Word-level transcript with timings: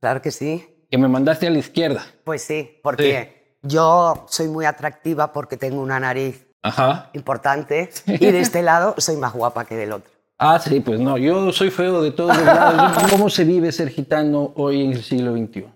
Claro 0.00 0.22
que 0.22 0.30
sí. 0.30 0.66
Que 0.90 0.98
me 0.98 1.08
mandaste 1.08 1.46
a 1.46 1.50
la 1.50 1.58
izquierda. 1.58 2.04
Pues 2.24 2.42
sí, 2.42 2.78
porque 2.82 3.56
yo 3.62 4.24
soy 4.28 4.48
muy 4.48 4.64
atractiva 4.64 5.32
porque 5.32 5.56
tengo 5.56 5.80
una 5.82 6.00
nariz 6.00 6.46
Ajá. 6.62 7.10
importante 7.14 7.90
y 8.06 8.18
de 8.18 8.40
este 8.40 8.62
lado 8.62 8.94
soy 8.98 9.16
más 9.16 9.32
guapa 9.32 9.64
que 9.64 9.76
del 9.76 9.92
otro. 9.92 10.10
Ah, 10.38 10.58
sí, 10.60 10.78
pues 10.80 11.00
no, 11.00 11.18
yo 11.18 11.50
soy 11.52 11.70
feo 11.70 12.00
de 12.00 12.12
todos 12.12 12.36
los 12.36 12.46
lados. 12.46 13.02
¿Cómo 13.10 13.28
se 13.28 13.44
vive 13.44 13.72
ser 13.72 13.88
gitano 13.88 14.52
hoy 14.54 14.84
en 14.84 14.92
el 14.92 15.02
siglo 15.02 15.32
XXI? 15.32 15.66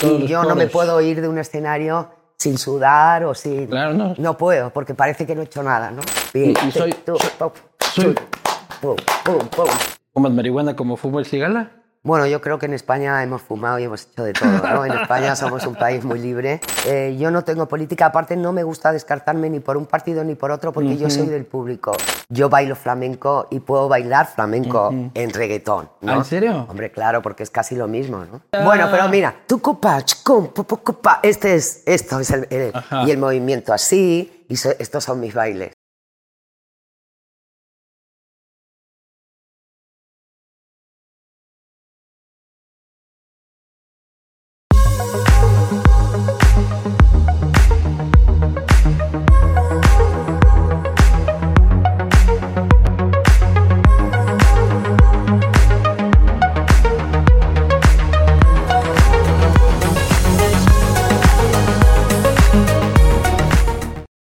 Todos 0.00 0.18
Y 0.18 0.18
los 0.22 0.30
yo 0.30 0.44
no 0.44 0.54
me 0.54 0.66
puedo 0.66 1.00
ir 1.00 1.22
de 1.22 1.28
un 1.28 1.38
escenario 1.38 2.10
sin 2.36 2.58
sudar 2.58 3.24
o 3.24 3.34
sin... 3.34 3.68
Claro, 3.68 3.94
no. 3.94 4.14
No 4.18 4.36
puedo, 4.36 4.70
porque 4.70 4.94
parece 4.94 5.26
que 5.26 5.34
no 5.34 5.40
he 5.40 5.44
hecho 5.44 5.62
nada, 5.62 5.90
¿no? 5.90 6.02
Y- 6.34 6.50
y 6.50 6.72
soy- 6.72 6.92
Tú, 6.92 7.16
soy- 7.94 8.14
pum, 8.82 8.96
pum, 9.24 9.38
pum. 9.48 9.66
¿Fumas 10.12 10.32
marihuana 10.32 10.76
como 10.76 10.98
el 11.18 11.24
cigala? 11.26 11.70
Bueno, 12.04 12.26
yo 12.26 12.40
creo 12.40 12.58
que 12.58 12.66
en 12.66 12.72
España 12.74 13.22
hemos 13.22 13.42
fumado 13.42 13.78
y 13.78 13.84
hemos 13.84 14.08
hecho 14.10 14.24
de 14.24 14.32
todo, 14.32 14.50
¿no? 14.74 14.84
En 14.84 14.90
España 14.90 15.36
somos 15.36 15.64
un 15.68 15.76
país 15.76 16.04
muy 16.04 16.18
libre. 16.18 16.60
Eh, 16.84 17.16
yo 17.16 17.30
no 17.30 17.44
tengo 17.44 17.68
política, 17.68 18.06
aparte 18.06 18.34
no 18.36 18.52
me 18.52 18.64
gusta 18.64 18.90
descartarme 18.90 19.48
ni 19.48 19.60
por 19.60 19.76
un 19.76 19.86
partido 19.86 20.24
ni 20.24 20.34
por 20.34 20.50
otro 20.50 20.72
porque 20.72 20.96
yo 20.96 21.08
soy 21.08 21.26
del 21.28 21.44
público. 21.44 21.92
Yo 22.28 22.48
bailo 22.48 22.74
flamenco 22.74 23.46
y 23.52 23.60
puedo 23.60 23.88
bailar 23.88 24.26
flamenco 24.26 24.92
en 25.14 25.30
reggaetón, 25.32 25.90
¿no? 26.00 26.12
¿Ah, 26.14 26.16
en 26.16 26.24
serio? 26.24 26.66
Hombre, 26.68 26.90
claro, 26.90 27.22
porque 27.22 27.44
es 27.44 27.50
casi 27.50 27.76
lo 27.76 27.86
mismo, 27.86 28.24
¿no? 28.24 28.40
Bueno, 28.64 28.88
pero 28.90 29.08
mira, 29.08 29.36
tu 29.46 29.60
copa, 29.60 30.02
copa, 30.24 31.20
este 31.22 31.54
es, 31.54 31.84
esto 31.86 32.18
es 32.18 32.30
el, 32.32 32.48
el- 32.50 32.72
y 33.06 33.12
el 33.12 33.18
movimiento 33.18 33.72
así, 33.72 34.44
y 34.48 34.56
so- 34.56 34.74
estos 34.76 35.04
son 35.04 35.20
mis 35.20 35.34
bailes. 35.34 35.72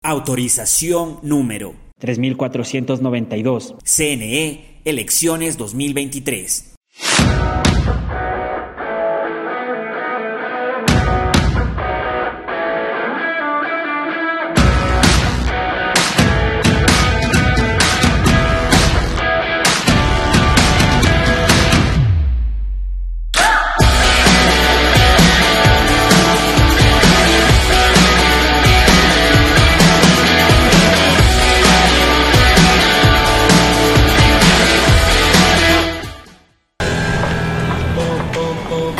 Autorización 0.08 1.18
número 1.22 1.74
3492. 1.98 3.74
CNE 3.84 4.80
Elecciones 4.86 5.58
2023. 5.58 6.77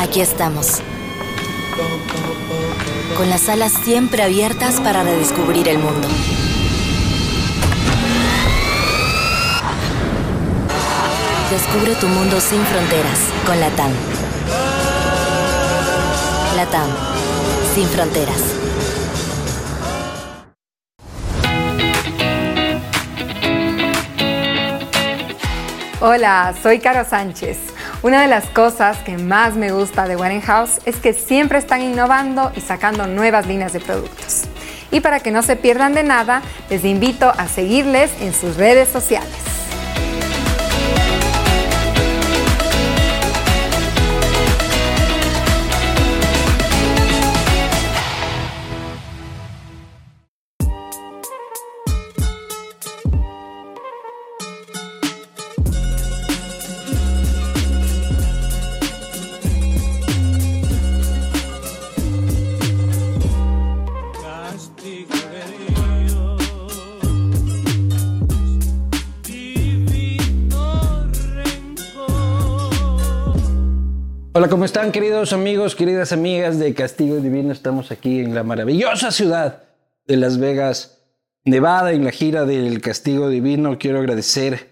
Aquí 0.09 0.23
estamos. 0.23 0.81
Con 3.19 3.29
las 3.29 3.47
alas 3.51 3.75
siempre 3.85 4.23
abiertas 4.23 4.81
para 4.81 5.03
redescubrir 5.03 5.69
el 5.69 5.79
mundo. 5.79 6.09
Descubre 11.51 11.95
tu 11.97 12.07
mundo 12.07 12.41
sin 12.41 12.65
fronteras 12.65 13.19
con 13.45 13.61
Latam. 13.61 13.91
Latam, 16.57 16.89
sin 17.75 17.87
fronteras. 17.89 18.41
Hola, 26.01 26.55
soy 26.63 26.79
Caro 26.79 27.05
Sánchez. 27.07 27.78
Una 28.01 28.23
de 28.23 28.29
las 28.29 28.47
cosas 28.47 28.97
que 28.99 29.19
más 29.19 29.57
me 29.57 29.73
gusta 29.73 30.07
de 30.07 30.15
Warenhouse 30.15 30.79
es 30.85 30.97
que 30.97 31.13
siempre 31.13 31.59
están 31.59 31.83
innovando 31.83 32.53
y 32.55 32.61
sacando 32.61 33.09
nuevas 33.09 33.49
líneas 33.49 33.73
de 33.73 33.81
productos. 33.81 34.43
Y 34.93 35.01
para 35.01 35.19
que 35.19 35.33
no 35.33 35.43
se 35.43 35.57
pierdan 35.57 35.95
de 35.95 36.05
nada, 36.05 36.43
les 36.71 36.85
invito 36.85 37.29
a 37.37 37.49
seguirles 37.49 38.13
en 38.21 38.33
sus 38.33 38.57
redes 38.57 38.89
sociales. 38.89 39.48
¿Cómo 74.49 74.65
están 74.65 74.93
queridos 74.93 75.33
amigos, 75.33 75.75
queridas 75.75 76.13
amigas 76.13 76.59
de 76.59 76.73
Castigo 76.73 77.17
Divino? 77.17 77.53
Estamos 77.53 77.91
aquí 77.91 78.21
en 78.21 78.35
la 78.35 78.45
maravillosa 78.45 79.11
ciudad 79.11 79.65
de 80.07 80.17
Las 80.17 80.39
Vegas, 80.39 81.03
Nevada, 81.45 81.93
en 81.93 82.05
la 82.05 82.13
gira 82.13 82.47
del 82.47 82.81
Castigo 82.81 83.29
Divino. 83.29 83.79
Quiero 83.79 83.99
agradecer 83.99 84.69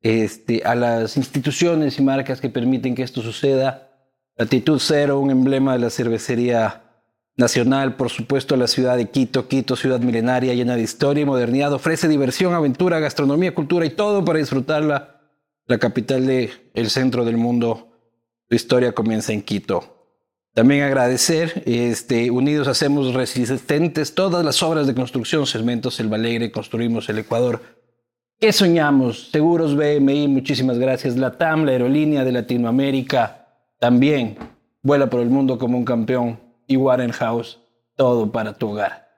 este, 0.00 0.62
a 0.64 0.74
las 0.74 1.16
instituciones 1.16 1.98
y 1.98 2.02
marcas 2.02 2.40
que 2.40 2.48
permiten 2.48 2.94
que 2.94 3.02
esto 3.02 3.22
suceda. 3.22 3.90
Latitud 4.36 4.80
Cero, 4.80 5.20
un 5.20 5.30
emblema 5.30 5.74
de 5.74 5.80
la 5.80 5.90
cervecería 5.90 6.82
nacional, 7.36 7.96
por 7.96 8.10
supuesto, 8.10 8.56
la 8.56 8.66
ciudad 8.66 8.96
de 8.96 9.10
Quito, 9.10 9.46
Quito, 9.46 9.76
ciudad 9.76 10.00
milenaria, 10.00 10.54
llena 10.54 10.74
de 10.74 10.82
historia 10.82 11.22
y 11.22 11.26
modernidad, 11.26 11.72
ofrece 11.72 12.08
diversión, 12.08 12.54
aventura, 12.54 12.98
gastronomía, 12.98 13.54
cultura 13.54 13.86
y 13.86 13.90
todo 13.90 14.24
para 14.24 14.40
disfrutarla. 14.40 15.20
La 15.66 15.78
capital 15.78 16.26
del 16.26 16.50
el 16.74 16.90
centro 16.90 17.24
del 17.24 17.36
mundo 17.36 17.89
tu 18.50 18.56
historia 18.56 18.90
comienza 18.90 19.32
en 19.32 19.42
Quito. 19.42 19.84
También 20.54 20.82
agradecer, 20.82 21.62
este, 21.66 22.32
unidos 22.32 22.66
hacemos 22.66 23.14
resistentes 23.14 24.16
todas 24.16 24.44
las 24.44 24.60
obras 24.64 24.88
de 24.88 24.94
construcción, 24.94 25.46
Cementos 25.46 26.00
El 26.00 26.12
Alegre, 26.12 26.50
construimos 26.50 27.08
el 27.08 27.20
Ecuador. 27.20 27.62
¿Qué 28.40 28.52
soñamos? 28.52 29.30
Seguros 29.30 29.76
BMI, 29.76 30.26
muchísimas 30.26 30.78
gracias. 30.78 31.16
La 31.16 31.38
TAM, 31.38 31.64
la 31.64 31.70
aerolínea 31.70 32.24
de 32.24 32.32
Latinoamérica, 32.32 33.46
también 33.78 34.36
vuela 34.82 35.08
por 35.08 35.20
el 35.20 35.30
mundo 35.30 35.56
como 35.56 35.78
un 35.78 35.84
campeón. 35.84 36.40
Y 36.66 36.76
Warenhouse, 36.76 37.60
todo 37.94 38.32
para 38.32 38.54
tu 38.54 38.70
hogar. 38.70 39.08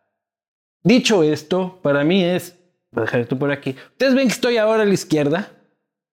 Dicho 0.82 1.22
esto, 1.22 1.78
para 1.80 2.04
mí 2.04 2.22
es, 2.22 2.58
voy 2.90 3.00
a 3.00 3.04
dejar 3.06 3.20
esto 3.20 3.38
por 3.38 3.50
aquí. 3.50 3.76
Ustedes 3.92 4.14
ven 4.14 4.26
que 4.26 4.34
estoy 4.34 4.58
ahora 4.58 4.82
a 4.82 4.86
la 4.86 4.92
izquierda. 4.92 5.52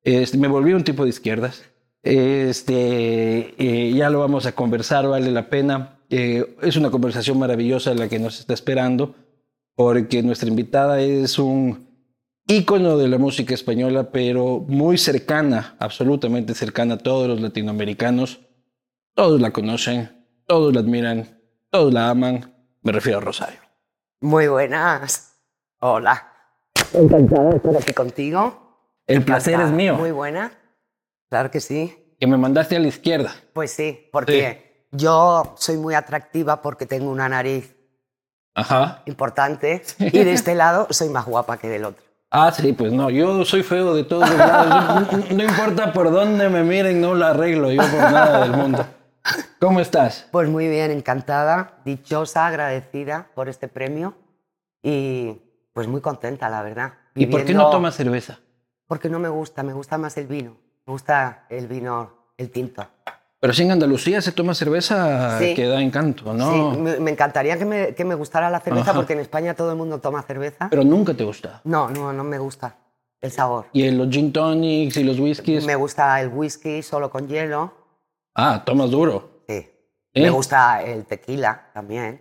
Este, 0.03 0.37
me 0.37 0.47
volví 0.47 0.71
un 0.71 0.85
tipo 0.85 1.03
de 1.03 1.09
izquierdas. 1.09 1.65
Este, 2.01 3.55
eh, 3.57 3.93
ya 3.93 4.09
lo 4.09 4.19
vamos 4.19 4.45
a 4.45 4.53
conversar, 4.53 5.07
vale 5.07 5.31
la 5.31 5.49
pena. 5.49 5.99
Eh, 6.09 6.55
es 6.61 6.77
una 6.77 6.89
conversación 6.89 7.37
maravillosa 7.37 7.93
la 7.93 8.07
que 8.07 8.19
nos 8.19 8.39
está 8.39 8.53
esperando, 8.53 9.15
porque 9.75 10.23
nuestra 10.23 10.49
invitada 10.49 11.01
es 11.01 11.37
un 11.37 11.89
ícono 12.47 12.97
de 12.97 13.07
la 13.07 13.17
música 13.17 13.53
española, 13.53 14.11
pero 14.11 14.65
muy 14.67 14.97
cercana, 14.97 15.75
absolutamente 15.79 16.55
cercana 16.55 16.95
a 16.95 16.97
todos 16.97 17.27
los 17.27 17.41
latinoamericanos. 17.41 18.39
Todos 19.13 19.39
la 19.41 19.51
conocen, 19.51 20.25
todos 20.47 20.73
la 20.73 20.79
admiran, 20.79 21.39
todos 21.69 21.93
la 21.93 22.09
aman. 22.09 22.55
Me 22.81 22.91
refiero 22.91 23.19
a 23.19 23.21
Rosario. 23.21 23.59
Muy 24.21 24.47
buenas. 24.47 25.37
Hola. 25.79 26.33
Encantada 26.93 27.51
de 27.51 27.57
estar 27.57 27.75
aquí 27.77 27.93
contigo. 27.93 28.69
El 29.05 29.23
placer 29.23 29.59
es 29.59 29.71
mío. 29.71 29.95
Muy 29.95 30.11
buena. 30.11 30.51
Claro 31.29 31.51
que 31.51 31.59
sí. 31.59 32.15
Que 32.19 32.27
me 32.27 32.37
mandaste 32.37 32.75
a 32.75 32.79
la 32.79 32.87
izquierda. 32.87 33.33
Pues 33.53 33.71
sí, 33.71 34.09
porque 34.11 34.85
yo 34.91 35.55
soy 35.57 35.77
muy 35.77 35.93
atractiva 35.95 36.61
porque 36.61 36.85
tengo 36.85 37.09
una 37.11 37.29
nariz 37.29 37.75
Ajá. 38.55 39.03
importante 39.05 39.83
y 39.99 40.09
de 40.23 40.33
este 40.33 40.55
lado 40.55 40.87
soy 40.89 41.09
más 41.09 41.25
guapa 41.25 41.57
que 41.57 41.69
del 41.69 41.85
otro. 41.85 42.03
Ah, 42.31 42.51
sí, 42.51 42.73
pues 42.73 42.91
no, 42.91 43.09
yo 43.09 43.43
soy 43.45 43.63
feo 43.63 43.95
de 43.95 44.03
todos 44.03 44.29
los 44.29 44.37
lados. 44.37 45.11
No, 45.13 45.35
no 45.37 45.43
importa 45.43 45.91
por 45.93 46.11
dónde 46.11 46.49
me 46.49 46.63
miren, 46.63 47.01
no 47.01 47.15
la 47.15 47.29
arreglo 47.29 47.71
yo 47.71 47.81
por 47.81 47.99
nada 48.11 48.41
del 48.41 48.51
mundo. 48.51 48.85
¿Cómo 49.59 49.79
estás? 49.79 50.27
Pues 50.31 50.47
muy 50.49 50.67
bien, 50.67 50.91
encantada, 50.91 51.79
dichosa, 51.85 52.45
agradecida 52.47 53.29
por 53.35 53.49
este 53.49 53.67
premio 53.67 54.15
y 54.83 55.41
pues 55.73 55.87
muy 55.87 56.01
contenta, 56.01 56.49
la 56.49 56.61
verdad. 56.61 56.93
¿Y 57.15 57.25
por 57.27 57.39
qué 57.41 57.45
Viviendo- 57.47 57.63
no 57.65 57.69
tomas 57.71 57.95
cerveza? 57.95 58.39
Porque 58.87 59.09
no 59.09 59.19
me 59.19 59.29
gusta, 59.29 59.63
me 59.63 59.73
gusta 59.73 59.97
más 59.97 60.17
el 60.17 60.27
vino. 60.27 60.57
Me 60.89 60.93
gusta 60.93 61.45
el 61.49 61.67
vino, 61.67 62.31
el 62.35 62.49
tinto. 62.49 62.83
Pero 63.39 63.53
si 63.53 63.61
en 63.61 63.69
Andalucía 63.73 64.23
se 64.23 64.31
toma 64.31 64.55
cerveza 64.55 65.37
Sí. 65.37 65.53
que 65.53 65.67
da 65.67 65.79
encanto, 65.83 66.33
¿no? 66.33 66.73
Sí, 66.73 66.79
me, 66.79 66.99
me 66.99 67.11
encantaría 67.11 67.59
que 67.59 67.65
me, 67.65 67.93
que 67.93 68.03
me 68.03 68.15
gustara 68.15 68.49
la 68.49 68.59
cerveza 68.59 68.89
Ajá. 68.89 68.93
porque 68.95 69.13
en 69.13 69.19
España 69.19 69.53
todo 69.53 69.69
el 69.69 69.77
mundo 69.77 69.99
toma 69.99 70.23
cerveza. 70.23 70.67
Pero 70.71 70.83
nunca 70.83 71.13
te 71.13 71.23
gusta. 71.23 71.61
No, 71.63 71.91
no, 71.91 72.11
no 72.11 72.23
me 72.23 72.39
gusta 72.39 72.75
el 73.21 73.29
sabor. 73.31 73.67
Y 73.71 73.91
los 73.91 74.09
gin 74.09 74.33
tonics 74.33 74.97
y 74.97 75.03
los 75.03 75.19
whiskies. 75.19 75.63
Me 75.63 75.75
gusta 75.75 76.19
el 76.21 76.29
whisky 76.29 76.81
solo 76.81 77.11
con 77.11 77.27
hielo. 77.27 77.71
Ah, 78.33 78.63
tomas 78.65 78.89
duro. 78.89 79.43
Sí. 79.47 79.57
¿Eh? 80.15 80.23
Me 80.23 80.31
gusta 80.31 80.81
el 80.81 81.05
tequila 81.05 81.69
también. 81.71 82.19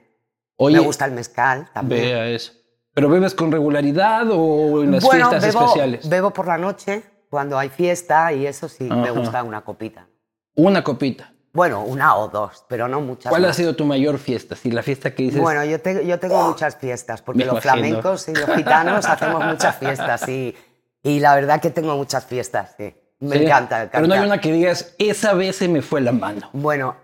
Oye, 0.57 0.77
me 0.77 0.85
gusta 0.85 1.07
el 1.07 1.13
mezcal 1.13 1.71
también. 1.73 2.03
vea 2.03 2.27
eso. 2.29 2.53
¿Pero 2.93 3.09
bebes 3.09 3.33
con 3.33 3.51
regularidad 3.51 4.27
o 4.31 4.83
en 4.83 4.93
las 4.93 5.03
bueno, 5.05 5.31
fiestas 5.31 5.55
bebo, 5.55 5.65
especiales? 5.65 6.07
bebo 6.07 6.31
por 6.35 6.47
la 6.47 6.59
noche 6.59 7.03
cuando 7.31 7.59
hay 7.59 7.69
fiesta 7.69 8.33
y 8.33 8.47
eso 8.47 8.69
sí, 8.69 8.85
me 8.85 9.09
Ajá. 9.09 9.19
gusta 9.19 9.43
una 9.43 9.63
copita. 9.63 10.07
Una 10.55 10.83
copita. 10.83 11.33
Bueno, 11.53 11.83
una 11.83 12.15
o 12.17 12.29
dos, 12.29 12.65
pero 12.69 12.89
no 12.89 13.01
muchas. 13.01 13.31
¿Cuál 13.31 13.45
ha 13.45 13.49
más. 13.49 13.57
sido 13.57 13.75
tu 13.75 13.85
mayor 13.85 14.19
fiesta? 14.19 14.55
Si 14.55 14.71
la 14.71 14.83
fiesta 14.83 15.15
que 15.15 15.25
dices... 15.25 15.41
Bueno, 15.41 15.65
yo, 15.65 15.81
te- 15.81 16.07
yo 16.07 16.19
tengo 16.19 16.43
muchas 16.43 16.77
fiestas, 16.77 17.23
porque 17.23 17.39
Me 17.41 17.47
los 17.47 17.61
flamencos 17.61 18.29
y 18.29 18.35
los 18.35 18.51
gitanos 18.55 19.07
hacemos 19.09 19.45
muchas 19.45 19.77
fiestas 19.77 20.29
y, 20.29 20.55
y 21.03 21.21
la 21.21 21.35
verdad 21.35 21.61
que 21.61 21.71
tengo 21.71 21.97
muchas 21.97 22.27
fiestas, 22.27 22.75
sí. 22.77 22.95
Me 23.21 23.37
¿sí? 23.39 23.45
encanta, 23.45 23.81
me. 23.81 23.87
Pero 23.89 24.07
no 24.07 24.15
hay 24.15 24.21
una 24.21 24.41
que 24.41 24.53
digas, 24.53 24.95
esa 24.99 25.33
vez 25.33 25.57
se 25.57 25.67
me 25.69 25.83
fue 25.83 26.01
la 26.01 26.13
mano. 26.13 26.51
Bueno, 26.53 26.97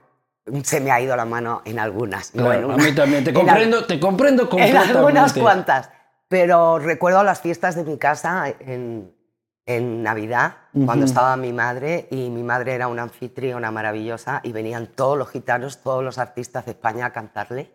se 0.62 0.78
me 0.80 0.92
ha 0.92 1.00
ido 1.00 1.16
la 1.16 1.24
mano 1.24 1.62
en 1.64 1.78
algunas. 1.80 2.34
no 2.34 2.44
Claro, 2.44 2.58
en 2.58 2.64
a 2.70 2.74
una. 2.74 2.84
mí 2.84 2.92
también. 2.94 3.24
Te 3.24 3.30
En 3.34 3.36
comprendo, 3.36 3.84
te 3.86 3.98
comprendo 3.98 4.42
En 4.44 4.48
completamente. 4.50 4.98
algunas 4.98 5.32
cuantas. 5.32 5.90
Pero 6.28 6.78
recuerdo 6.78 7.24
las 7.24 7.40
fiestas 7.40 7.74
de 7.76 7.84
mi 7.84 7.98
casa 7.98 8.44
en, 8.60 9.13
en 9.66 10.02
Navidad, 10.02 10.56
cuando 10.84 11.06
estaba 11.06 11.36
mi 11.36 11.52
madre, 11.52 12.06
y 12.10 12.28
mi 12.28 12.42
madre 12.42 12.74
era 12.74 12.88
una 12.88 13.02
anfitriona 13.02 13.70
maravillosa, 13.70 14.40
y 14.44 14.52
venían 14.52 14.88
todos 14.88 15.16
los 15.16 15.30
gitanos, 15.30 15.82
todos 15.82 16.04
los 16.04 16.18
artistas 16.18 16.66
de 16.66 16.72
España 16.72 17.06
a 17.06 17.12
cantarle. 17.12 17.70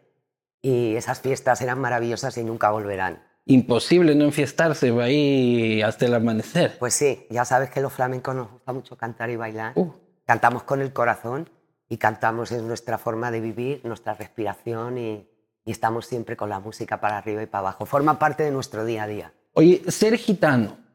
Y 0.61 0.95
esas 0.95 1.21
fiestas 1.21 1.61
eran 1.61 1.79
maravillosas 1.79 2.37
y 2.37 2.43
nunca 2.43 2.69
volverán. 2.69 3.23
Imposible 3.45 4.13
no 4.13 4.25
enfiestarse, 4.25 4.91
va 4.91 5.05
ahí 5.05 5.81
hasta 5.81 6.05
el 6.05 6.13
amanecer. 6.13 6.77
Pues 6.77 6.93
sí, 6.93 7.25
ya 7.31 7.45
sabes 7.45 7.71
que 7.71 7.81
los 7.81 7.91
flamencos 7.91 8.35
nos 8.35 8.51
gusta 8.51 8.73
mucho 8.73 8.97
cantar 8.97 9.29
y 9.31 9.37
bailar. 9.37 9.71
Uh. 9.75 9.91
Cantamos 10.25 10.63
con 10.63 10.81
el 10.81 10.93
corazón 10.93 11.49
y 11.87 11.97
cantamos 11.97 12.51
es 12.51 12.61
nuestra 12.61 12.99
forma 12.99 13.31
de 13.31 13.41
vivir, 13.41 13.81
nuestra 13.85 14.13
respiración 14.13 14.99
y, 14.99 15.27
y 15.65 15.71
estamos 15.71 16.05
siempre 16.05 16.37
con 16.37 16.49
la 16.49 16.59
música 16.59 17.01
para 17.01 17.17
arriba 17.17 17.41
y 17.41 17.47
para 17.47 17.61
abajo. 17.61 17.87
Forma 17.87 18.19
parte 18.19 18.43
de 18.43 18.51
nuestro 18.51 18.85
día 18.85 19.03
a 19.03 19.07
día. 19.07 19.33
Oye, 19.53 19.81
ser 19.87 20.15
gitano. 20.17 20.88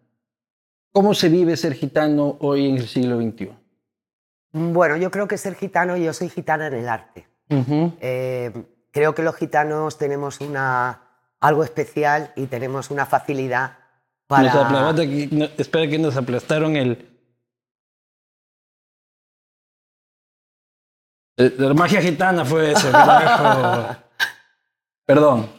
¿Cómo 0.94 1.12
se 1.12 1.28
vive 1.28 1.56
ser 1.56 1.74
gitano 1.74 2.36
hoy 2.38 2.68
en 2.68 2.76
el 2.76 2.86
siglo 2.86 3.20
XXI? 3.20 3.50
Bueno, 4.52 4.96
yo 4.96 5.10
creo 5.10 5.26
que 5.26 5.36
ser 5.36 5.56
gitano, 5.56 5.96
yo 5.96 6.12
soy 6.12 6.28
gitana 6.28 6.68
en 6.68 6.74
el 6.74 6.88
arte. 6.88 7.26
Eh, 7.50 8.52
creo 8.92 9.12
que 9.12 9.24
los 9.24 9.34
gitanos 9.34 9.98
tenemos 9.98 10.40
una, 10.40 11.02
algo 11.40 11.64
especial 11.64 12.32
y 12.36 12.46
tenemos 12.46 12.92
una 12.92 13.06
facilidad 13.06 13.76
para... 14.28 14.54
Nos 14.54 15.32
no, 15.32 15.44
espera 15.58 15.88
que 15.88 15.98
nos 15.98 16.16
aplastaron 16.16 16.76
el... 16.76 17.10
La 21.36 21.74
magia 21.74 22.00
gitana 22.00 22.44
fue 22.44 22.70
eso. 22.70 22.88
Perdón. 25.04 25.53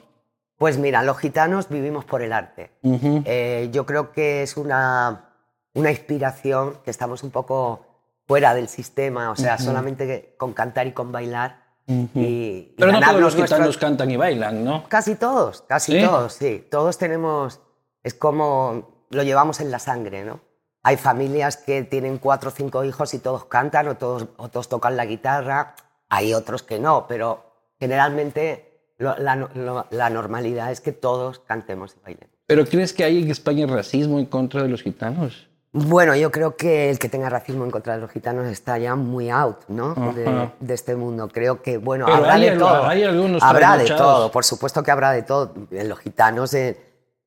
Pues 0.58 0.78
mira, 0.78 1.04
los 1.04 1.18
gitanos 1.18 1.68
vivimos 1.70 2.06
por 2.06 2.22
el 2.22 2.32
arte. 2.32 2.72
Eh, 2.84 3.70
yo 3.72 3.86
creo 3.86 4.12
que 4.12 4.44
es 4.44 4.56
una, 4.56 5.32
una 5.74 5.92
inspiración 5.92 6.78
que 6.84 6.92
estamos 6.92 7.24
un 7.24 7.32
poco 7.32 7.86
fuera 8.26 8.54
del 8.56 8.70
sistema, 8.70 9.32
o 9.32 9.36
sea, 9.36 9.58
solamente 9.58 10.36
con 10.38 10.54
cantar 10.54 10.88
y 10.88 10.94
con 10.94 11.12
bailar. 11.12 11.64
y 11.88 12.74
Pero 12.78 12.92
no 12.92 13.00
todos 13.02 13.22
los 13.22 13.36
gitanos 13.36 13.78
cantan 13.78 14.10
y 14.10 14.18
bailan, 14.18 14.64
¿no? 14.64 14.88
Casi 14.88 15.16
todos, 15.16 15.62
casi 15.64 16.00
¿Sí? 16.00 16.06
todos, 16.06 16.34
sí. 16.34 16.68
Todos 16.72 16.98
tenemos, 16.98 17.60
es 18.04 18.14
como 18.14 19.06
lo 19.10 19.24
llevamos 19.24 19.60
en 19.60 19.72
la 19.72 19.80
sangre, 19.80 20.24
¿no? 20.24 20.40
Hay 20.84 20.98
familias 20.98 21.58
que 21.58 21.84
tienen 21.84 22.18
cuatro 22.18 22.50
o 22.50 22.52
cinco 22.52 22.84
hijos 22.84 23.14
y 23.14 23.20
todos 23.20 23.46
cantan 23.46 23.88
o 23.88 23.96
todos, 23.96 24.28
o 24.38 24.50
todos 24.50 24.70
tocan 24.70 24.96
la 24.96 25.06
guitarra. 25.06 25.76
Hay 26.10 26.34
otros 26.34 26.64
que 26.64 26.80
no, 26.80 27.08
pero 27.08 27.44
generalmente 27.80 28.75
lo- 28.98 29.18
la, 29.18 29.36
no- 29.36 29.50
lo- 29.56 29.86
la 29.92 30.10
normalidad 30.10 30.72
es 30.72 30.82
que 30.82 30.92
todos 30.92 31.40
cantemos 31.40 31.96
y 31.98 32.04
bailemos. 32.04 32.36
¿Pero 32.48 32.66
crees 32.66 32.94
que 32.94 33.04
hay 33.04 33.22
en 33.24 33.32
España 33.32 33.66
racismo 33.68 34.20
en 34.20 34.26
contra 34.26 34.62
de 34.64 34.70
los 34.70 34.84
gitanos? 34.84 35.50
Bueno, 35.78 36.16
yo 36.16 36.32
creo 36.32 36.56
que 36.56 36.90
el 36.90 37.00
que 37.00 37.10
tenga 37.10 37.30
racismo 37.30 37.66
en 37.66 37.72
contra 37.72 37.96
de 37.96 38.02
los 38.02 38.10
gitanos 38.10 38.46
está 38.48 38.78
ya 38.78 38.96
muy 38.96 39.30
out, 39.30 39.58
¿no? 39.68 39.94
De, 40.14 40.74
este 40.74 40.96
mundo. 40.96 41.28
Creo 41.28 41.62
que, 41.62 41.78
bueno, 41.78 42.06
Pero 42.06 42.18
habrá 42.20 42.34
hay 42.36 42.50
de 42.50 42.58
todo. 42.58 42.86
hay 42.86 43.04
algunos 43.04 43.44
habrá 43.44 43.78
de 43.78 43.86
todo, 43.88 44.32
por 44.32 44.46
supuesto 44.46 44.82
que 44.84 44.92
habrá 44.92 45.12
de 45.12 45.24
todo. 45.24 45.54
En 45.72 45.90
los 45.90 46.00
gitanos, 46.00 46.54
en, 46.54 46.78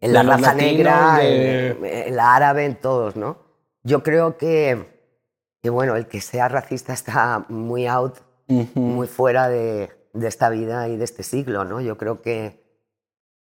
la 0.01 0.23
raza 0.23 0.55
negra, 0.55 1.17
de- 1.19 1.69
en, 1.73 1.85
en 1.85 2.17
la 2.17 2.35
árabe, 2.37 2.65
en 2.65 2.77
todos, 2.77 3.17
¿no? 3.17 3.37
Yo 3.83 4.03
creo 4.03 4.39
que, 4.39 4.99
que, 5.63 5.69
bueno, 5.69 5.97
el 5.97 6.07
que 6.07 6.23
sea 6.23 6.49
racista 6.49 6.95
está 6.95 7.45
muy 7.51 7.87
out, 7.87 8.15
muy 8.75 9.07
fuera 9.09 9.49
de, 9.51 9.91
de 10.19 10.29
esta 10.29 10.51
vida 10.51 10.89
y 10.89 10.97
de 10.97 11.05
este 11.05 11.23
siglo, 11.23 11.65
¿no? 11.65 11.81
Yo 11.81 11.97
creo 11.97 12.23
que, 12.23 12.63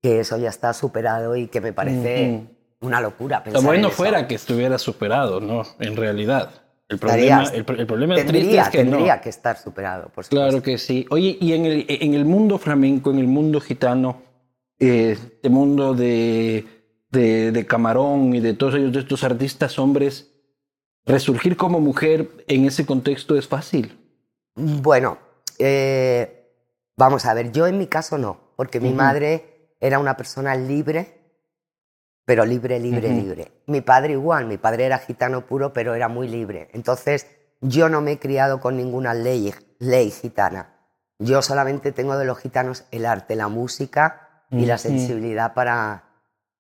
que 0.02 0.20
eso 0.20 0.38
ya 0.38 0.50
está 0.50 0.74
superado 0.74 1.36
y 1.36 1.48
que 1.48 1.62
me 1.62 1.74
parece 1.74 2.44
una 2.82 3.02
locura 3.02 3.38
Lo 3.40 3.44
pensar 3.46 3.62
en 3.62 3.66
bueno 3.66 3.88
eso. 3.90 3.98
fuera 3.98 4.28
que 4.28 4.36
estuviera 4.36 4.78
superado, 4.78 5.40
¿no? 5.40 5.64
En 5.80 5.96
realidad. 5.96 6.52
El 6.88 6.98
problema, 6.98 7.44
el, 7.54 7.66
pro- 7.66 7.76
el 7.78 7.86
problema 7.86 8.16
triste 8.16 8.34
tendría, 8.34 8.62
es 8.64 8.70
que 8.70 8.78
tendría 8.80 9.16
no. 9.18 9.22
que 9.22 9.30
estar 9.30 9.58
superado, 9.58 10.04
por 10.06 10.24
supuesto. 10.26 10.36
Claro 10.36 10.64
que 10.64 10.78
sí. 10.80 11.06
Oye, 11.12 11.38
y 11.40 11.54
en 11.54 11.66
el, 11.68 11.86
en 11.88 12.14
el 12.16 12.26
mundo 12.26 12.58
flamenco, 12.58 13.12
en 13.12 13.20
el 13.20 13.28
mundo 13.28 13.62
gitano, 13.62 14.24
eh, 14.80 15.12
este 15.12 15.50
mundo 15.50 15.94
de, 15.94 16.66
de, 17.12 17.52
de 17.52 17.66
Camarón 17.68 18.34
y 18.34 18.40
de 18.40 18.54
todos 18.56 18.74
ellos, 18.76 18.92
de 18.92 19.00
estos 19.02 19.24
artistas 19.24 19.78
hombres, 19.78 20.32
resurgir 21.06 21.58
como 21.58 21.80
mujer 21.80 22.28
en 22.48 22.66
ese 22.66 22.88
contexto 22.88 23.38
es 23.38 23.48
fácil. 23.48 23.96
Bueno, 24.56 25.20
eh, 25.60 26.39
vamos 27.00 27.26
a 27.26 27.34
ver, 27.34 27.54
yo 27.54 27.66
en 27.66 27.78
mi 27.78 27.88
caso 27.88 28.18
no, 28.18 28.38
porque 28.58 28.82
mi 28.82 28.92
madre 28.92 29.74
era 29.80 30.00
una 30.00 30.18
persona 30.18 30.54
libre, 30.56 31.16
pero 32.26 32.46
libre, 32.46 32.78
libre, 32.78 33.10
libre. 33.10 33.64
Mi 33.68 33.80
padre 33.80 34.14
igual, 34.14 34.46
mi 34.46 34.58
padre 34.58 34.86
era 34.86 35.00
gitano 35.00 35.46
puro, 35.46 35.72
pero 35.72 35.96
era 35.96 36.10
muy 36.10 36.28
libre. 36.28 36.70
Entonces, 36.74 37.26
yo 37.62 37.88
no 37.88 38.02
me 38.02 38.12
he 38.12 38.20
criado 38.20 38.60
con 38.60 38.76
ninguna 38.76 39.14
ley, 39.14 39.54
ley 39.80 40.12
gitana. 40.12 40.76
Yo 41.20 41.42
solamente 41.42 41.94
tengo 41.94 42.18
de 42.18 42.26
los 42.26 42.38
gitanos 42.38 42.84
el 42.92 43.06
arte, 43.06 43.38
la 43.38 43.48
música 43.48 44.44
y 44.52 44.66
la 44.66 44.78
sensibilidad 44.78 45.54
para, 45.54 46.04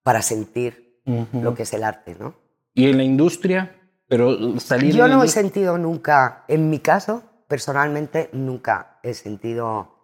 para 0.03 0.21
sentir 0.21 1.01
lo 1.33 1.53
que 1.53 1.63
es 1.63 1.73
el 1.73 1.83
arte, 1.83 2.15
¿no? 2.17 2.33
Y 2.73 2.89
en 2.89 2.97
la 2.97 3.03
industria, 3.03 3.75
pero 4.07 4.57
salir 4.59 4.95
Yo 4.95 5.09
no 5.09 5.21
he 5.21 5.27
sentido 5.27 5.77
nunca, 5.77 6.45
en 6.47 6.69
mi 6.69 6.79
caso, 6.79 7.23
personalmente, 7.47 8.29
nunca 8.31 8.99
he 9.03 9.13
sentido 9.13 9.98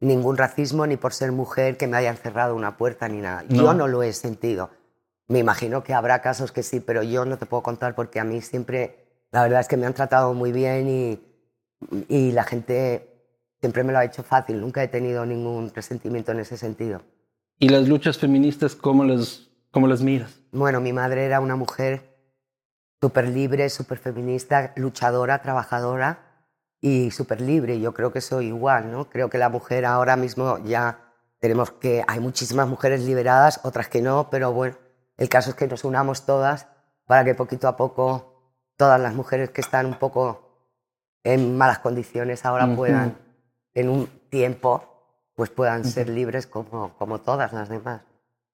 ningún 0.00 0.36
racismo 0.36 0.86
ni 0.86 0.96
por 0.96 1.12
ser 1.12 1.32
mujer 1.32 1.76
que 1.76 1.86
me 1.86 1.96
hayan 1.96 2.16
cerrado 2.16 2.54
una 2.54 2.76
puerta 2.76 3.08
ni 3.08 3.20
nada. 3.20 3.44
Yo 3.48 3.74
No. 3.74 3.88
lo 3.88 4.02
he 4.02 4.12
sentido. 4.12 4.70
Me 5.26 5.40
imagino 5.40 5.82
que 5.82 5.92
habrá 5.94 6.20
casos 6.22 6.52
que 6.52 6.62
sí, 6.62 6.80
pero 6.80 7.02
yo 7.02 7.24
no 7.24 7.36
te 7.36 7.46
puedo 7.46 7.62
contar 7.62 7.94
porque 7.94 8.20
a 8.20 8.24
mí 8.24 8.40
siempre, 8.40 9.06
la 9.30 9.42
verdad 9.42 9.60
es 9.60 9.68
que 9.68 9.76
me 9.76 9.86
han 9.86 9.94
tratado 9.94 10.32
muy 10.34 10.52
bien 10.52 10.88
y, 10.88 11.20
y 12.08 12.32
la 12.32 12.44
gente 12.44 13.08
siempre 13.60 13.84
me 13.84 13.92
lo 13.92 13.98
ha 13.98 14.04
hecho 14.04 14.22
fácil. 14.22 14.60
Nunca 14.60 14.82
he 14.82 14.88
tenido 14.88 15.26
ningún 15.26 15.70
resentimiento 15.74 16.32
en 16.32 16.40
ese 16.40 16.56
sentido. 16.56 17.02
¿Y 17.58 17.68
las 17.68 17.88
luchas 17.88 18.16
feministas, 18.18 18.74
cómo 18.76 19.04
las, 19.04 19.48
cómo 19.70 19.86
las 19.88 20.00
miras? 20.00 20.40
Bueno, 20.52 20.80
mi 20.80 20.92
madre 20.92 21.24
era 21.24 21.40
una 21.40 21.56
mujer 21.56 22.16
súper 23.00 23.28
libre, 23.28 23.68
súper 23.68 23.98
feminista, 23.98 24.72
luchadora, 24.76 25.42
trabajadora 25.42 26.27
y 26.80 27.10
súper 27.10 27.40
libre. 27.40 27.80
Yo 27.80 27.92
creo 27.94 28.12
que 28.12 28.20
soy 28.20 28.46
igual, 28.46 28.90
¿no? 28.90 29.08
Creo 29.08 29.28
que 29.30 29.38
la 29.38 29.48
mujer 29.48 29.84
ahora 29.84 30.16
mismo 30.16 30.58
ya 30.64 30.98
tenemos 31.40 31.70
que... 31.70 32.04
Hay 32.06 32.20
muchísimas 32.20 32.68
mujeres 32.68 33.02
liberadas, 33.02 33.60
otras 33.64 33.88
que 33.88 34.02
no, 34.02 34.28
pero 34.30 34.52
bueno, 34.52 34.76
el 35.16 35.28
caso 35.28 35.50
es 35.50 35.56
que 35.56 35.66
nos 35.66 35.84
unamos 35.84 36.26
todas 36.26 36.68
para 37.06 37.24
que 37.24 37.34
poquito 37.34 37.68
a 37.68 37.76
poco 37.76 38.34
todas 38.76 39.00
las 39.00 39.14
mujeres 39.14 39.50
que 39.50 39.60
están 39.60 39.86
un 39.86 39.98
poco 39.98 40.48
en 41.24 41.56
malas 41.58 41.80
condiciones 41.80 42.44
ahora 42.44 42.74
puedan, 42.74 43.18
en 43.74 43.88
un 43.88 44.06
tiempo, 44.30 44.84
pues 45.34 45.50
puedan 45.50 45.84
ser 45.84 46.08
libres 46.08 46.46
como, 46.46 46.94
como 46.96 47.20
todas 47.20 47.52
las 47.52 47.68
demás. 47.68 48.02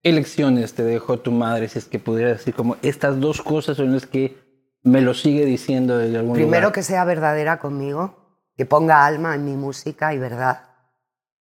¿Qué 0.02 0.12
lecciones 0.12 0.74
te 0.74 0.82
dejó 0.82 1.18
tu 1.18 1.30
madre, 1.30 1.68
si 1.68 1.78
es 1.78 1.86
que 1.86 1.98
pudiera 1.98 2.30
decir 2.30 2.54
como 2.54 2.76
estas 2.82 3.20
dos 3.20 3.42
cosas 3.42 3.76
son 3.76 3.92
las 3.92 4.06
que 4.06 4.43
me 4.84 5.00
lo 5.00 5.14
sigue 5.14 5.44
diciendo 5.44 5.98
desde 5.98 6.18
algún 6.18 6.34
Primero 6.34 6.60
lugar? 6.60 6.72
que 6.72 6.82
sea 6.82 7.04
verdadera 7.04 7.58
conmigo, 7.58 8.16
que 8.56 8.66
ponga 8.66 9.04
alma 9.04 9.34
en 9.34 9.44
mi 9.44 9.56
música 9.56 10.14
y 10.14 10.18
verdad. 10.18 10.60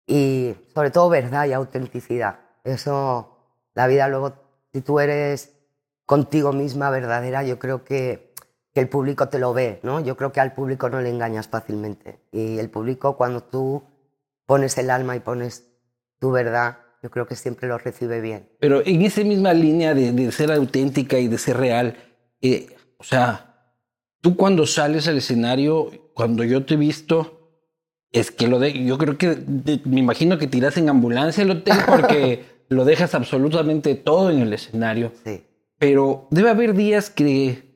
Y 0.07 0.55
sobre 0.75 0.91
todo 0.91 1.09
verdad 1.09 1.47
y 1.47 1.53
autenticidad. 1.53 2.41
Eso, 2.63 3.39
la 3.75 3.87
vida 3.87 4.07
luego, 4.09 4.35
si 4.73 4.83
tú 4.83 5.01
eres 5.01 5.53
contigo 6.05 6.53
misma 6.53 6.91
verdadera, 6.91 7.43
yo 7.43 7.59
creo 7.59 7.85
que, 7.85 8.35
que 8.75 8.81
el 8.81 8.89
público 8.89 9.29
te 9.29 9.39
lo 9.39 9.55
ve, 9.55 9.81
¿no? 9.83 10.01
Yo 10.01 10.17
creo 10.17 10.31
que 10.31 10.41
al 10.41 10.53
público 10.53 10.91
no 10.91 11.01
le 11.01 11.09
engañas 11.09 11.49
fácilmente. 11.49 12.21
Y 12.33 12.59
el 12.59 12.69
público, 12.69 13.17
cuando 13.17 13.43
tú 13.43 13.83
pones 14.45 14.77
el 14.77 14.91
alma 14.91 15.17
y 15.17 15.21
pones 15.21 15.67
tu 16.19 16.31
verdad, 16.31 16.79
yo 17.03 17.11
creo 17.11 17.27
que 17.27 17.35
siempre 17.35 17.67
lo 17.67 17.79
recibe 17.79 18.21
bien. 18.21 18.49
Pero 18.61 18.83
en 18.85 19.03
esa 19.03 19.23
misma 19.25 19.55
línea 19.55 19.95
de, 19.95 20.13
de 20.13 20.31
ser 20.33 20.53
auténtica 20.53 21.19
y 21.19 21.29
de 21.29 21.39
ser 21.39 21.57
real, 21.57 21.97
eh, 22.43 22.67
o 23.03 23.05
sea, 23.05 23.75
tú 24.21 24.37
cuando 24.37 24.65
sales 24.65 25.09
al 25.09 25.17
escenario, 25.19 25.91
cuando 26.15 26.45
yo 26.45 26.65
te 26.65 26.75
he 26.75 26.77
visto, 26.77 27.41
es 28.13 28.31
que 28.31 28.47
lo 28.47 28.61
de, 28.61 28.85
yo 28.85 28.97
creo 28.97 29.19
que 29.19 29.35
de- 29.35 29.81
me 29.85 29.99
imagino 29.99 30.39
que 30.39 30.47
tiras 30.47 30.77
en 30.77 30.89
ambulancia 30.89 31.43
el 31.43 31.51
hotel 31.51 31.77
porque 31.85 32.45
lo 32.69 32.85
dejas 32.85 33.15
absolutamente 33.17 33.97
todo 33.97 34.31
en 34.31 34.39
el 34.41 34.53
escenario. 34.53 35.11
Sí. 35.25 35.45
Pero 35.79 36.29
debe 36.31 36.51
haber 36.51 36.75
días 36.75 37.11
que 37.11 37.73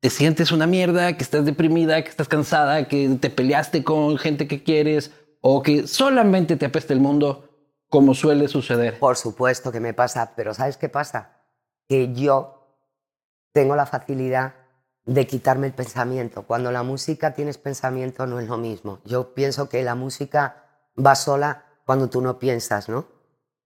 te 0.00 0.10
sientes 0.10 0.52
una 0.52 0.66
mierda, 0.66 1.16
que 1.16 1.22
estás 1.24 1.46
deprimida, 1.46 2.02
que 2.02 2.10
estás 2.10 2.28
cansada, 2.28 2.86
que 2.88 3.08
te 3.20 3.30
peleaste 3.30 3.82
con 3.82 4.18
gente 4.18 4.46
que 4.46 4.62
quieres 4.62 5.12
o 5.40 5.62
que 5.62 5.86
solamente 5.86 6.56
te 6.56 6.66
apesta 6.66 6.92
el 6.92 7.00
mundo, 7.00 7.48
como 7.88 8.12
suele 8.14 8.48
suceder. 8.48 8.98
Por 8.98 9.16
supuesto 9.16 9.72
que 9.72 9.80
me 9.80 9.94
pasa, 9.94 10.34
pero 10.36 10.52
¿sabes 10.52 10.76
qué 10.76 10.90
pasa? 10.90 11.38
Que 11.88 12.12
yo 12.12 12.57
tengo 13.52 13.76
la 13.76 13.86
facilidad 13.86 14.54
de 15.04 15.26
quitarme 15.26 15.66
el 15.66 15.72
pensamiento. 15.72 16.42
Cuando 16.42 16.70
la 16.70 16.82
música 16.82 17.32
tienes 17.32 17.58
pensamiento 17.58 18.26
no 18.26 18.40
es 18.40 18.48
lo 18.48 18.58
mismo. 18.58 19.00
Yo 19.04 19.34
pienso 19.34 19.68
que 19.68 19.82
la 19.82 19.94
música 19.94 20.64
va 20.94 21.14
sola 21.14 21.64
cuando 21.86 22.10
tú 22.10 22.20
no 22.20 22.38
piensas, 22.38 22.88
¿no? 22.88 23.06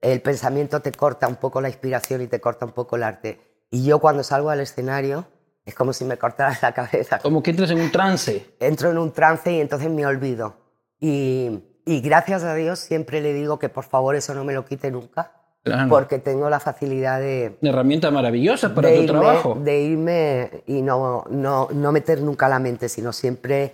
El 0.00 0.22
pensamiento 0.22 0.80
te 0.80 0.92
corta 0.92 1.26
un 1.28 1.36
poco 1.36 1.60
la 1.60 1.68
inspiración 1.68 2.22
y 2.22 2.28
te 2.28 2.40
corta 2.40 2.64
un 2.64 2.72
poco 2.72 2.96
el 2.96 3.02
arte. 3.02 3.66
Y 3.70 3.84
yo 3.84 3.98
cuando 3.98 4.22
salgo 4.22 4.50
al 4.50 4.60
escenario 4.60 5.26
es 5.64 5.74
como 5.74 5.92
si 5.92 6.04
me 6.04 6.18
cortaran 6.18 6.56
la 6.62 6.72
cabeza. 6.72 7.18
Como 7.18 7.42
que 7.42 7.50
entras 7.50 7.70
en 7.70 7.80
un 7.80 7.90
trance. 7.90 8.54
Entro 8.60 8.90
en 8.90 8.98
un 8.98 9.12
trance 9.12 9.52
y 9.52 9.60
entonces 9.60 9.90
me 9.90 10.06
olvido. 10.06 10.56
Y, 11.00 11.64
y 11.84 12.00
gracias 12.00 12.44
a 12.44 12.54
Dios 12.54 12.78
siempre 12.78 13.20
le 13.20 13.32
digo 13.32 13.58
que 13.58 13.68
por 13.68 13.84
favor 13.84 14.14
eso 14.14 14.34
no 14.34 14.44
me 14.44 14.54
lo 14.54 14.64
quite 14.64 14.90
nunca, 14.90 15.41
Claro. 15.64 15.88
porque 15.88 16.18
tengo 16.18 16.50
la 16.50 16.58
facilidad 16.58 17.20
de, 17.20 17.56
Una 17.62 17.70
herramienta 17.70 18.10
maravillosa 18.10 18.74
para 18.74 18.88
tu 18.88 18.94
irme, 18.94 19.06
trabajo. 19.06 19.56
de 19.62 19.80
irme 19.82 20.50
y 20.66 20.82
no, 20.82 21.24
no, 21.30 21.68
no 21.72 21.92
meter 21.92 22.20
nunca 22.20 22.48
la 22.48 22.58
mente, 22.58 22.88
sino 22.88 23.12
siempre 23.12 23.72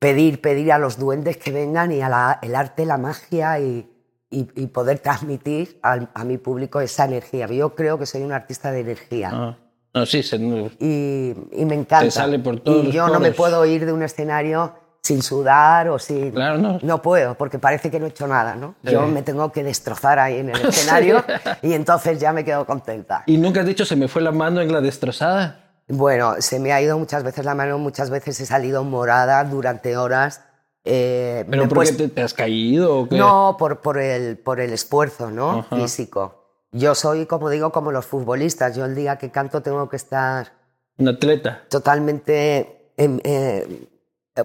pedir, 0.00 0.40
pedir 0.40 0.72
a 0.72 0.78
los 0.78 0.98
duendes 0.98 1.36
que 1.36 1.52
vengan 1.52 1.92
y 1.92 2.00
a 2.02 2.38
el 2.42 2.54
arte, 2.56 2.84
la 2.84 2.98
magia 2.98 3.60
y, 3.60 3.88
y- 4.30 4.48
y 4.56 4.66
poder 4.66 4.98
transmitir 4.98 5.78
al- 5.82 6.08
a, 6.14 6.24
mi 6.24 6.36
público 6.38 6.80
esa 6.80 7.04
energía. 7.04 7.46
Yo 7.46 7.74
creo 7.76 7.98
que 7.98 8.06
soy 8.06 8.22
un 8.22 8.32
artista 8.32 8.72
de 8.72 8.80
energía. 8.80 9.30
Ah, 9.32 9.56
no, 9.94 10.04
sí, 10.06 10.22
se- 10.22 10.36
y, 10.36 11.34
y 11.52 11.64
me 11.64 11.74
encanta. 11.74 12.06
Te 12.06 12.10
sale 12.10 12.38
por 12.40 12.60
todos 12.60 12.82
y 12.82 12.86
los 12.86 12.94
yo 12.94 13.08
no 13.08 13.20
me 13.20 13.30
puedo 13.32 13.64
ir 13.66 13.86
de 13.86 13.92
un 13.92 14.02
escenario 14.02 14.74
sin 15.02 15.22
sudar 15.22 15.88
o 15.88 15.98
sin... 15.98 16.32
Claro, 16.32 16.78
no. 16.82 17.02
puedo, 17.02 17.34
porque 17.34 17.58
parece 17.58 17.90
que 17.90 17.98
no 17.98 18.06
he 18.06 18.10
hecho 18.10 18.26
nada, 18.26 18.54
¿no? 18.56 18.74
Sí. 18.84 18.90
Yo 18.92 19.06
me 19.06 19.22
tengo 19.22 19.50
que 19.52 19.62
destrozar 19.64 20.18
ahí 20.18 20.38
en 20.38 20.50
el 20.50 20.60
escenario 20.68 21.24
y 21.62 21.72
entonces 21.72 22.18
ya 22.20 22.32
me 22.32 22.44
quedo 22.44 22.66
contenta. 22.66 23.22
¿Y 23.26 23.38
nunca 23.38 23.60
has 23.60 23.66
dicho 23.66 23.84
se 23.84 23.96
me 23.96 24.08
fue 24.08 24.20
la 24.22 24.32
mano 24.32 24.60
en 24.60 24.70
la 24.72 24.80
destrozada? 24.80 25.64
Bueno, 25.88 26.34
se 26.40 26.60
me 26.60 26.72
ha 26.72 26.82
ido 26.82 26.98
muchas 26.98 27.22
veces 27.22 27.44
la 27.46 27.54
mano, 27.54 27.78
muchas 27.78 28.10
veces 28.10 28.38
he 28.40 28.46
salido 28.46 28.84
morada 28.84 29.42
durante 29.44 29.96
horas. 29.96 30.42
eh, 30.84 31.46
¿Pero 31.48 31.66
por 31.68 31.84
qué 31.86 31.92
te, 31.92 32.08
te 32.08 32.22
has 32.22 32.34
caído 32.34 32.98
o 32.98 33.08
qué? 33.08 33.16
No, 33.16 33.56
por, 33.58 33.80
por, 33.80 33.96
el, 33.98 34.36
por 34.36 34.60
el 34.60 34.72
esfuerzo 34.74 35.30
¿no? 35.30 35.60
Ajá. 35.60 35.76
físico. 35.76 36.34
Yo 36.72 36.94
soy, 36.94 37.24
como 37.24 37.48
digo, 37.48 37.72
como 37.72 37.90
los 37.92 38.04
futbolistas. 38.04 38.76
Yo 38.76 38.84
el 38.84 38.94
día 38.94 39.16
que 39.16 39.30
canto 39.30 39.62
tengo 39.62 39.88
que 39.88 39.96
estar 39.96 40.52
Un 40.98 41.08
atleta. 41.08 41.62
totalmente, 41.70 42.90
eh, 42.98 43.18
eh, 43.24 43.88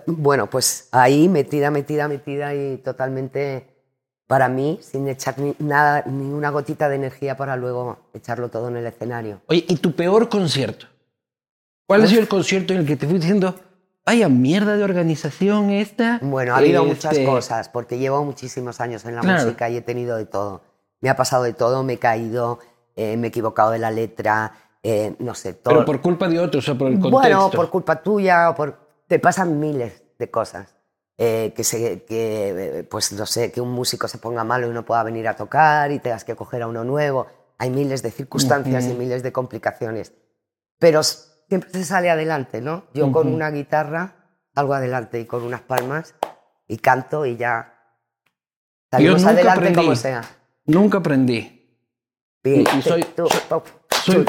bueno, 0.05 0.49
pues 0.49 0.87
ahí 0.91 1.27
metida, 1.29 1.71
metida, 1.71 2.07
metida 2.07 2.53
y 2.53 2.77
totalmente 2.77 3.67
para 4.27 4.49
mí, 4.49 4.79
sin 4.81 5.07
echar 5.07 5.37
ni, 5.37 5.55
nada, 5.59 6.03
ni 6.07 6.31
una 6.31 6.49
gotita 6.49 6.89
de 6.89 6.95
energía 6.95 7.35
para 7.37 7.55
luego 7.55 7.99
echarlo 8.13 8.49
todo 8.49 8.69
en 8.69 8.77
el 8.77 8.85
escenario. 8.85 9.41
Oye, 9.47 9.65
¿y 9.67 9.75
tu 9.77 9.91
peor 9.93 10.29
concierto? 10.29 10.87
¿Cuál 11.85 12.03
ha 12.03 12.07
sido 12.07 12.21
el 12.21 12.27
concierto 12.27 12.73
en 12.73 12.79
el 12.79 12.85
que 12.87 12.95
te 12.95 13.05
fui 13.05 13.19
diciendo, 13.19 13.53
vaya 14.05 14.29
mierda 14.29 14.75
de 14.77 14.83
organización 14.83 15.69
esta? 15.69 16.19
Bueno, 16.21 16.55
ha 16.55 16.57
habido 16.57 16.85
muchas 16.85 17.11
Este, 17.13 17.25
cosas, 17.25 17.69
porque 17.69 17.97
llevo 17.99 18.23
muchísimos 18.23 18.79
años 18.79 19.05
en 19.05 19.15
la 19.15 19.21
Claro. 19.21 19.43
música 19.43 19.69
y 19.69 19.77
he 19.77 19.81
tenido 19.81 20.15
de 20.17 20.25
todo. 20.25 20.61
Me 21.01 21.09
ha 21.09 21.15
pasado 21.15 21.43
de 21.43 21.53
todo, 21.53 21.83
me 21.83 21.93
he 21.93 21.99
caído, 21.99 22.59
eh, 22.95 23.17
me 23.17 23.27
he 23.27 23.29
equivocado 23.29 23.71
de 23.71 23.79
la 23.79 23.91
letra, 23.91 24.53
eh, 24.81 25.15
no 25.19 25.35
sé, 25.35 25.53
todo. 25.53 25.73
Pero 25.73 25.85
por 25.85 26.01
culpa 26.01 26.27
de 26.29 26.39
otros, 26.39 26.67
o 26.69 26.77
por 26.77 26.87
el 26.87 26.93
contexto. 26.93 27.19
Bueno, 27.19 27.51
por 27.51 27.69
culpa 27.69 28.01
tuya 28.01 28.49
o 28.49 28.55
por... 28.55 28.82
Te 29.13 29.19
pasan 29.19 29.59
miles 29.59 30.01
de 30.17 30.31
cosas. 30.31 30.73
Eh, 31.19 31.53
que, 31.55 31.63
se, 31.63 32.03
que, 32.03 32.79
eh, 32.79 32.83
pues 32.83 33.11
no 33.13 33.27
sé, 33.27 33.51
que 33.51 33.61
un 33.61 33.69
músico 33.69 34.07
se 34.07 34.17
ponga 34.17 34.43
malo 34.43 34.67
y 34.67 34.73
no 34.73 34.83
pueda 34.85 35.03
venir 35.03 35.27
a 35.27 35.35
tocar 35.35 35.91
y 35.91 35.99
tengas 35.99 36.23
que 36.23 36.35
coger 36.35 36.63
a 36.63 36.67
uno 36.67 36.83
nuevo. 36.83 37.27
Hay 37.59 37.69
miles 37.69 38.01
de 38.01 38.09
circunstancias 38.09 38.85
y 38.87 38.95
miles 38.95 39.21
de 39.21 39.31
complicaciones. 39.31 40.13
Pero 40.79 41.03
siempre 41.03 41.69
se 41.69 41.85
sale 41.85 42.09
adelante, 42.09 42.59
¿no? 42.59 42.85
Yo 42.95 43.11
con 43.11 43.27
una 43.31 43.51
guitarra 43.51 44.15
salgo 44.55 44.73
adelante 44.73 45.19
y 45.19 45.25
con 45.27 45.43
unas 45.43 45.61
palmas 45.61 46.15
y 46.67 46.77
canto 46.77 47.27
y 47.27 47.37
ya 47.37 47.71
Yo 48.93 48.97
salimos 48.97 49.19
nunca 49.21 49.29
adelante 49.33 49.59
aprendí. 49.59 49.79
como 49.79 49.95
sea. 49.95 50.23
Nunca 50.65 50.97
aprendí. 50.97 51.77
Bien, 52.43 52.63
y 52.79 52.81
soy- 52.81 53.03
tú, 53.15 53.27
soy- 53.29 53.61
soy- 54.03 54.25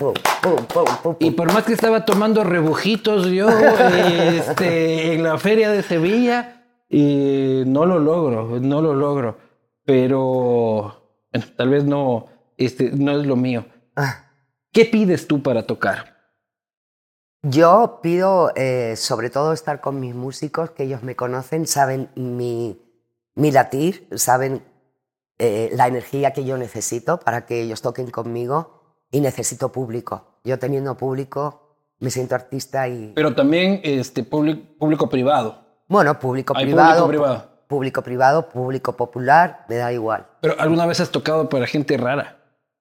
pum, 0.00 0.14
pum, 0.42 0.66
pum, 0.66 0.84
pum, 1.02 1.16
Y 1.18 1.30
por 1.32 1.52
más 1.52 1.64
que 1.64 1.74
estaba 1.74 2.06
tomando 2.06 2.42
rebujitos 2.42 3.26
yo 3.26 3.48
este, 3.50 5.12
en 5.12 5.22
la 5.22 5.38
feria 5.38 5.70
de 5.70 5.82
Sevilla, 5.82 6.64
y 6.88 7.62
no 7.66 7.84
lo 7.84 7.98
logro, 7.98 8.58
no 8.60 8.80
lo 8.80 8.94
logro. 8.94 9.36
Pero 9.84 11.20
bueno, 11.32 11.46
tal 11.56 11.68
vez 11.68 11.84
no, 11.84 12.26
este, 12.56 12.90
no 12.92 13.12
es 13.12 13.26
lo 13.26 13.36
mío. 13.36 13.66
Ah. 13.94 14.24
¿Qué 14.72 14.86
pides 14.86 15.28
tú 15.28 15.42
para 15.42 15.66
tocar? 15.66 16.16
Yo 17.42 18.00
pido 18.02 18.52
eh, 18.56 18.94
sobre 18.96 19.30
todo 19.30 19.52
estar 19.52 19.80
con 19.80 20.00
mis 20.00 20.14
músicos, 20.14 20.70
que 20.70 20.84
ellos 20.84 21.02
me 21.02 21.16
conocen, 21.16 21.66
saben 21.66 22.10
mi, 22.14 22.80
mi 23.34 23.50
latir, 23.50 24.08
saben 24.16 24.62
eh, 25.38 25.70
la 25.74 25.86
energía 25.86 26.32
que 26.32 26.44
yo 26.44 26.58
necesito 26.58 27.20
para 27.20 27.46
que 27.46 27.62
ellos 27.62 27.82
toquen 27.82 28.10
conmigo 28.10 28.79
y 29.10 29.20
necesito 29.20 29.70
público. 29.70 30.38
Yo 30.44 30.58
teniendo 30.58 30.96
público 30.96 31.76
me 32.00 32.10
siento 32.10 32.34
artista 32.34 32.88
y... 32.88 33.12
Pero 33.14 33.34
también 33.34 33.80
este, 33.84 34.22
público, 34.24 34.62
público 34.78 35.08
privado. 35.08 35.58
Bueno, 35.88 36.18
público 36.18 36.54
Hay 36.56 36.64
privado, 36.66 37.04
público 37.04 37.22
privado. 37.24 37.38
pu- 37.44 37.66
público 37.68 38.02
privado, 38.02 38.48
público 38.48 38.96
popular, 38.96 39.66
me 39.68 39.76
da 39.76 39.92
igual. 39.92 40.26
Pero 40.40 40.54
alguna 40.58 40.86
vez 40.86 41.00
has 41.00 41.10
tocado 41.10 41.48
para 41.48 41.66
gente 41.66 41.96
rara. 41.96 42.38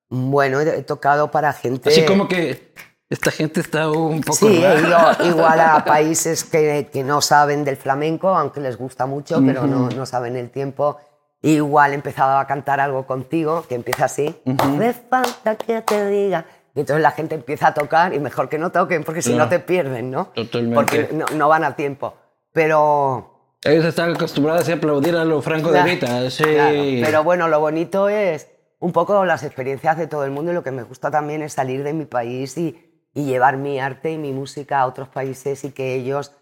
Bueno, 0.10 0.60
he, 0.62 0.80
he 0.80 0.84
tocado 0.84 1.30
para 1.32 1.52
gente... 1.54 1.90
Así 1.90 2.06
como 2.06 2.28
que 2.28 2.74
esta 3.10 3.30
gente 3.32 3.60
está 3.60 3.90
un 3.90 4.22
poco 4.22 4.38
Sí, 4.38 4.64
he 4.64 4.82
rara. 4.82 5.18
ido 5.22 5.30
igual 5.32 5.60
a 5.60 5.84
países 5.84 6.44
que, 6.44 6.90
que 6.92 7.04
no 7.04 7.22
saben 7.22 7.64
del 7.66 7.76
flamenco, 7.78 8.30
aunque 8.30 8.62
les 8.62 8.78
gusta 8.78 9.06
mucho, 9.06 9.42
pero 9.46 9.68
no, 9.68 9.90
no 9.90 10.06
saben 10.06 10.36
el 10.38 10.50
tiempo. 10.50 10.98
Igual 11.42 11.94
empezaba 11.94 12.40
a 12.40 12.48
cantar 12.48 12.80
algo 12.80 13.06
contigo, 13.08 13.64
que 13.68 13.76
empieza 13.76 14.06
así. 14.06 14.36
Hace 14.58 14.94
falta 14.94 15.56
que 15.56 15.82
te 15.82 16.08
diga. 16.10 16.46
Y 16.76 16.82
entonces 16.82 17.02
la 17.02 17.12
gente 17.12 17.36
empieza 17.36 17.68
a 17.68 17.74
tocar 17.74 18.14
y 18.14 18.20
mejor 18.20 18.50
que 18.50 18.58
no 18.58 18.72
toquen, 18.72 19.04
porque 19.04 19.22
si 19.22 19.34
no 19.34 19.48
te 19.48 19.60
pierden, 19.60 20.12
¿no? 20.12 20.28
Totalmente. 20.28 20.76
Porque 20.76 21.10
no, 21.14 21.26
no 21.36 21.48
van 21.48 21.64
a 21.64 21.76
tiempo. 21.76 22.14
Pero 22.52 23.58
Ellos 23.64 23.86
están 23.86 24.14
acostumbrados 24.16 24.68
a 24.70 24.74
aplaudir 24.74 25.16
a 25.16 25.26
lo 25.26 25.42
Franco 25.42 25.72
de 25.72 25.84
Vita. 25.84 26.30
Sí. 26.30 26.44
claro. 26.44 26.74
Pero 26.76 27.24
bueno, 27.24 27.48
lo 27.48 27.60
bonito 27.60 28.10
es 28.10 28.48
un 28.80 28.92
poco 28.92 29.26
las 29.26 29.44
experiencias 29.44 29.98
de 29.98 30.08
todo 30.08 30.26
el 30.26 30.32
mundo 30.32 30.52
y 30.52 30.56
lo 30.56 30.64
que 30.64 30.72
me 30.72 30.84
gusta 30.84 31.10
también 31.12 31.42
es 31.42 31.54
salir 31.54 31.84
de 31.84 31.94
mi 31.94 32.06
país 32.06 32.58
y, 32.58 33.08
y 33.14 33.26
llevar 33.26 33.58
mi 33.58 33.80
arte 33.80 34.12
y 34.12 34.18
mi 34.18 34.32
música 34.32 34.80
a 34.80 34.86
otros 34.86 35.10
países 35.10 35.64
y 35.64 35.72
que 35.72 35.96
ellos 35.96 36.34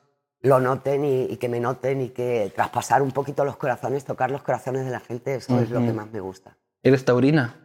lo 0.41 0.59
noten 0.59 1.03
y, 1.05 1.23
y 1.23 1.37
que 1.37 1.49
me 1.49 1.59
noten 1.59 2.01
y 2.01 2.09
que 2.09 2.51
traspasar 2.55 3.01
un 3.01 3.11
poquito 3.11 3.43
los 3.45 3.57
corazones, 3.57 4.05
tocar 4.05 4.31
los 4.31 4.41
corazones 4.43 4.85
de 4.85 4.91
la 4.91 4.99
gente, 4.99 5.35
eso 5.35 5.59
es 5.59 5.69
lo 5.69 5.79
que 5.79 5.93
más 5.93 6.11
me 6.11 6.19
gusta. 6.19 6.55
¿Eres 6.83 7.03
taurina? 7.05 7.55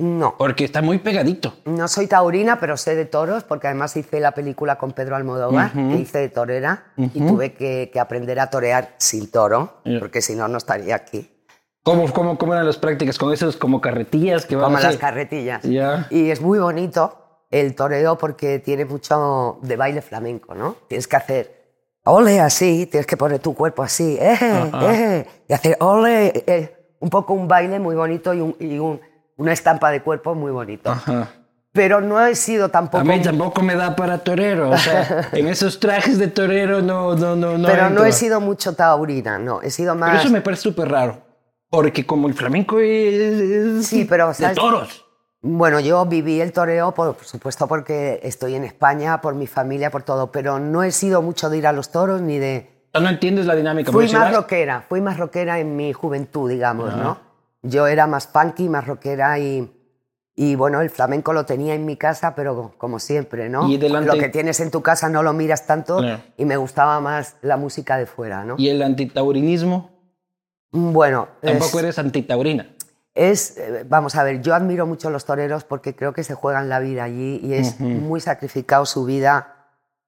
No, 0.00 0.36
Porque 0.38 0.64
está 0.64 0.80
muy 0.80 0.98
pegadito. 0.98 1.54
no 1.64 1.88
soy 1.88 2.06
taurina, 2.06 2.60
pero 2.60 2.76
sé 2.76 2.94
de 2.94 3.04
toros 3.04 3.42
porque 3.42 3.66
además 3.66 3.96
hice 3.96 4.20
la 4.20 4.30
película 4.30 4.78
con 4.78 4.92
Pedro 4.92 5.16
Almodóvar, 5.16 5.72
que 5.72 5.96
hice 5.96 6.18
de 6.18 6.28
torera 6.28 6.84
y 6.96 7.08
tuve 7.20 7.52
que, 7.52 7.90
que 7.92 7.98
aprender 7.98 8.38
a 8.38 8.48
torear 8.48 8.94
sin 8.98 9.28
toro, 9.28 9.80
porque 9.98 10.22
si 10.22 10.36
no, 10.36 10.46
no 10.46 10.58
estaría 10.58 10.94
aquí. 10.94 11.28
¿Cómo, 11.82 12.12
cómo, 12.12 12.38
cómo 12.38 12.52
eran 12.54 12.64
las 12.66 12.76
prácticas? 12.76 13.18
¿Con 13.18 13.32
esos 13.32 13.56
como 13.56 13.80
carretillas 13.80 14.46
que 14.46 14.54
van 14.54 14.66
como 14.66 14.76
así? 14.76 14.86
las 14.86 14.96
carretillas. 14.98 15.64
Y 15.64 16.30
es 16.30 16.40
muy 16.40 16.60
bonito 16.60 17.44
el 17.50 17.74
toreo 17.74 18.16
porque 18.18 18.60
tiene 18.60 18.84
mucho 18.84 19.58
de 19.62 19.74
baile 19.76 20.00
flamenco, 20.00 20.54
¿no? 20.54 20.76
Tienes 20.86 21.08
que 21.08 21.16
hacer 21.16 21.57
ole 22.10 22.40
así, 22.40 22.86
tienes 22.86 23.06
que 23.06 23.16
poner 23.16 23.38
tu 23.40 23.54
cuerpo 23.54 23.82
así, 23.82 24.16
eje, 24.20 24.70
eje, 24.90 25.26
y 25.48 25.52
hacer 25.52 25.76
ole, 25.80 26.44
eh, 26.46 26.76
un 27.00 27.10
poco 27.10 27.32
un 27.34 27.46
baile 27.48 27.78
muy 27.78 27.94
bonito 27.94 28.34
y, 28.34 28.40
un- 28.40 28.56
y 28.58 28.78
un- 28.78 29.00
una 29.36 29.52
estampa 29.52 29.90
de 29.90 30.02
cuerpo 30.02 30.34
muy 30.34 30.50
bonito. 30.50 30.90
Ajá. 30.90 31.28
Pero 31.72 32.00
no 32.00 32.18
he 32.24 32.34
sido 32.34 32.70
tampoco... 32.70 32.98
A 32.98 33.04
mí 33.04 33.20
tampoco 33.22 33.62
me 33.62 33.76
da 33.76 33.94
para 33.94 34.18
torero. 34.18 34.70
O 34.70 34.76
sea, 34.78 35.28
en 35.32 35.46
esos 35.46 35.78
trajes 35.78 36.18
de 36.18 36.26
torero 36.28 36.80
no, 36.82 37.14
no, 37.14 37.36
no, 37.36 37.56
no. 37.56 37.68
pero 37.68 37.82
no 37.82 37.88
entro. 37.88 38.04
he 38.06 38.12
sido 38.12 38.40
mucho 38.40 38.74
taurina, 38.74 39.38
no, 39.38 39.62
he 39.62 39.70
sido 39.70 39.94
más... 39.94 40.10
Pero 40.10 40.22
eso 40.22 40.30
me 40.32 40.40
parece 40.40 40.62
súper 40.62 40.88
raro. 40.90 41.18
Porque 41.70 42.04
como 42.06 42.26
el 42.26 42.34
flamenco 42.34 42.80
es, 42.80 43.14
es 43.20 43.86
Sí, 43.86 44.06
pero, 44.06 44.32
de 44.32 44.48
toros. 44.54 45.04
Bueno, 45.40 45.78
yo 45.78 46.04
viví 46.06 46.40
el 46.40 46.52
toreo, 46.52 46.92
por, 46.92 47.14
por 47.14 47.24
supuesto, 47.24 47.68
porque 47.68 48.18
estoy 48.24 48.54
en 48.56 48.64
España, 48.64 49.20
por 49.20 49.34
mi 49.34 49.46
familia, 49.46 49.90
por 49.90 50.02
todo, 50.02 50.32
pero 50.32 50.58
no 50.58 50.82
he 50.82 50.90
sido 50.90 51.22
mucho 51.22 51.48
de 51.48 51.58
ir 51.58 51.66
a 51.66 51.72
los 51.72 51.90
toros 51.92 52.20
ni 52.20 52.38
de... 52.38 52.68
No 52.94 53.08
entiendes 53.08 53.46
la 53.46 53.54
dinámica. 53.54 53.92
Fui 53.92 54.06
más 54.18 54.34
rockera, 54.34 54.84
fui 54.88 55.00
más 55.00 55.16
rockera 55.18 55.60
en 55.60 55.76
mi 55.76 55.92
juventud, 55.92 56.50
digamos, 56.50 56.96
¿no? 56.96 57.18
Yo 57.62 57.86
era 57.86 58.06
más 58.08 58.26
funky, 58.26 58.68
más 58.68 58.86
rockera 58.88 59.38
y, 59.38 59.70
y 60.34 60.56
bueno, 60.56 60.80
el 60.80 60.90
flamenco 60.90 61.32
lo 61.32 61.44
tenía 61.46 61.74
en 61.74 61.84
mi 61.86 61.96
casa, 61.96 62.34
pero 62.34 62.74
como 62.76 62.98
siempre, 62.98 63.48
¿no? 63.48 63.68
Y 63.68 63.76
delante- 63.78 64.08
Lo 64.12 64.18
que 64.18 64.28
tienes 64.30 64.58
en 64.58 64.72
tu 64.72 64.82
casa 64.82 65.08
no 65.08 65.22
lo 65.22 65.32
miras 65.32 65.66
tanto 65.66 66.00
y 66.36 66.44
me 66.44 66.56
gustaba 66.56 66.98
más 67.00 67.36
la 67.42 67.56
música 67.56 67.96
de 67.96 68.06
fuera, 68.06 68.42
¿no? 68.44 68.56
Y 68.58 68.68
el 68.70 68.82
antitaurinismo, 68.82 69.90
Bueno, 70.72 71.28
tampoco 71.40 71.78
es, 71.78 71.84
eres 71.84 71.98
antitaurina. 72.00 72.74
Es, 73.18 73.58
eh, 73.58 73.84
vamos 73.88 74.14
a 74.14 74.22
ver, 74.22 74.40
yo 74.42 74.54
admiro 74.54 74.86
mucho 74.86 75.08
a 75.08 75.10
los 75.10 75.24
toreros 75.24 75.64
porque 75.64 75.96
creo 75.96 76.12
que 76.12 76.22
se 76.22 76.34
juegan 76.34 76.68
la 76.68 76.78
vida 76.78 77.02
allí 77.04 77.40
y 77.42 77.54
es 77.54 77.80
muy 77.80 78.20
sacrificado 78.20 78.86
su 78.86 79.04
vida 79.04 79.66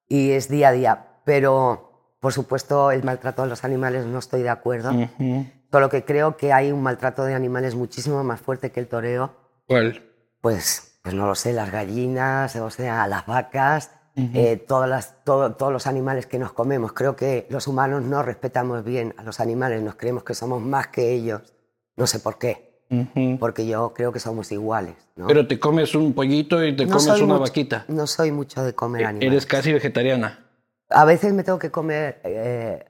y 0.08 0.30
es 0.30 0.48
día 0.48 0.68
a 0.68 0.72
día, 0.72 1.06
pero 1.24 2.14
por 2.20 2.32
supuesto 2.32 2.90
el 2.92 3.02
maltrato 3.02 3.42
a 3.42 3.46
los 3.46 3.64
animales 3.64 4.06
no 4.06 4.18
estoy 4.20 4.42
de 4.42 4.50
acuerdo. 4.50 4.90
Ujú. 4.92 5.46
Solo 5.72 5.88
que 5.88 6.04
creo 6.04 6.36
que 6.36 6.52
hay 6.52 6.70
un 6.72 6.82
maltrato 6.82 7.24
de 7.24 7.34
animales 7.34 7.74
muchísimo 7.74 8.22
más 8.24 8.40
fuerte 8.40 8.70
que 8.70 8.80
el 8.80 8.88
toreo. 8.88 9.34
¿Cuál? 9.66 10.02
Pues, 10.40 10.98
pues 11.02 11.14
no 11.14 11.26
lo 11.26 11.34
sé, 11.34 11.52
las 11.52 11.70
gallinas, 11.70 12.54
o 12.56 12.70
sea, 12.70 13.06
las 13.06 13.26
vacas, 13.26 13.90
eh, 14.34 14.56
todas 14.56 14.88
las- 14.88 15.24
todo- 15.24 15.54
todos 15.54 15.72
los 15.72 15.86
animales 15.86 16.26
que 16.26 16.38
nos 16.38 16.52
comemos. 16.52 16.92
Creo 16.92 17.16
que 17.16 17.46
los 17.50 17.66
humanos 17.66 18.02
no 18.02 18.22
respetamos 18.22 18.84
bien 18.84 19.14
a 19.16 19.22
los 19.22 19.40
animales, 19.40 19.80
nos 19.82 19.94
creemos 19.94 20.24
que 20.24 20.34
somos 20.34 20.60
más 20.60 20.88
que 20.88 21.10
ellos. 21.12 21.54
No 21.96 22.06
sé 22.06 22.18
por 22.20 22.38
qué, 22.38 22.69
Ujú. 22.90 23.38
porque 23.38 23.66
yo 23.66 23.92
creo 23.94 24.12
que 24.12 24.18
somos 24.20 24.50
iguales. 24.50 24.94
¿no? 25.16 25.26
Pero 25.28 25.46
te 25.46 25.60
comes 25.60 25.94
un 25.94 26.12
pollito 26.12 26.64
y 26.64 26.74
te 26.74 26.86
No 26.86 26.92
comes 26.96 27.06
una 27.20 27.34
mucho- 27.34 27.40
vaquita. 27.40 27.84
No 27.88 28.06
soy 28.06 28.32
mucho 28.32 28.64
de 28.64 28.74
comer 28.74 29.04
animales. 29.06 29.30
Eres 29.32 29.46
casi 29.46 29.72
vegetariana. 29.72 30.46
A 30.88 31.04
veces 31.04 31.32
me 31.32 31.44
tengo 31.44 31.58
que 31.60 31.70
comer 31.70 32.20
eh, 32.24 32.84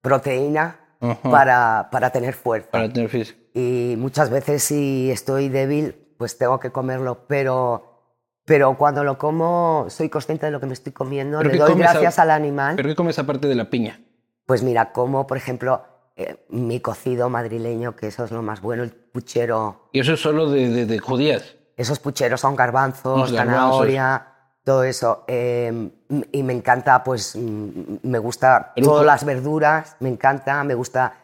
proteína 0.00 0.80
Ajá. 1.00 1.30
para, 1.30 1.88
para 1.90 2.10
tener 2.10 2.34
fuerza. 2.34 2.70
Para 2.70 2.88
tener 2.92 3.08
físico. 3.10 3.38
y 3.54 3.94
muchas 3.98 4.30
veces 4.30 4.62
si 4.62 5.10
estoy 5.10 5.48
débil, 5.50 5.94
pues 6.16 6.38
tengo 6.38 6.58
que 6.58 6.70
comerlo, 6.70 7.26
pero, 7.28 7.98
pero 8.46 8.78
cuando 8.78 9.04
lo 9.04 9.18
como 9.18 9.84
soy 9.88 10.08
consciente 10.08 10.46
de 10.46 10.52
lo 10.52 10.60
que 10.60 10.66
me 10.66 10.72
estoy 10.72 10.92
comiendo, 10.92 11.38
¿Pero 11.38 11.50
le 11.50 11.58
doy 11.58 11.72
comes 11.72 11.88
a- 11.88 11.92
gracias 11.92 12.18
al 12.18 12.30
animal. 12.30 12.76
¿Pero 12.76 12.88
qué 12.88 12.94
comes 12.94 13.18
aparte 13.18 13.48
de 13.48 13.54
la 13.54 13.68
piña? 13.68 14.00
Pues 14.46 14.62
mira, 14.62 14.92
como 14.92 15.26
por 15.26 15.36
ejemplo 15.36 15.82
eh, 16.22 16.44
mi 16.50 16.80
cocido 16.80 17.28
madrileño, 17.28 17.94
que 17.96 18.06
eso 18.08 18.24
es 18.24 18.30
lo 18.30 18.42
más 18.42 18.60
bueno, 18.60 18.82
el 18.82 18.90
puchero, 18.90 19.88
Y 19.92 20.00
eso 20.00 20.14
es 20.14 20.20
solo 20.20 20.50
de, 20.50 20.68
de, 20.68 20.86
de 20.86 20.98
judías. 20.98 21.54
esos 21.76 21.98
pucheros 21.98 22.40
son 22.40 22.56
garbanzos, 22.56 23.30
zanahoria, 23.32 24.26
todo 24.64 24.84
eso. 24.84 25.24
eh, 25.28 25.90
y 26.32 26.42
me 26.42 26.52
encanta, 26.52 27.02
pues 27.04 27.36
me 27.36 28.18
gusta 28.18 28.72
un 28.76 28.84
todas 28.84 29.04
las 29.06 29.24
verduras, 29.24 29.96
me 30.00 30.08
encanta, 30.08 30.62
me 30.64 30.74
gusta 30.74 31.14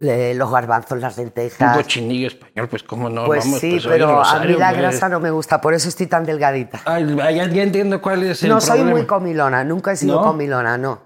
eh, 0.00 0.32
los 0.36 0.50
garbanzos, 0.50 0.98
las 1.00 1.18
Un 1.18 1.24
lentejas. 1.24 1.76
cochinillo 1.76 2.28
español, 2.28 2.68
pues 2.68 2.82
cómo 2.84 3.08
no. 3.10 3.26
Pues 3.26 3.44
Vamos, 3.44 3.60
sí, 3.60 3.70
pues, 3.72 3.86
pero 3.86 4.06
a 4.08 4.12
mí 4.12 4.16
Rosario, 4.24 4.58
la 4.58 4.72
grasa 4.72 5.08
no 5.08 5.20
me 5.20 5.30
gusta, 5.30 5.60
por 5.60 5.74
eso 5.74 5.88
estoy 5.88 6.06
tan 6.06 6.24
delgadita. 6.24 6.80
Ay, 6.84 7.04
ya, 7.34 7.62
entiendo 7.62 8.00
cuál 8.00 8.22
es 8.22 8.42
el 8.42 8.48
No 8.50 8.60
soy 8.60 8.82
muy 8.84 9.06
comilona, 9.06 9.64
nunca 9.64 9.92
he 9.92 9.96
sido 9.96 10.16
¿No? 10.16 10.22
comilona, 10.22 10.78
no. 10.78 11.00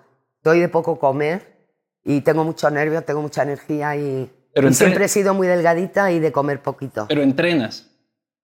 Soy 0.44 0.60
de 0.60 0.68
poco 0.68 0.98
comer 0.98 1.51
y 2.04 2.20
tengo 2.22 2.44
mucho 2.44 2.70
nervio, 2.70 3.02
tengo 3.02 3.22
mucha 3.22 3.42
energía 3.42 3.96
y, 3.96 4.30
Pero 4.54 4.68
y 4.68 4.74
siempre 4.74 5.04
he 5.04 5.08
sido 5.08 5.34
muy 5.34 5.46
delgadita 5.46 6.10
y 6.12 6.18
de 6.20 6.32
comer 6.32 6.60
poquito. 6.62 7.06
Pero 7.08 7.22
entrenas. 7.22 7.88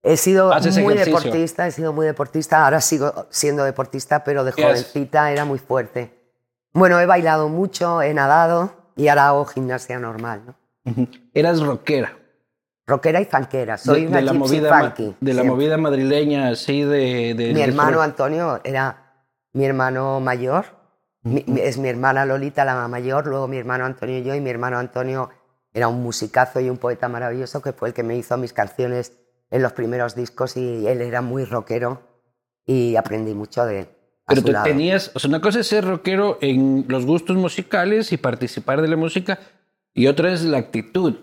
He 0.03 0.17
sido 0.17 0.49
muy 0.51 0.95
ejercicio. 0.95 1.19
deportista, 1.21 1.67
he 1.67 1.73
sido 1.73 1.93
muy 1.93 2.07
deportista, 2.07 2.65
ahora 2.65 2.81
sigo 2.81 3.27
siendo 3.31 3.65
deportista, 3.65 4.23
pero 4.23 4.45
de 4.45 4.53
jovencita 4.53 5.33
era 5.33 5.45
muy 5.45 5.59
fuerte. 5.59 6.15
Bueno, 6.73 7.01
he 7.01 7.07
bailado 7.07 7.49
mucho, 7.49 8.01
he 8.03 8.15
nadado 8.15 8.73
y 8.97 9.09
ahora 9.09 9.29
hago 9.29 9.45
gimnasia 9.47 9.99
normal, 9.99 10.43
¿no? 10.47 10.55
Ujú. 10.85 11.09
Eras 11.35 11.61
rockera. 11.61 12.17
Rockera 12.87 13.21
y 13.21 13.25
fanquera, 13.27 13.77
soy 13.77 14.03
de, 14.03 14.07
una 14.07 14.17
de 14.19 14.23
la 14.23 14.33
movida 14.33 14.79
funky, 14.81 15.15
de 15.21 15.35
la 15.35 15.45
movida 15.45 15.77
madrileña, 15.77 16.49
así 16.49 16.83
de. 16.83 17.35
de- 17.35 17.49
Mi 17.49 17.55
de- 17.55 17.65
hermano 17.65 18.01
Antonio 18.01 18.61
era 18.65 19.19
mi 19.53 19.67
hermano 19.67 20.21
mayor, 20.21 20.65
mi- 21.23 21.45
es 21.61 21.79
mi 21.79 21.89
hermana 21.89 22.25
Lolita 22.25 22.65
la 22.65 22.89
mayor, 22.89 23.27
luego 23.27 23.49
mi 23.49 23.57
hermano 23.59 23.85
Antonio 23.85 24.19
y 24.19 24.23
yo, 24.23 24.35
y 24.35 24.41
mi 24.41 24.51
hermano 24.51 24.79
Antonio 24.79 25.31
era 25.73 25.89
un 25.89 26.03
musicazo 26.03 26.61
y 26.61 26.71
un 26.71 26.79
poeta 26.79 27.09
maravilloso 27.09 27.61
que 27.63 27.73
fue 27.73 27.89
el 27.89 27.95
que 27.95 28.03
me 28.03 28.17
hizo 28.17 28.37
mis 28.37 28.53
canciones 28.53 29.13
en 29.51 29.63
los 29.63 29.73
primeros 29.73 30.15
discos 30.15 30.57
y 30.57 30.87
él 30.87 31.01
era 31.01 31.21
muy 31.23 31.45
rockero 31.45 32.03
y 32.67 32.97
aprendí 32.97 33.35
mucho 33.35 33.65
de 33.65 33.81
él. 33.81 33.89
Pero 34.27 34.43
tú 34.43 34.53
lado. 34.53 34.65
tenías, 34.65 35.11
o 35.15 35.19
sea, 35.19 35.29
una 35.29 35.41
cosa 35.41 35.61
es 35.61 35.67
ser 35.67 35.85
rockero 35.85 36.39
en 36.43 36.85
los 36.89 37.07
gustos 37.07 37.37
musicales 37.37 38.13
y 38.13 38.19
participar 38.19 38.83
de 38.83 38.89
la 38.89 38.97
música, 38.97 39.39
y 39.95 40.07
otra 40.07 40.33
es 40.33 40.43
la 40.43 40.59
actitud 40.59 41.15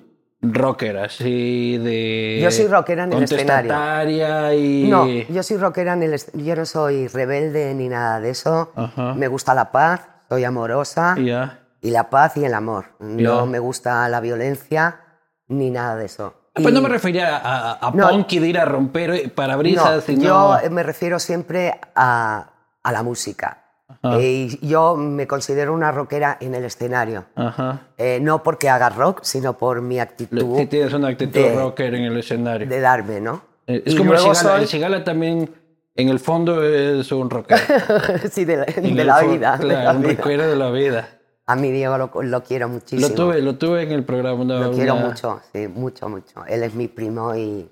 rockera, 0.53 1.05
así 1.05 1.77
de. 1.77 2.39
Yo 2.41 2.51
soy 2.51 2.67
rockera 2.67 3.03
en 3.05 3.13
el 3.13 3.23
escenario. 3.23 4.53
y. 4.53 4.87
No, 4.89 5.07
yo 5.07 5.43
soy 5.43 5.57
rockera 5.57 5.93
en 5.93 6.03
el 6.03 6.21
yo 6.33 6.55
no 6.55 6.65
soy 6.65 7.07
rebelde 7.07 7.73
ni 7.73 7.89
nada 7.89 8.19
de 8.19 8.29
eso. 8.29 8.71
Ajá. 8.75 9.13
Me 9.13 9.27
gusta 9.27 9.53
la 9.53 9.71
paz, 9.71 10.01
soy 10.29 10.43
amorosa 10.43 11.15
Ya. 11.19 11.59
y 11.81 11.91
la 11.91 12.09
paz 12.09 12.37
y 12.37 12.45
el 12.45 12.53
amor. 12.53 12.85
No 12.99 13.45
me 13.45 13.59
gusta 13.59 14.07
la 14.09 14.19
violencia 14.21 15.01
ni 15.47 15.69
nada 15.71 15.95
de 15.95 16.05
eso. 16.05 16.33
Ah, 16.55 16.59
Pues 16.61 16.69
Y- 16.69 16.75
no 16.75 16.81
me 16.81 16.89
refería 16.89 17.35
a, 17.37 17.71
a, 17.73 17.87
a 17.87 17.91
No. 17.91 18.09
punk 18.09 18.31
y 18.33 18.39
de 18.39 18.47
ir 18.47 18.57
a 18.59 18.65
romper 18.65 19.33
parabrisas, 19.33 19.95
No, 19.95 20.01
sino. 20.01 20.23
yo 20.23 20.71
me 20.71 20.83
refiero 20.83 21.19
siempre 21.19 21.79
a, 21.95 22.49
a 22.81 22.91
la 22.91 23.03
música. 23.03 23.64
Ajá. 24.05 24.19
Eh, 24.19 24.47
y 24.61 24.67
yo 24.67 24.95
me 24.95 25.25
considero 25.27 25.73
una 25.73 25.91
rockera 25.91 26.37
en 26.39 26.53
el 26.55 26.63
escenario. 26.65 27.25
Ajá. 27.35 27.87
Eh, 27.97 28.19
no 28.21 28.43
porque 28.43 28.69
haga 28.69 28.89
rock, 28.89 29.19
sino 29.23 29.57
por 29.57 29.81
mi 29.81 29.99
actitud 29.99 30.57
Sí, 30.57 30.65
tienes 30.67 30.93
una 30.93 31.07
actitud 31.09 31.33
de- 31.33 31.55
rocker 31.55 31.93
en 31.95 32.03
el 32.03 32.17
escenario. 32.17 32.67
de 32.67 32.79
darme, 32.79 33.19
¿no? 33.21 33.41
Eh, 33.67 33.81
es 33.85 33.93
Y 33.93 33.97
como 33.97 34.13
el 34.13 34.19
Cigala. 34.19 34.35
soy- 34.35 34.61
El 34.61 34.67
Cigala 34.67 35.03
también, 35.03 35.49
en 35.95 36.09
el 36.09 36.19
fondo, 36.19 36.63
es 36.63 37.11
un 37.11 37.29
rockero. 37.29 37.59
sí, 38.31 38.45
de, 38.45 38.57
la- 38.57 38.65
de 38.65 39.03
la 39.05 39.21
vida. 39.23 39.57
de 39.57 39.63
Claro, 39.65 39.83
la 39.85 39.91
un 39.93 40.01
vida. 40.01 40.13
rockero 40.13 40.47
de 40.47 40.55
la 40.55 40.69
vida. 40.71 41.09
A 41.47 41.55
mi 41.55 41.71
Diego 41.71 41.97
lo, 41.97 42.11
lo 42.23 42.43
quiero 42.43 42.67
muchísimo. 42.67 43.07
Lo 43.07 43.13
tuve, 43.13 43.41
lo 43.41 43.55
tuve 43.55 43.83
en 43.83 43.91
el 43.91 44.03
programa. 44.03 44.41
una- 44.41 44.59
Lo 44.61 44.71
quiero 44.71 44.95
una- 44.95 45.07
mucho, 45.09 45.41
sí, 45.53 45.67
mucho, 45.67 46.09
mucho. 46.09 46.45
Él 46.47 46.63
es 46.63 46.73
mi 46.73 46.87
primo 46.87 47.35
y, 47.35 47.69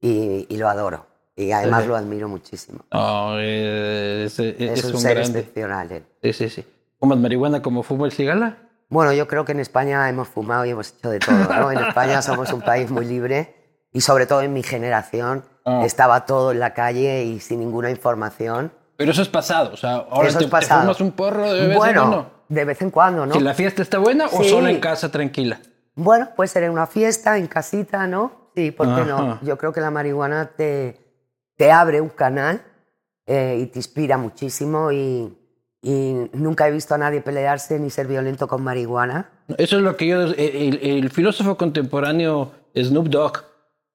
y, 0.00 0.46
y 0.48 0.56
lo 0.56 0.68
adoro. 0.68 1.06
Y 1.36 1.50
además 1.52 1.86
lo 1.86 1.96
admiro 1.96 2.28
muchísimo. 2.28 2.84
No, 2.92 3.36
eh, 3.40 4.24
es, 4.26 4.38
es- 4.38 4.54
Es, 4.60 4.78
es 4.80 4.84
un, 4.84 4.94
un 4.94 5.00
ser 5.00 5.16
grande. 5.16 5.38
excepcional 5.40 5.92
él. 5.92 6.04
Sí, 6.22 6.32
sí, 6.32 6.48
sí. 6.48 6.66
¿Fumas 7.00 7.18
marihuana 7.18 7.60
como 7.62 7.82
fuma 7.82 8.06
el 8.06 8.12
Cigala? 8.12 8.58
Bueno, 8.88 9.12
yo 9.12 9.26
creo 9.26 9.44
que 9.44 9.52
en 9.52 9.60
España 9.60 10.08
hemos 10.08 10.28
fumado 10.28 10.64
y 10.64 10.70
hemos 10.70 10.90
hecho 10.96 11.10
de 11.10 11.18
todo. 11.18 11.36
¿no? 11.36 11.72
En 11.72 11.78
España 11.78 12.22
somos 12.22 12.52
un 12.52 12.60
país 12.60 12.90
muy 12.90 13.04
libre 13.04 13.54
y 13.92 14.00
sobre 14.00 14.26
todo 14.26 14.42
en 14.42 14.52
mi 14.52 14.62
generación 14.62 15.44
Ah. 15.66 15.80
estaba 15.86 16.26
todo 16.26 16.52
en 16.52 16.60
la 16.60 16.74
calle 16.74 17.24
y 17.24 17.40
sin 17.40 17.58
ninguna 17.60 17.88
información. 17.90 18.70
Pero 18.98 19.12
eso 19.12 19.22
es 19.22 19.28
pasado. 19.28 19.70
O 19.72 19.76
sea, 19.78 19.94
ahora 20.10 20.28
Eso 20.28 20.36
te, 20.38 20.44
es 20.44 20.50
te 20.50 20.52
pasado. 20.52 20.82
fumas 20.82 21.00
un 21.00 21.12
porro 21.12 21.50
de 21.50 21.60
vez 21.62 21.70
en 21.70 21.74
bueno, 21.78 22.00
cuando. 22.02 22.30
de 22.50 22.64
vez 22.66 22.82
en 22.82 22.90
cuando, 22.90 23.24
¿no? 23.26 23.32
Si 23.34 23.40
la 23.40 23.54
fiesta 23.54 23.80
está 23.80 23.96
buena 23.98 24.26
o 24.26 24.42
Sí. 24.42 24.50
solo 24.50 24.68
en 24.68 24.78
casa 24.78 25.10
tranquila. 25.10 25.58
Bueno, 25.94 26.28
puede 26.36 26.48
ser 26.48 26.64
en 26.64 26.70
una 26.72 26.86
fiesta, 26.86 27.38
en 27.38 27.46
casita, 27.46 28.06
¿no? 28.06 28.50
Sí, 28.54 28.72
¿por 28.72 28.86
qué 28.94 29.00
Ajá. 29.00 29.04
no? 29.06 29.38
Yo 29.42 29.56
creo 29.56 29.72
que 29.72 29.80
la 29.80 29.90
marihuana 29.90 30.50
te, 30.54 31.00
te 31.56 31.70
abre 31.70 32.00
un 32.00 32.08
canal 32.08 32.62
eh, 33.26 33.58
y 33.62 33.66
te 33.66 33.78
inspira 33.78 34.16
muchísimo 34.18 34.92
y, 34.92 35.36
y 35.82 36.28
nunca 36.32 36.66
he 36.68 36.70
visto 36.72 36.94
a 36.94 36.98
nadie 36.98 37.20
pelearse 37.20 37.78
ni 37.78 37.90
ser 37.90 38.06
violento 38.06 38.48
con 38.48 38.62
marihuana. 38.62 39.30
Eso 39.58 39.76
es 39.76 39.82
lo 39.82 39.96
que 39.96 40.06
yo. 40.06 40.22
El, 40.22 40.34
el- 40.38 40.80
el 40.82 41.10
filósofo 41.10 41.56
contemporáneo 41.56 42.52
Snoop 42.76 43.08
Dogg 43.08 43.44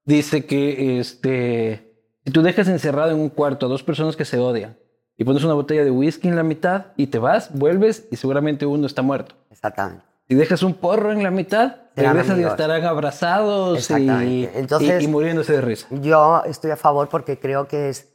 dice 0.06 0.46
que 0.46 1.00
este, 1.00 1.94
si 2.26 2.32
tú 2.32 2.42
dejas 2.42 2.68
encerrado 2.68 3.12
en 3.12 3.20
un 3.20 3.30
cuarto 3.30 3.66
a 3.66 3.70
dos 3.70 3.84
personas 3.84 4.16
que 4.16 4.26
se 4.26 4.38
odian 4.40 4.78
y 5.18 5.24
pones 5.26 5.44
una 5.44 5.54
botella 5.54 5.84
de 5.84 5.92
whisky 5.92 6.28
en 6.30 6.36
la 6.36 6.44
mitad 6.44 6.88
y 6.96 7.08
te 7.08 7.20
vas, 7.20 7.54
vuelves 7.54 8.08
y 8.10 8.16
seguramente 8.16 8.66
uno 8.66 8.88
está 8.88 9.02
muerto. 9.02 9.36
Exactamente. 9.52 10.04
Si 10.30 10.36
dejas 10.36 10.62
un 10.62 10.76
porro 10.76 11.12
en 11.12 11.24
la 11.24 11.32
mitad, 11.32 11.78
regresas 11.96 12.38
y 12.38 12.44
estarán 12.44 12.86
abrazados 12.86 13.90
y. 13.90 14.48
Entonces- 14.54 15.02
y- 15.02 15.06
y 15.06 15.08
muriéndose 15.08 15.54
de 15.54 15.62
risa. 15.62 15.88
Yo 15.90 16.44
estoy 16.46 16.70
a 16.72 16.78
favor 16.78 17.10
porque 17.10 17.40
creo 17.40 17.68
que 17.68 17.90
es, 17.90 18.08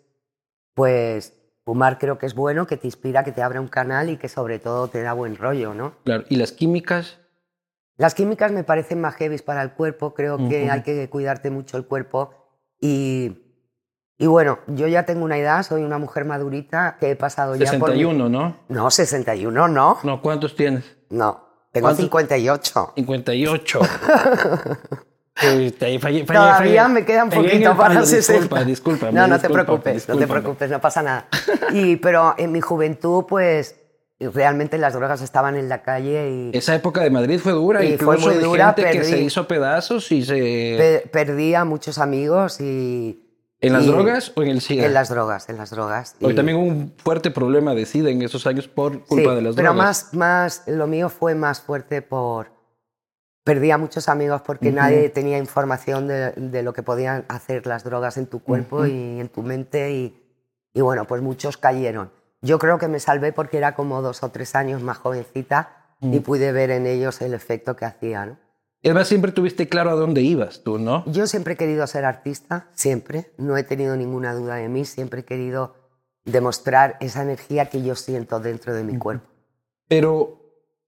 pues, 0.75 1.35
fumar 1.65 1.99
creo 1.99 2.17
que 2.19 2.27
es 2.27 2.35
bueno, 2.35 2.67
que 2.69 2.77
te 2.77 2.87
inspira, 2.87 3.25
que 3.25 3.33
te 3.33 3.43
abre 3.43 3.59
un 3.59 3.67
canal 3.69 4.11
y 4.11 4.17
que 4.17 4.29
sobre 4.29 4.61
todo 4.61 4.87
te 4.89 5.03
da 5.03 5.13
buen 5.13 5.37
rollo, 5.37 5.75
¿no? 5.75 5.95
Claro. 6.05 6.25
¿Y 6.29 6.37
las 6.37 6.53
químicas? 6.53 7.19
Las 7.97 8.15
químicas 8.15 8.53
me 8.53 8.63
parecen 8.65 9.01
más 9.01 9.15
heavy 9.17 9.39
para 9.39 9.63
el 9.63 9.73
cuerpo, 9.73 10.15
creo 10.15 10.37
que 10.49 10.71
hay 10.71 10.83
que 10.83 11.09
cuidarte 11.11 11.51
mucho 11.51 11.77
el 11.79 11.87
cuerpo 11.87 12.33
y, 12.81 13.39
y 14.19 14.27
bueno, 14.27 14.59
yo 14.69 14.87
ya 14.89 15.05
tengo 15.05 15.25
una 15.25 15.39
edad, 15.39 15.63
soy 15.65 15.83
una 15.83 15.99
mujer 15.99 16.25
madurita 16.25 16.97
que 17.01 17.11
he 17.13 17.17
pasado 17.17 17.55
ya 17.57 17.71
por... 17.79 17.89
61, 17.91 18.29
¿no? 18.29 18.57
No, 18.69 18.91
61 18.91 19.69
no, 19.69 19.99
No, 20.05 20.23
¿cuántos 20.23 20.55
tienes? 20.55 20.97
no, 21.11 21.44
tengo 21.75 21.87
¿Cuántos? 21.89 22.05
58. 22.05 22.93
58. 22.95 23.81
Este, 25.43 25.87
ahí 25.87 25.99
fallé- 25.99 26.25
fallé- 26.25 26.27
Todavía 26.27 26.87
me 26.89 27.05
queda 27.05 27.25
un 27.25 27.31
fallé 27.33 27.47
en 27.47 27.51
poquito 27.65 27.77
para 27.77 27.95
fallo, 27.95 28.07
60. 28.07 28.33
Disculpa, 28.41 28.65
disculpa. 28.65 29.11
No, 29.11 29.27
no 29.27 29.41
te 29.41 29.51
preocupes, 29.51 30.09
no 30.09 30.17
te 30.17 30.27
preocupes, 30.29 30.71
no 30.71 30.81
pasa 30.81 31.03
nada. 31.03 31.27
Y, 31.73 31.97
pero 31.97 32.35
en 32.39 32.53
mi 32.53 32.61
juventud, 32.61 33.25
pues 33.29 33.75
realmente 34.21 34.79
las 34.79 34.95
drogas 34.95 35.21
estaban 35.23 35.57
en 35.57 35.69
la 35.69 35.83
calle 35.83 36.31
y 36.53 36.57
Esa 36.57 36.75
época 36.77 37.03
de 37.03 37.11
Madrid 37.11 37.41
fue 37.41 37.53
dura, 37.53 37.85
incluso 37.85 38.21
fue 38.21 38.35
muy 38.37 38.43
dura, 38.45 38.67
gente 38.67 38.85
que 38.93 38.99
perdí. 38.99 39.11
se 39.11 39.19
hizo 39.23 39.47
pedazos 39.49 40.11
y 40.13 40.25
se... 40.25 40.35
pe- 41.03 41.09
perdí 41.11 41.55
a 41.57 41.65
muchos 41.65 41.99
amigos 41.99 42.61
y... 42.61 43.24
¿En 43.67 43.73
las 43.73 43.85
y- 43.85 43.89
drogas 43.89 44.33
o 44.35 44.43
en 44.43 44.49
el 44.49 44.61
SIDA? 44.61 44.85
En 44.87 44.95
las 44.95 45.09
drogas, 45.09 45.49
en 45.49 45.57
las 45.57 45.71
drogas. 45.71 46.17
Y- 46.21 46.35
también 46.35 46.59
hubo 46.59 46.67
un 46.67 46.93
fuerte 46.97 47.31
problema 47.31 47.75
de 47.75 47.87
SIDA 47.87 48.11
en 48.11 48.23
esos 48.23 48.47
años 48.47 48.69
por 48.69 49.05
culpa 49.05 49.31
Sí, 49.31 49.37
de 49.37 49.43
las 49.43 49.55
pero 49.57 49.73
drogas. 49.73 49.77
más, 50.13 50.15
más, 50.15 50.63
lo 50.67 50.87
mío 50.87 51.09
fue 51.09 51.35
más 51.35 51.61
fuerte 51.61 52.03
por... 52.03 52.53
Perdí 53.45 53.71
a 53.71 53.77
muchos 53.79 54.09
amigos 54.09 54.41
porque 54.41 54.73
nadie 54.73 55.11
tenía 55.11 55.37
información 55.37 56.09
de, 56.09 56.31
de 56.33 56.63
lo 56.63 56.73
que 56.73 56.83
podían 56.83 57.27
hacer 57.29 57.67
las 57.67 57.85
drogas 57.85 58.17
en 58.17 58.27
tu 58.27 58.39
cuerpo 58.43 58.87
y 58.87 59.21
en 59.21 59.29
tu 59.29 59.43
mente 59.43 59.93
y, 59.93 60.23
y 60.73 60.81
bueno, 60.81 61.05
pues 61.07 61.21
muchos 61.21 61.59
cayeron. 61.59 62.11
Yo 62.41 62.59
creo 62.59 62.79
que 62.79 62.89
me 62.89 63.01
salvé 63.01 63.33
porque 63.35 63.59
era 63.59 63.75
como 63.75 64.01
dos 64.01 64.23
o 64.23 64.31
tres 64.31 64.55
años 64.55 64.83
más 64.83 64.97
jovencita 64.97 65.77
y 66.01 66.21
pude 66.21 66.53
ver 66.53 66.71
en 66.71 66.87
ellos 66.87 67.21
el 67.21 67.35
efecto 67.35 67.77
que 67.77 67.85
hacía, 67.85 68.25
¿no? 68.27 68.39
Además, 68.85 69.09
siempre 69.09 69.33
tuviste 69.33 69.69
claro 69.69 69.91
a 69.91 69.95
dónde 69.95 70.21
ibas 70.21 70.63
tú, 70.63 70.79
¿no? 70.79 71.05
Yo 71.11 71.27
siempre 71.27 71.55
he 71.55 71.57
querido 71.57 71.87
ser 71.87 72.05
artista, 72.05 72.69
siempre. 72.75 73.33
No 73.39 73.57
he 73.57 73.63
tenido 73.63 73.97
ninguna 73.97 74.35
duda 74.35 74.57
de 74.57 74.69
mí. 74.69 74.85
Siempre 74.85 75.21
he 75.21 75.25
querido 75.25 75.75
demostrar 76.25 76.97
esa 77.01 77.23
energía 77.23 77.67
que 77.67 77.83
yo 77.83 77.95
siento 77.95 78.41
dentro 78.41 78.75
de 78.75 78.85
mi 78.85 78.99
cuerpo. 78.99 79.27
Pero 79.89 80.41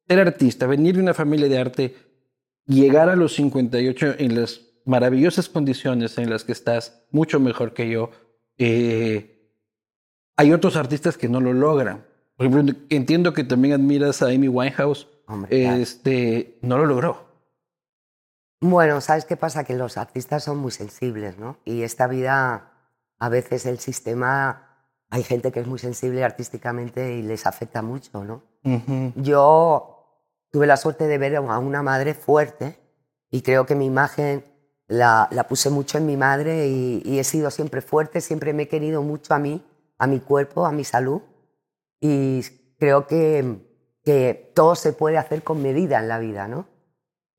ser 0.07 0.21
artista, 0.21 0.67
venir 0.67 0.97
de 0.97 1.03
una 1.03 1.15
familia 1.15 1.49
de 1.49 1.59
arte, 1.59 1.97
llegar 2.67 3.09
a 3.09 3.17
los 3.17 3.35
58 3.35 4.17
en 4.19 4.41
las 4.41 4.61
maravillosas 4.85 5.49
condiciones 5.49 6.17
en 6.19 6.31
las 6.31 6.45
que 6.45 6.53
estás, 6.53 7.07
mucho 7.11 7.41
mejor 7.41 7.75
que 7.75 7.91
yo, 7.91 8.11
eh, 8.59 9.51
hay 10.37 10.53
otros 10.53 10.77
artistas 10.77 11.17
que 11.17 11.29
no 11.29 11.41
lo 11.41 11.53
logran. 11.53 12.05
Por 12.37 12.47
ejemplo, 12.47 12.75
entiendo 12.91 13.33
que 13.33 13.45
también 13.45 13.75
admiras 13.75 14.23
a 14.23 14.27
Amy 14.29 14.49
Winehouse. 14.49 15.09
Claro. 15.27 15.47
Este, 15.51 16.59
no 16.61 16.79
lo 16.79 16.87
logró. 16.87 17.27
Bueno, 18.61 19.01
¿sabes 19.01 19.25
qué 19.25 19.37
pasa? 19.37 19.65
Que 19.65 19.75
los 19.75 19.97
artistas 19.97 20.45
son 20.45 20.59
muy 20.59 20.71
sensibles, 20.71 21.39
¿no? 21.39 21.59
Y 21.65 21.83
esta 21.83 22.07
vida, 22.07 22.73
a 23.19 23.29
veces 23.29 23.67
el 23.67 23.79
sistema, 23.79 24.89
hay 25.11 25.23
gente 25.23 25.53
que 25.53 25.61
es 25.61 25.67
muy 25.67 25.79
sensible 25.79 26.25
artísticamente 26.25 27.15
y 27.15 27.23
les 27.23 27.47
afecta 27.47 27.83
mucho, 27.83 28.25
¿no? 28.25 28.43
Yo 29.17 29.97
tuve 30.51 30.67
la 30.67 30.77
suerte 30.77 31.07
de 31.07 31.19
ver 31.19 31.37
a 31.37 31.41
una 31.41 31.83
madre 31.83 32.15
fuerte 32.15 32.79
y 33.31 33.43
creo 33.43 33.67
que 33.67 33.75
mi 33.75 33.87
imagen 33.87 34.45
la, 34.89 35.29
la 35.31 35.47
puse 35.47 35.71
mucho 35.71 35.99
en 35.99 36.07
mi 36.07 36.17
madre 36.17 36.67
y, 36.69 37.03
y 37.05 37.19
he 37.19 37.25
sido 37.25 37.51
siempre 37.51 37.83
fuerte, 37.83 38.21
siempre 38.21 38.53
me 38.53 38.65
he 38.65 38.69
querido 38.69 39.03
mucho 39.03 39.35
a 39.35 39.39
mí, 39.39 39.65
a 39.99 40.07
mi 40.07 40.21
cuerpo, 40.21 40.67
a 40.67 40.73
mi 40.73 40.85
salud 40.85 41.21
y 42.01 42.43
creo 42.79 43.07
que, 43.07 43.59
que 44.05 44.53
todo 44.55 44.75
se 44.75 44.93
puede 44.93 45.19
hacer 45.19 45.43
con 45.43 45.63
medida 45.63 45.99
en 45.99 46.09
la 46.09 46.19
vida, 46.19 46.49
¿no? 46.49 46.67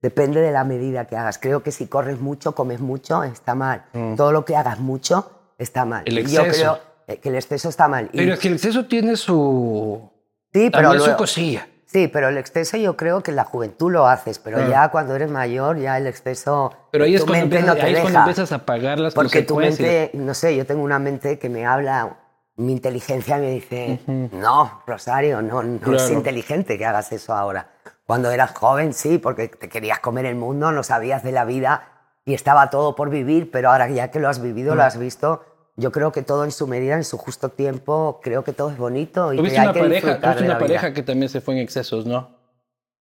Depende 0.01 0.41
de 0.41 0.51
la 0.51 0.63
medida 0.63 1.05
que 1.05 1.15
hagas. 1.17 1.37
Creo 1.39 1.63
que 1.63 1.71
si 1.71 1.87
corres 1.87 2.19
mucho, 2.19 2.53
comes 2.53 2.79
mucho, 2.79 3.23
está 3.23 3.55
mal. 3.55 3.85
Todo 4.15 4.31
lo 4.31 4.45
que 4.45 4.55
hagas 4.55 4.79
mucho 4.79 5.31
está 5.57 5.85
mal. 5.85 6.03
El 6.05 6.19
Y 6.19 6.25
Yo 6.31 6.41
exceso. 6.43 6.73
creo 6.73 6.79
eh, 7.07 7.19
que 7.19 7.29
el 7.29 7.35
exceso 7.35 7.69
está 7.69 7.87
mal. 7.87 8.09
Y- 8.13 8.17
Pero 8.17 8.33
es 8.33 8.39
que 8.39 8.47
el 8.49 8.53
exceso 8.55 8.85
tiene 8.85 9.15
su... 9.15 10.09
sí, 10.53 10.69
pero 10.71 10.99
su 10.99 11.15
cosilla. 11.15 11.67
Sí, 11.85 12.09
pero 12.09 12.27
el 12.27 12.37
exceso 12.37 12.75
yo 12.75 12.97
creo 12.97 13.23
que 13.23 13.31
en 13.31 13.37
la 13.37 13.45
juventud 13.45 13.89
lo 13.91 14.07
haces, 14.07 14.39
pero 14.39 14.57
Claro. 14.57 14.71
ya 14.71 14.89
cuando 14.89 15.15
eres 15.15 15.31
mayor, 15.31 15.77
ya 15.79 15.97
el 15.97 16.05
exceso. 16.05 16.73
Pero 16.91 17.05
ahí 17.05 17.15
es, 17.15 17.21
tu 17.21 17.27
cuando 17.27 17.45
mente 17.45 17.55
empiezas, 17.59 17.75
no 17.75 17.79
te 17.81 17.87
ahí 17.87 17.93
es 17.93 17.99
cuando 18.01 18.19
deja. 18.19 18.29
empiezas 18.29 18.51
a 18.51 18.65
pagar 18.65 18.99
las 18.99 19.13
Porque 19.13 19.41
tu 19.43 19.55
mente, 19.55 20.11
no 20.13 20.33
sé, 20.33 20.53
yo 20.57 20.65
tengo 20.65 20.83
una 20.83 20.99
mente 20.99 21.39
que 21.39 21.47
me 21.47 21.65
habla, 21.65 22.17
mi 22.57 22.73
inteligencia 22.73 23.37
me 23.37 23.51
dice, 23.51 24.01
no, 24.05 24.81
Rosario, 24.85 25.41
no, 25.41 25.63
no 25.63 25.95
es 25.95 26.11
inteligente 26.11 26.77
que 26.77 26.85
hagas 26.85 27.09
eso 27.13 27.33
ahora. 27.33 27.69
Cuando 28.07 28.31
eras 28.31 28.51
joven, 28.57 28.93
sí, 28.93 29.19
porque 29.19 29.49
te 29.49 29.69
querías 29.69 29.99
comer 29.99 30.25
el 30.25 30.35
mundo, 30.35 30.71
no 30.71 30.81
sabías 30.81 31.23
de 31.23 31.31
la 31.33 31.45
vida 31.45 31.89
y 32.25 32.33
estaba 32.33 32.69
todo 32.71 32.95
por 32.95 33.09
vivir, 33.09 33.51
pero 33.51 33.69
ahora 33.69 33.87
ya 33.89 34.09
que 34.09 34.19
lo 34.19 34.29
has 34.29 34.41
vivido, 34.41 34.73
Mm. 34.73 34.77
lo 34.77 34.83
has 34.83 34.97
visto, 34.97 35.43
yo 35.75 35.91
creo 35.91 36.11
que 36.11 36.23
todo 36.23 36.43
en 36.45 36.51
su 36.51 36.65
medida, 36.67 36.95
en 36.95 37.03
su 37.03 37.17
justo 37.17 37.49
tiempo, 37.49 38.19
creo 38.23 38.43
que 38.43 38.53
todo 38.53 38.71
es 38.71 38.77
bonito 38.77 39.33
y 39.33 39.37
Tuviste 39.37 39.55
que 39.55 39.59
hay 39.61 39.67
una 39.67 39.73
que 39.73 39.79
pareja, 39.81 40.07
tuviste 40.21 40.43
una 40.43 40.53
vida. 40.55 40.59
pareja 40.59 40.93
que 40.93 41.03
también 41.03 41.29
se 41.29 41.41
fue 41.41 41.53
en 41.55 41.59
excesos, 41.59 42.05
¿no? 42.05 42.29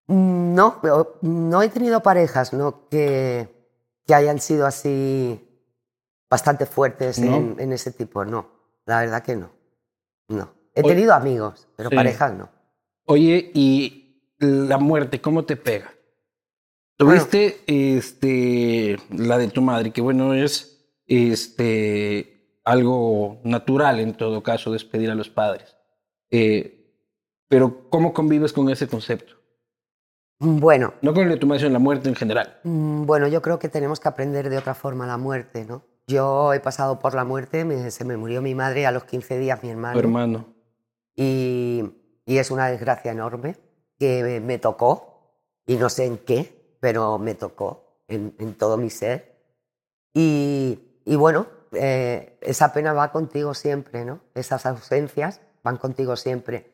Mm, 0.09 0.55
No, 0.55 0.81
no 1.23 1.63
he 1.63 1.69
tenido 1.69 2.03
parejas 2.03 2.53
¿no? 2.53 2.89
que, 2.91 3.49
que 4.07 4.15
hayan 4.15 4.41
sido 4.41 4.67
así 4.67 5.41
bastante 6.29 6.67
fuertes 6.67 7.19
en, 7.19 7.57
en 7.59 7.73
ese 7.73 7.93
tipo, 7.93 8.25
no. 8.25 8.49
La 8.87 9.01
verdad 9.01 9.23
que 9.23 9.37
no. 9.37 9.51
No. 10.29 10.49
He 10.75 10.81
Oye- 10.83 10.95
tenido 10.95 11.15
amigos, 11.15 11.69
pero 11.77 11.91
Sí. 11.91 11.95
parejas 11.97 12.33
no. 12.35 12.49
Oye, 13.07 13.51
y 13.55 14.06
la 14.39 14.79
muerte, 14.79 15.21
¿cómo 15.21 15.45
te 15.45 15.57
pega? 15.57 15.93
Tuviste 16.97 17.61
este, 17.67 18.97
la 19.11 19.37
de 19.39 19.49
tu 19.49 19.61
madre, 19.63 19.91
que 19.93 20.01
bueno, 20.01 20.33
es 20.35 20.89
este, 21.07 22.59
algo 22.65 23.41
natural 23.45 24.01
en 24.01 24.15
todo 24.17 24.43
caso, 24.43 24.73
despedir 24.73 25.11
a 25.11 25.15
los 25.15 25.29
padres. 25.29 25.77
Eh, 26.31 26.73
pero, 27.49 27.89
¿cómo 27.91 28.13
convives 28.13 28.53
con 28.53 28.69
ese 28.71 28.89
concepto? 28.89 29.35
Mm, 30.41 30.59
Bueno, 30.59 30.95
No 31.03 31.13
con 31.15 31.25
el 31.25 31.29
de 31.31 31.37
tu 31.37 31.47
madre, 31.47 31.61
sino 31.61 31.73
la 31.73 31.79
muerte 31.79 32.09
en 32.09 32.15
general. 32.15 32.59
mm, 32.65 33.05
bueno, 33.07 33.29
yo 33.29 33.43
creo 33.43 33.59
que 33.59 33.69
tenemos 33.69 34.01
que 34.01 34.09
aprender 34.09 34.49
de 34.51 34.59
otra 34.59 34.75
forma 34.75 35.07
la 35.07 35.19
muerte, 35.19 35.65
¿no? 35.67 35.85
Yo 36.09 36.53
he 36.55 36.61
pasado 36.61 36.99
por 36.99 37.15
la 37.15 37.25
muerte, 37.25 37.65
me- 37.65 37.91
se 37.91 38.05
me 38.05 38.17
murió 38.17 38.41
mi 38.41 38.55
madre 38.55 38.87
a 38.87 38.93
los 38.93 39.05
15 39.05 39.39
días, 39.39 39.63
mi 39.63 39.71
hermano. 39.71 39.93
Tu 39.95 39.99
hermano. 39.99 40.47
y, 41.15 41.85
y 42.25 42.39
es 42.39 42.51
una 42.51 42.69
desgracia 42.69 43.11
enorme 43.13 43.57
que 43.99 44.41
me, 44.41 44.59
tocó 44.59 45.33
y 45.67 45.77
no 45.77 45.89
sé 45.89 46.05
en 46.07 46.19
qué, 46.19 46.77
pero 46.81 47.19
me 47.19 47.35
tocó 47.35 48.03
en, 48.09 48.35
en 48.39 48.55
todo 48.55 48.77
mi 48.77 48.91
ser. 48.91 49.37
Y, 50.15 51.01
y 51.05 51.17
bueno, 51.17 51.47
eh, 51.73 52.39
esa 52.41 52.73
pena 52.73 52.93
va 52.93 53.13
contigo 53.13 53.55
siempre, 53.55 54.05
¿no? 54.05 54.21
Esas 54.35 54.67
ausencias 54.67 55.41
van 55.63 55.77
contigo 55.77 56.17
siempre. 56.17 56.73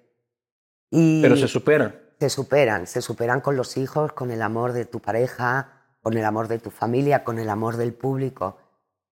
Y 0.90 1.22
Pero 1.22 1.36
se 1.36 1.48
superan. 1.48 1.98
se 2.20 2.28
superan, 2.28 2.86
se 2.86 3.00
superan 3.02 3.40
con 3.40 3.56
los 3.56 3.76
hijos, 3.76 4.12
con 4.12 4.30
el 4.30 4.42
amor 4.42 4.72
de 4.72 4.84
tu 4.84 5.00
pareja, 5.00 5.80
con 6.02 6.16
el 6.16 6.24
amor 6.24 6.48
de 6.48 6.58
tu 6.58 6.70
familia, 6.70 7.24
con 7.24 7.38
el 7.38 7.48
amor 7.48 7.76
del 7.76 7.94
público, 7.94 8.58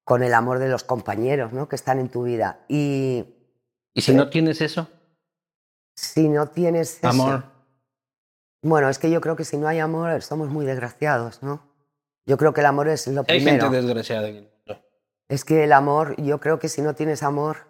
con 0.04 0.22
el 0.22 0.34
amor 0.34 0.58
de 0.58 0.68
los 0.68 0.84
compañeros, 0.84 1.52
¿no? 1.52 1.68
Que 1.68 1.76
están 1.76 1.98
en 1.98 2.08
tu 2.08 2.24
vida. 2.24 2.64
Y 2.68 3.24
¿Y 3.94 4.02
si 4.02 4.14
no 4.14 4.28
tienes 4.28 4.60
eso? 4.60 4.88
si 5.94 6.28
no 6.28 6.48
tienes 6.48 6.98
eso- 6.98 7.08
Amor. 7.08 7.44
Bueno, 8.62 8.88
es 8.88 8.98
que 8.98 9.10
yo 9.10 9.20
creo 9.20 9.36
que 9.36 9.44
si 9.44 9.56
no 9.56 9.68
hay 9.68 9.78
amor 9.78 10.20
somos 10.22 10.48
muy 10.50 10.66
desgraciados, 10.66 11.42
¿no? 11.42 11.62
Yo 12.26 12.36
creo 12.36 12.52
que 12.52 12.60
el 12.60 12.66
amor 12.66 12.88
es 12.88 13.06
lo 13.06 13.22
Hay 13.22 13.38
primero. 13.38 13.64
gente 13.64 13.76
desgraciada 13.76 14.28
en 14.28 14.36
el 14.36 14.42
mundo. 14.42 14.84
Es 15.28 15.44
que 15.44 15.64
el 15.64 15.72
amor, 15.72 16.14
yo 16.20 16.40
creo 16.40 16.58
que 16.58 16.68
si 16.68 16.82
no 16.82 16.94
tienes 16.94 17.22
amor, 17.22 17.68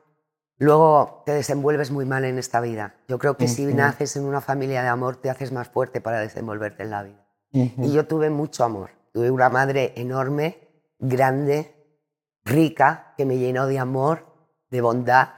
luego 0.58 1.22
te 1.26 1.32
desenvuelves 1.32 1.90
muy 1.90 2.04
mal 2.04 2.24
en 2.24 2.38
esta 2.38 2.60
vida. 2.60 2.96
Yo 3.08 3.18
creo 3.18 3.36
que 3.36 3.48
si 3.48 3.64
naces 3.66 4.16
en 4.16 4.24
una 4.24 4.40
familia 4.40 4.82
de 4.82 4.88
amor, 4.88 5.16
te 5.16 5.30
haces 5.30 5.52
más 5.52 5.68
fuerte 5.68 6.00
para 6.00 6.20
desenvolverte 6.20 6.82
en 6.82 6.90
la 6.90 7.02
vida. 7.02 7.26
Y 7.52 7.92
yo 7.92 8.06
tuve 8.06 8.30
mucho 8.30 8.64
amor. 8.64 8.90
Tuve 9.12 9.30
una 9.30 9.48
madre 9.48 9.92
enorme, 9.96 10.68
grande, 10.98 11.74
rica, 12.44 13.14
que 13.16 13.24
me 13.24 13.38
llenó 13.38 13.66
de 13.66 13.78
amor, 13.78 14.26
de 14.70 14.80
bondad 14.80 15.30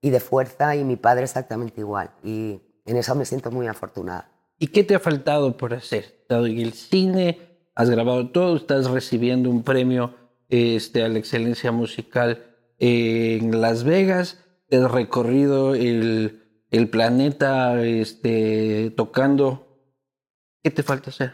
y 0.00 0.10
de 0.10 0.20
fuerza, 0.20 0.76
y 0.76 0.84
mi 0.84 0.96
padre 0.96 1.24
exactamente 1.24 1.80
igual. 1.80 2.10
Y 2.22 2.60
en 2.84 2.96
eso 2.96 3.14
me 3.14 3.24
siento 3.24 3.50
muy 3.50 3.66
afortunada. 3.68 4.30
¿Y 4.58 4.68
qué 4.68 4.84
te 4.84 4.94
ha 4.94 5.00
faltado 5.00 5.56
por 5.56 5.74
hacer? 5.74 6.04
Has 6.04 6.12
estado 6.12 6.46
en 6.46 6.58
el 6.58 6.72
cine, 6.72 7.38
has 7.74 7.90
grabado 7.90 8.28
todo, 8.30 8.56
estás 8.56 8.90
recibiendo 8.90 9.50
un 9.50 9.62
premio 9.62 10.14
este, 10.48 11.02
a 11.02 11.08
la 11.08 11.18
excelencia 11.18 11.72
musical 11.72 12.44
en 12.78 13.60
Las 13.60 13.84
Vegas, 13.84 14.38
te 14.68 14.76
has 14.76 14.90
recorrido 14.90 15.74
el, 15.74 16.66
el 16.70 16.88
planeta 16.88 17.82
este, 17.82 18.92
tocando. 18.96 19.78
¿Qué 20.62 20.70
te 20.70 20.82
falta 20.82 21.10
hacer? 21.10 21.32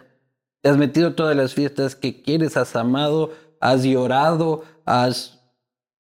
Te 0.63 0.69
has 0.69 0.77
metido 0.77 1.15
todas 1.15 1.37
las 1.37 1.55
fiestas 1.55 1.97
que 1.97 2.23
quieres, 2.23 2.57
has 2.57 2.77
amado, 2.77 3.33
has 3.61 3.83
llorado, 3.83 4.65
has 4.85 5.41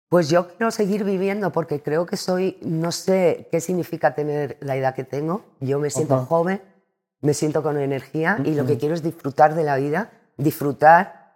Pues 0.10 0.30
yo 0.30 0.48
quiero 0.50 0.70
seguir 0.72 1.04
viviendo 1.04 1.52
porque 1.52 1.82
creo 1.82 2.06
que 2.06 2.18
soy, 2.18 2.58
no 2.62 2.92
sé 2.92 3.48
qué 3.52 3.60
significa 3.60 4.14
tener 4.14 4.58
la 4.62 4.76
edad 4.76 4.94
que 4.94 5.04
tengo. 5.04 5.44
Yo 5.60 5.80
me 5.80 5.90
siento 5.90 6.18
joven, 6.26 6.62
me 7.22 7.34
siento 7.34 7.64
con 7.64 7.78
energía 7.80 8.38
y 8.44 8.54
lo 8.56 8.66
que 8.66 8.78
quiero 8.78 8.94
es 8.96 9.04
disfrutar 9.04 9.56
de 9.56 9.64
la 9.64 9.78
vida, 9.78 10.12
disfrutar 10.38 11.34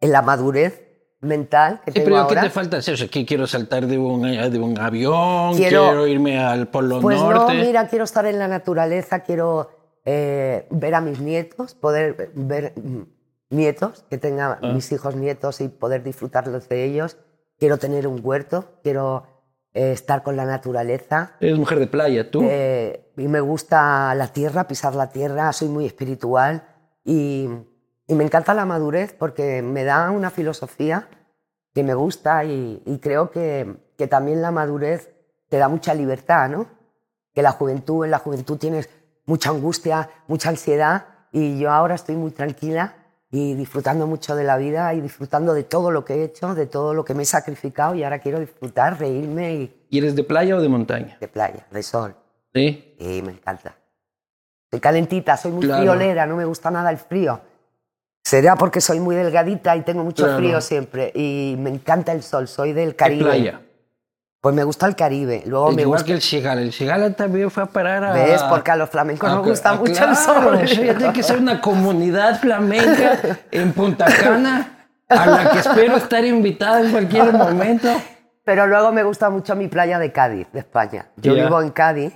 en 0.00 0.12
la 0.12 0.22
madurez 0.22 0.82
mental 1.20 1.80
que 1.84 1.92
Sí, 1.92 1.94
tengo 2.00 2.04
pero 2.06 2.16
¿qué 2.28 2.34
ahora. 2.34 2.42
te 2.42 2.50
falta 2.50 2.76
hacer? 2.78 2.98
Sea, 2.98 3.08
¿qué 3.08 3.24
quiero 3.24 3.46
saltar 3.46 3.86
de 3.86 3.96
un, 3.98 4.22
de 4.22 4.58
un 4.58 4.78
avión, 4.78 5.56
Quiero- 5.56 5.84
quiero, 5.86 6.06
irme 6.06 6.38
al 6.38 6.68
Polo 6.68 7.00
Pues 7.00 7.18
Norte. 7.18 7.54
no, 7.54 7.64
mira, 7.64 7.88
quiero 7.88 8.04
estar 8.04 8.26
en 8.26 8.38
la 8.38 8.48
naturaleza, 8.48 9.20
quiero 9.20 9.70
eh, 10.04 10.66
ver 10.70 10.94
a 10.94 11.00
mis 11.00 11.20
nietos, 11.20 11.74
poder 11.74 12.30
ver 12.34 12.74
nietos, 13.48 14.04
que 14.10 14.18
tenga 14.18 14.58
Ah. 14.60 14.72
mis 14.72 14.90
hijos 14.92 15.16
nietos 15.16 15.60
y 15.62 15.68
poder 15.68 16.02
disfrutarlos 16.02 16.68
de 16.68 16.84
ellos. 16.84 17.16
Quiero 17.58 17.78
tener 17.78 18.06
un 18.06 18.20
huerto, 18.22 18.66
quiero 18.82 19.26
eh, 19.72 19.92
estar 19.92 20.22
con 20.22 20.36
la 20.36 20.44
naturaleza. 20.44 21.32
Eres 21.40 21.58
mujer 21.58 21.78
de 21.78 21.86
playa, 21.86 22.30
tú. 22.30 22.42
Eh, 22.44 23.03
me 23.16 23.40
gusta 23.40 24.14
la 24.14 24.28
tierra, 24.28 24.66
pisar 24.66 24.94
la 24.94 25.10
tierra, 25.10 25.52
soy 25.52 25.68
muy 25.68 25.86
espiritual 25.86 26.64
y, 27.04 27.48
y 28.06 28.14
me 28.14 28.24
encanta 28.24 28.54
la 28.54 28.64
madurez 28.64 29.14
porque 29.18 29.62
me 29.62 29.84
da 29.84 30.10
una 30.10 30.30
filosofía 30.30 31.08
que 31.74 31.82
me 31.82 31.94
gusta 31.94 32.44
y, 32.44 32.82
y 32.86 32.98
creo 32.98 33.30
que, 33.30 33.76
que 33.96 34.06
también 34.06 34.42
la 34.42 34.50
madurez 34.50 35.10
te 35.48 35.58
da 35.58 35.68
mucha 35.68 35.94
libertad, 35.94 36.48
¿no? 36.48 36.66
Que 37.32 37.42
la 37.42 37.52
juventud, 37.52 38.04
en 38.04 38.10
la 38.10 38.18
juventud 38.18 38.58
tienes 38.58 38.88
mucha 39.26 39.50
angustia, 39.50 40.10
mucha 40.28 40.48
ansiedad 40.50 41.06
y 41.32 41.58
yo 41.58 41.70
ahora 41.70 41.94
estoy 41.94 42.16
muy 42.16 42.30
tranquila 42.30 42.96
y 43.30 43.54
disfrutando 43.54 44.06
mucho 44.06 44.36
de 44.36 44.44
la 44.44 44.56
vida 44.56 44.94
y 44.94 45.00
disfrutando 45.00 45.54
de 45.54 45.64
todo 45.64 45.90
lo 45.90 46.04
que 46.04 46.14
he 46.14 46.24
hecho, 46.24 46.54
de 46.54 46.66
todo 46.66 46.94
lo 46.94 47.04
que 47.04 47.14
me 47.14 47.24
he 47.24 47.26
sacrificado 47.26 47.94
y 47.96 48.04
ahora 48.04 48.20
quiero 48.20 48.38
disfrutar, 48.38 48.98
reírme 49.00 49.54
y 49.54 49.86
¿Y 49.90 49.98
eres 49.98 50.14
de 50.14 50.22
playa 50.22 50.56
o 50.56 50.60
de 50.60 50.68
montaña? 50.68 51.16
de 51.20 51.26
playa, 51.28 51.66
de 51.70 51.82
sol. 51.82 52.14
Sí. 52.54 52.94
Y 53.00 53.22
me 53.22 53.32
encanta. 53.32 53.74
Soy 54.70 54.80
calentita, 54.80 55.36
soy 55.36 55.52
muy 55.52 55.64
Claro. 55.66 55.82
friolera, 55.82 56.26
no 56.26 56.36
me 56.36 56.44
gusta 56.44 56.70
nada 56.70 56.90
el 56.90 56.98
frío. 56.98 57.40
Será 58.24 58.56
porque 58.56 58.80
soy 58.80 59.00
muy 59.00 59.14
delgadita 59.16 59.76
y 59.76 59.82
tengo 59.82 60.02
mucho 60.02 60.24
Claro. 60.24 60.38
frío 60.38 60.60
siempre. 60.60 61.12
Y 61.14 61.56
me 61.58 61.70
encanta 61.70 62.12
el 62.12 62.22
sol, 62.22 62.48
soy 62.48 62.72
del 62.72 62.90
¿Qué 62.90 62.96
Caribe. 62.96 63.24
playa? 63.24 63.60
Pues 64.40 64.54
me 64.54 64.62
gusta 64.64 64.86
el 64.86 64.94
Caribe. 64.94 65.42
Luego 65.46 65.72
me 65.72 65.82
Igual 65.82 65.98
gusta. 66.00 66.06
que 66.06 66.12
el 66.12 66.20
Chigala. 66.20 66.60
El 66.60 66.70
Chigala 66.70 67.10
también 67.14 67.50
fue 67.50 67.62
a 67.62 67.66
parar 67.66 68.04
a... 68.04 68.12
¿Ves? 68.12 68.42
Porque 68.44 68.70
a 68.70 68.76
los 68.76 68.90
flamencos 68.90 69.30
a- 69.30 69.34
nos 69.36 69.46
gusta 69.46 69.70
a- 69.70 69.74
mucho 69.74 69.92
claro, 69.92 70.54
el 70.60 70.68
sol. 70.68 70.76
tiene 70.96 71.12
que 71.12 71.22
ser 71.22 71.38
una 71.38 71.60
comunidad 71.60 72.38
flamenca 72.40 73.18
en 73.50 73.72
Punta 73.72 74.04
Cana 74.06 74.86
a 75.08 75.26
la 75.26 75.50
que 75.50 75.58
espero 75.60 75.96
estar 75.96 76.24
invitada 76.24 76.80
en 76.82 76.90
cualquier 76.92 77.32
momento. 77.32 77.88
Pero 78.44 78.66
luego 78.66 78.92
me 78.92 79.02
gusta 79.02 79.30
mucho 79.30 79.56
mi 79.56 79.68
playa 79.68 79.98
de 79.98 80.12
Cádiz, 80.12 80.46
de 80.52 80.58
España. 80.60 81.06
Yo 81.16 81.34
Ya. 81.34 81.44
vivo 81.44 81.62
en 81.62 81.70
Cádiz 81.70 82.12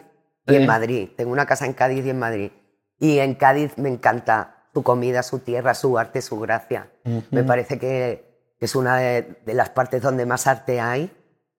y 0.49 0.57
en 0.57 0.67
Madrid. 0.67 1.09
Tengo 1.17 1.33
una 1.33 1.47
casa 1.47 1.67
en 1.67 1.73
Cádiz 1.73 2.05
y 2.05 2.11
en 2.11 2.19
Madrid. 2.19 2.51
Y 2.99 3.19
en 3.19 3.35
Cádiz 3.35 3.77
me 3.77 3.89
encanta 3.89 4.67
su 4.73 4.83
comida, 4.83 5.23
su 5.23 5.39
tierra, 5.41 5.75
su 5.75 5.99
arte, 5.99 6.23
su 6.23 6.39
gracia. 6.41 6.91
Me 7.31 7.45
parece 7.45 7.79
que 7.79 8.25
es 8.61 8.75
una 8.75 8.97
de, 8.97 9.41
de 9.47 9.55
las 9.55 9.71
partes 9.71 10.03
donde 10.03 10.27
más 10.27 10.47
arte 10.47 10.81
hay 10.81 11.11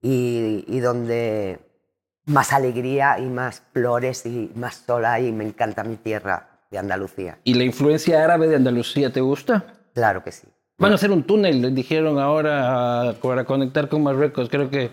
y, 0.02 0.64
y 0.68 0.80
donde 0.80 1.58
más 2.26 2.52
alegría 2.52 3.18
y 3.18 3.26
más 3.26 3.62
flores 3.72 4.26
y 4.26 4.52
más 4.54 4.84
sol 4.86 5.04
hay. 5.04 5.28
Y 5.28 5.32
me 5.32 5.44
encanta 5.44 5.84
mi 5.84 5.96
tierra 5.96 6.60
de 6.70 6.78
Andalucía. 6.78 7.38
¿Y 7.44 7.54
la 7.54 7.64
influencia 7.64 8.22
árabe 8.22 8.48
de 8.48 8.56
Andalucía 8.56 9.12
te 9.12 9.20
gusta? 9.20 9.64
Claro 9.94 10.22
que 10.22 10.32
sí. 10.32 10.46
Van 10.78 10.92
a 10.92 10.94
hacer 10.94 11.10
un 11.10 11.24
túnel, 11.24 11.60
les 11.60 11.74
dijeron 11.74 12.18
ahora 12.18 13.14
para 13.20 13.44
conectar 13.44 13.88
con 13.88 14.02
Marruecos. 14.02 14.48
Creo 14.48 14.70
que, 14.70 14.90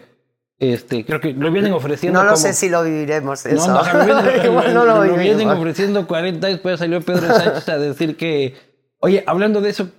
este, 0.59 1.05
creo 1.05 1.19
que 1.21 1.33
lo 1.33 1.51
vienen 1.51 1.73
ofreciendo. 1.73 2.19
No 2.19 2.25
lo 2.25 2.31
como- 2.33 2.41
sé 2.41 2.53
si 2.53 2.69
lo 2.69 2.83
viviremos 2.83 3.45
eso. 3.45 3.67
No, 3.67 3.83
no, 3.83 3.93
me 3.99 4.05
vienen, 4.05 4.45
Igual 4.51 4.73
no 4.73 4.85
lo 4.85 5.05
lo 5.05 5.15
vienen 5.15 5.49
ofreciendo 5.49 6.07
40 6.07 6.49
y 6.49 6.53
después 6.53 6.79
salió 6.79 7.01
Pedro 7.01 7.27
Sánchez 7.33 7.69
a 7.69 7.77
decir 7.77 8.17
que, 8.17 8.55
oye, 8.99 9.23
hablando 9.27 9.61
de 9.61 9.69
eso, 9.69 9.89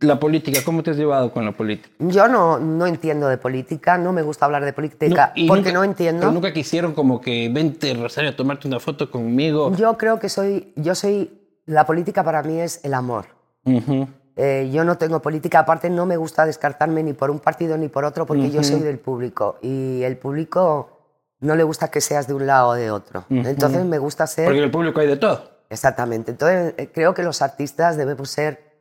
la 0.00 0.18
política, 0.18 0.60
¿cómo 0.64 0.82
te 0.82 0.90
has 0.90 0.96
llevado 0.96 1.32
con 1.32 1.44
la 1.44 1.52
política? 1.52 1.88
Yo 2.00 2.26
no, 2.26 2.58
no 2.58 2.86
entiendo 2.86 3.28
de 3.28 3.38
política, 3.38 3.96
no 3.98 4.12
me 4.12 4.22
gusta 4.22 4.46
hablar 4.46 4.64
de 4.64 4.72
política 4.72 5.32
y 5.36 5.46
porque 5.46 5.66
nunca- 5.70 5.72
no 5.72 5.84
entiendo. 5.84 6.20
Pero 6.20 6.32
nunca 6.32 6.52
quisieron 6.52 6.92
como 6.92 7.20
que 7.20 7.48
vente, 7.52 7.94
Rosario, 7.94 8.30
a 8.30 8.36
tomarte 8.36 8.66
una 8.66 8.80
foto 8.80 9.10
conmigo. 9.10 9.72
Yo 9.76 9.96
creo 9.96 10.18
que 10.18 10.28
soy, 10.28 10.72
yo 10.76 10.94
soy, 10.96 11.30
la 11.66 11.86
política 11.86 12.24
para 12.24 12.42
mí 12.42 12.58
es 12.60 12.84
el 12.84 12.94
amor. 12.94 13.26
Ujú. 13.64 14.08
Eh, 14.36 14.70
yo 14.72 14.84
no 14.84 14.96
tengo 14.96 15.20
política, 15.20 15.58
aparte 15.60 15.90
no 15.90 16.06
me 16.06 16.16
gusta 16.16 16.46
descartarme 16.46 17.02
ni 17.02 17.12
por 17.12 17.30
un 17.30 17.38
partido 17.38 17.76
ni 17.76 17.88
por 17.88 18.04
otro 18.04 18.24
porque 18.24 18.50
yo 18.50 18.62
soy 18.64 18.80
del 18.80 18.98
público 18.98 19.58
y 19.60 20.02
el 20.04 20.16
público 20.16 21.00
no 21.40 21.54
le 21.54 21.64
gusta 21.64 21.90
que 21.90 22.00
seas 22.00 22.26
de 22.28 22.34
un 22.34 22.46
lado 22.46 22.68
o 22.68 22.74
de 22.74 22.90
otro. 22.90 23.24
Entonces 23.28 23.84
me 23.84 23.98
gusta 23.98 24.26
ser... 24.26 24.46
Porque 24.46 24.58
en 24.58 24.64
el 24.64 24.70
público 24.70 25.00
hay 25.00 25.06
de 25.08 25.16
todo. 25.16 25.50
Exactamente. 25.68 26.30
Entonces, 26.30 26.74
eh, 26.76 26.90
creo 26.92 27.14
que 27.14 27.22
los 27.22 27.42
artistas 27.42 27.96
debemos 27.96 28.30
ser 28.30 28.72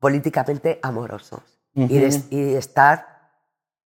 políticamente 0.00 0.78
amorosos 0.82 1.40
y, 1.74 1.86
de, 1.98 2.20
y 2.30 2.40
de 2.42 2.58
estar 2.58 3.18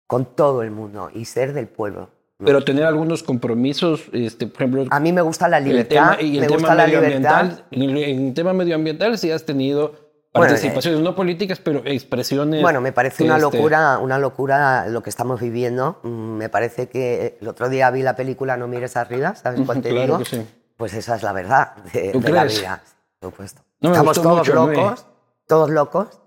con 0.07 0.25
todo 0.25 0.61
el 0.63 0.71
mundo 0.71 1.09
y 1.13 1.25
ser 1.25 1.53
del 1.53 1.67
pueblo. 1.67 2.09
Pero 2.43 2.63
tener 2.63 2.85
algunos 2.85 3.23
compromisos, 3.23 4.05
este, 4.13 4.45
por 4.47 4.61
ejemplo, 4.61 4.85
A 4.91 4.99
mí 4.99 5.11
me 5.11 5.21
gusta 5.21 5.47
la 5.47 5.57
el 5.57 5.65
libertad, 5.65 6.17
tema, 6.17 6.21
y 6.21 6.35
el 6.35 6.41
me 6.41 6.47
tema 6.47 6.59
gusta 6.59 6.75
la 6.75 6.87
libertad. 6.87 7.43
medioambiental. 7.43 7.65
En 7.71 7.81
el, 7.81 7.97
en 7.97 8.27
el 8.27 8.33
tema 8.33 8.53
medioambiental 8.53 9.17
sí 9.17 9.31
has 9.31 9.43
tenido 9.43 10.06
Bueno, 10.37 10.51
participaciones, 10.53 11.01
no 11.01 11.15
políticas, 11.15 11.59
pero 11.59 11.81
expresiones. 11.85 12.61
Bueno, 12.61 12.81
me 12.81 12.91
parece 12.91 13.23
una 13.23 13.37
este, 13.37 13.57
locura, 13.57 13.97
una 13.99 14.17
locura 14.19 14.87
lo 14.87 15.03
que 15.03 15.09
estamos 15.09 15.39
viviendo. 15.41 15.99
Mm, 16.03 16.37
Me 16.37 16.49
parece 16.49 16.87
que 16.89 17.37
el 17.41 17.47
otro 17.47 17.69
día 17.69 17.89
vi 17.91 18.03
la 18.03 18.15
película 18.15 18.57
No 18.57 18.67
mires 18.67 18.95
arriba, 18.97 19.35
¿sabes 19.35 19.61
cuál 19.65 19.81
te 19.81 19.89
Claro 19.89 20.05
digo? 20.05 20.17
que 20.19 20.25
sí. 20.25 20.47
Pues 20.77 20.93
esa 20.93 21.15
es 21.15 21.23
la 21.23 21.33
verdad 21.33 21.75
de, 21.93 22.11
¿Tú 22.11 22.21
de 22.21 22.31
la 22.31 22.43
vida, 22.43 22.81
por 23.19 23.31
supuesto. 23.31 23.61
No 23.81 23.91
Estamos 23.91 24.21
todos 24.21 24.47
locos, 24.47 25.05
todos 25.47 25.69
locos. 25.69 26.19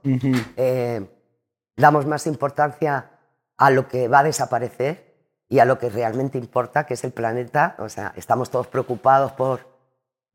Eh, 0.56 1.08
damos 1.76 2.06
más 2.06 2.26
importancia 2.26 3.10
a 3.56 3.70
lo 3.70 3.88
que 3.88 4.08
va 4.08 4.20
a 4.20 4.24
desaparecer 4.24 5.14
y 5.48 5.58
a 5.58 5.64
lo 5.64 5.78
que 5.78 5.90
realmente 5.90 6.38
importa, 6.38 6.86
que 6.86 6.94
es 6.94 7.04
el 7.04 7.12
planeta. 7.12 7.76
O 7.78 7.88
sea, 7.88 8.12
estamos 8.16 8.50
todos 8.50 8.66
preocupados 8.68 9.32
por, 9.32 9.60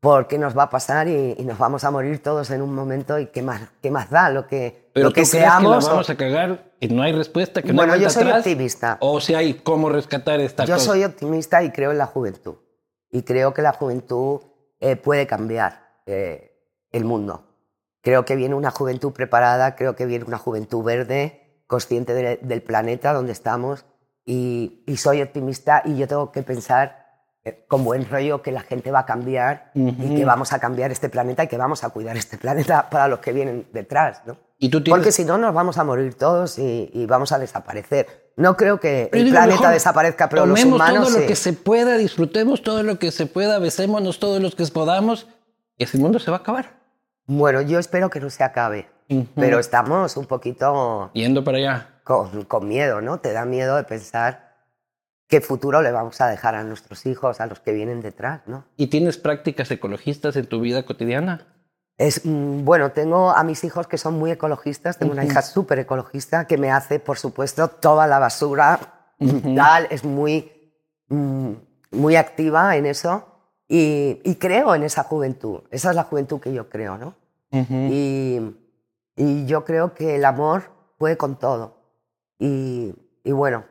por 0.00 0.28
qué 0.28 0.38
nos 0.38 0.56
va 0.56 0.64
a 0.64 0.70
pasar 0.70 1.08
y, 1.08 1.34
y 1.38 1.44
nos 1.44 1.58
vamos 1.58 1.82
a 1.84 1.90
morir 1.90 2.22
todos 2.22 2.50
en 2.50 2.62
un 2.62 2.74
momento 2.74 3.18
y 3.18 3.26
qué 3.26 3.42
más, 3.42 3.62
qué 3.82 3.90
más 3.90 4.10
da 4.10 4.30
lo 4.30 4.46
que, 4.46 4.90
Pero 4.92 5.08
lo 5.08 5.12
que 5.12 5.22
¿tú 5.22 5.30
crees 5.30 5.44
seamos. 5.44 5.62
que 5.84 5.86
la 5.86 5.92
o- 5.92 5.94
vamos 5.94 6.10
a 6.10 6.16
cagar 6.16 6.72
y 6.80 6.88
no 6.88 7.02
hay 7.02 7.12
respuesta, 7.12 7.62
que 7.62 7.68
no 7.68 7.76
Bueno, 7.76 7.94
hay 7.94 8.00
yo 8.00 8.10
soy 8.10 8.24
atrás? 8.24 8.38
optimista. 8.40 8.98
O 9.00 9.20
si 9.20 9.34
hay 9.34 9.54
cómo 9.54 9.88
rescatar 9.88 10.40
esta 10.40 10.64
Yo 10.64 10.74
cosa. 10.74 10.86
soy 10.86 11.04
optimista 11.04 11.62
y 11.62 11.70
creo 11.72 11.90
en 11.92 11.98
la 11.98 12.06
juventud. 12.06 12.56
Y 13.10 13.22
creo 13.22 13.54
que 13.54 13.62
la 13.62 13.72
juventud 13.72 14.40
eh, 14.80 14.96
puede 14.96 15.26
cambiar 15.26 15.80
eh, 16.06 16.52
el 16.92 17.04
mundo. 17.04 17.44
Creo 18.02 18.24
que 18.24 18.36
viene 18.36 18.54
una 18.54 18.70
juventud 18.70 19.12
preparada, 19.12 19.74
creo 19.74 19.96
que 19.96 20.06
viene 20.06 20.24
una 20.26 20.38
juventud 20.38 20.84
verde, 20.84 21.62
consciente 21.66 22.12
de- 22.14 22.36
del 22.42 22.62
planeta 22.62 23.12
donde 23.12 23.32
estamos. 23.32 23.86
Y, 24.24 24.82
y 24.86 24.96
soy 24.98 25.22
optimista 25.22 25.82
y 25.84 25.96
yo 25.96 26.06
tengo 26.06 26.30
que 26.32 26.42
pensar 26.42 27.05
con 27.68 27.84
buen 27.84 28.08
rollo 28.08 28.42
que 28.42 28.52
la 28.52 28.60
gente 28.60 28.90
va 28.90 29.00
a 29.00 29.06
cambiar 29.06 29.70
y 29.74 30.16
que 30.16 30.24
vamos 30.24 30.52
a 30.52 30.58
cambiar 30.58 30.90
este 30.92 31.08
planeta 31.08 31.44
y 31.44 31.48
que 31.48 31.56
vamos 31.56 31.84
a 31.84 31.90
cuidar 31.90 32.16
este 32.16 32.38
planeta 32.38 32.88
para 32.90 33.08
los 33.08 33.18
que 33.20 33.32
vienen 33.32 33.66
detrás. 33.72 34.22
¿no? 34.26 34.36
Y 34.58 34.68
tú 34.68 34.82
tienes- 34.82 34.98
Porque 34.98 35.12
si 35.12 35.24
no, 35.24 35.38
nos 35.38 35.52
vamos 35.54 35.78
a 35.78 35.84
morir 35.84 36.14
todos 36.14 36.58
y, 36.58 36.90
y 36.92 37.06
vamos 37.06 37.32
a 37.32 37.38
desaparecer. 37.38 38.32
No 38.36 38.56
creo 38.56 38.78
que 38.80 39.08
Pero 39.10 39.24
el 39.24 39.30
planeta 39.30 39.54
mejor 39.60 39.72
desaparezca, 39.74 40.28
pero 40.28 40.44
los 40.46 40.62
humanos 40.64 41.08
todo 41.08 41.20
lo 41.20 41.26
que 41.26 41.36
se 41.36 41.52
pueda, 41.54 41.96
disfrutemos 41.96 42.62
todo 42.62 42.82
lo 42.82 42.98
que 42.98 43.10
se 43.10 43.26
pueda, 43.26 43.58
besémonos 43.58 44.18
todos 44.18 44.40
los 44.42 44.54
que 44.54 44.66
podamos, 44.66 45.26
y 45.78 45.84
ese 45.84 45.96
mundo 45.98 46.18
se 46.18 46.30
va 46.30 46.38
a 46.38 46.40
acabar. 46.40 46.76
Bueno, 47.26 47.62
yo 47.62 47.78
espero 47.78 48.10
que 48.10 48.20
no 48.20 48.28
se 48.30 48.44
acabe, 48.44 48.88
pero 49.34 49.58
estamos 49.58 50.16
un 50.18 50.26
poquito 50.26 51.10
Yendo 51.14 51.44
para 51.44 51.58
allá. 51.58 51.88
con, 52.04 52.44
con 52.44 52.68
miedo, 52.68 53.00
¿no? 53.00 53.20
Te 53.20 53.32
da 53.32 53.44
miedo 53.46 53.76
de 53.76 53.84
pensar 53.84 54.45
qué 55.28 55.40
futuro 55.40 55.82
le 55.82 55.90
vamos 55.90 56.20
a 56.20 56.28
dejar 56.28 56.54
a 56.54 56.64
nuestros 56.64 57.06
hijos, 57.06 57.40
a 57.40 57.46
los 57.46 57.60
que 57.60 57.72
vienen 57.72 58.00
detrás, 58.00 58.42
¿no? 58.46 58.64
¿Y 58.76 58.88
tienes 58.88 59.18
prácticas 59.18 59.70
ecologistas 59.70 60.36
en 60.36 60.46
tu 60.46 60.60
vida 60.60 60.84
cotidiana? 60.84 61.46
Es, 61.98 62.24
mm, 62.24 62.64
bueno, 62.64 62.92
tengo 62.92 63.30
a 63.30 63.42
mis 63.42 63.64
hijos 63.64 63.86
que 63.86 63.98
son 63.98 64.18
muy 64.18 64.30
ecologistas, 64.30 64.98
tengo 64.98 65.12
una 65.12 65.24
hija 65.24 65.42
súper 65.42 65.78
ecologista 65.78 66.46
que 66.46 66.58
me 66.58 66.70
hace, 66.70 67.00
por 67.00 67.18
supuesto, 67.18 67.68
toda 67.68 68.06
la 68.06 68.18
basura, 68.18 68.78
tal, 69.56 69.88
es 69.90 70.04
muy, 70.04 70.74
mm, 71.08 71.52
muy 71.92 72.16
activa 72.16 72.76
en 72.76 72.86
eso 72.86 73.26
y, 73.66 74.20
y 74.24 74.34
creo 74.36 74.74
en 74.74 74.82
esa 74.82 75.04
juventud, 75.04 75.60
esa 75.70 75.90
es 75.90 75.96
la 75.96 76.04
juventud 76.04 76.38
que 76.38 76.52
yo 76.52 76.68
creo, 76.68 76.98
¿no? 76.98 77.14
y, 77.50 78.38
y 79.16 79.46
yo 79.46 79.64
creo 79.64 79.94
que 79.94 80.16
el 80.16 80.24
amor 80.26 80.64
puede 80.98 81.16
con 81.16 81.38
todo 81.38 81.78
y, 82.38 82.94
y 83.24 83.32
bueno, 83.32 83.64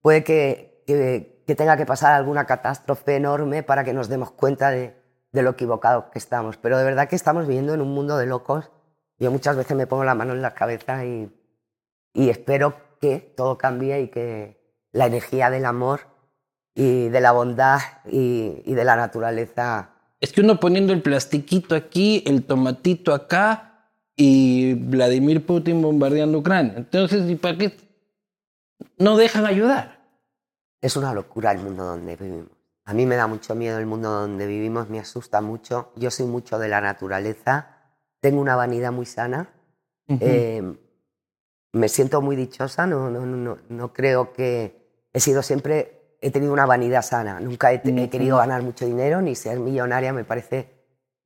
puede 0.00 0.24
que, 0.24 0.69
que- 0.94 1.42
que 1.46 1.54
tenga 1.56 1.76
que 1.76 1.86
pasar 1.86 2.12
alguna 2.12 2.46
catástrofe 2.46 3.16
enorme 3.16 3.62
para 3.62 3.82
que 3.82 3.92
nos 3.92 4.08
demos 4.08 4.30
cuenta 4.30 4.70
de, 4.70 4.94
de 5.32 5.42
lo 5.42 5.50
equivocados 5.50 6.04
que 6.12 6.18
estamos. 6.18 6.56
Pero 6.56 6.78
de 6.78 6.84
verdad 6.84 7.08
que 7.08 7.16
estamos 7.16 7.46
viviendo 7.46 7.74
en 7.74 7.80
un 7.80 7.92
mundo 7.92 8.16
de 8.18 8.26
locos. 8.26 8.70
Yo 9.18 9.30
muchas 9.30 9.56
veces 9.56 9.76
me 9.76 9.86
pongo 9.86 10.04
la 10.04 10.14
mano 10.14 10.32
en 10.32 10.42
la 10.42 10.54
cabeza 10.54 11.04
y, 11.04 11.28
y 12.14 12.28
espero 12.30 12.74
que 13.00 13.18
todo 13.36 13.58
cambie 13.58 14.00
y 14.00 14.08
que, 14.08 14.60
la 14.92 15.06
energía 15.06 15.50
del 15.50 15.64
amor 15.66 16.00
y 16.74 17.08
de 17.08 17.20
la 17.20 17.32
bondad 17.32 17.80
y, 18.06 18.62
y 18.64 18.74
de 18.74 18.84
la 18.84 18.96
naturaleza. 18.96 19.90
Es 20.20 20.32
que 20.32 20.40
uno 20.40 20.58
poniendo 20.60 20.92
el 20.92 21.02
plastiquito 21.02 21.74
aquí, 21.74 22.22
el 22.26 22.44
tomatito 22.44 23.14
acá 23.14 23.86
y 24.16 24.74
Vladimir 24.74 25.46
Putin 25.46 25.80
bombardeando 25.80 26.38
Ucrania. 26.38 26.74
Entonces, 26.76 27.28
¿y 27.30 27.36
para 27.36 27.56
qué 27.56 27.76
no 28.98 29.16
dejan 29.16 29.46
ayudar? 29.46 29.99
Es 30.80 30.96
una 30.96 31.12
locura 31.12 31.52
el 31.52 31.58
mundo 31.58 31.84
donde 31.84 32.16
vivimos. 32.16 32.48
A 32.86 32.94
mí 32.94 33.06
me 33.06 33.16
da 33.16 33.26
mucho 33.26 33.54
miedo 33.54 33.78
el 33.78 33.86
mundo 33.86 34.10
donde 34.10 34.46
vivimos, 34.46 34.88
me 34.88 34.98
asusta 34.98 35.40
mucho. 35.40 35.92
Yo 35.96 36.10
soy 36.10 36.26
mucho 36.26 36.58
de 36.58 36.68
la 36.68 36.80
naturaleza, 36.80 37.68
tengo 38.20 38.40
una 38.40 38.56
vanidad 38.56 38.90
muy 38.90 39.06
sana, 39.06 39.48
eh, 40.08 40.62
me 41.72 41.88
siento 41.88 42.20
muy 42.20 42.34
dichosa, 42.34 42.86
no, 42.86 43.10
no, 43.10 43.24
no, 43.24 43.58
no 43.68 43.92
creo 43.92 44.32
que 44.32 45.04
he 45.12 45.20
sido 45.20 45.42
siempre, 45.42 46.16
he 46.20 46.30
tenido 46.30 46.52
una 46.52 46.66
vanidad 46.66 47.02
sana, 47.02 47.38
nunca 47.38 47.72
he, 47.72 47.80
querido 48.10 48.38
ganar 48.38 48.62
mucho 48.62 48.84
dinero 48.86 49.20
ni 49.20 49.36
ser 49.36 49.60
millonaria, 49.60 50.12
me 50.12 50.24
parece 50.24 50.68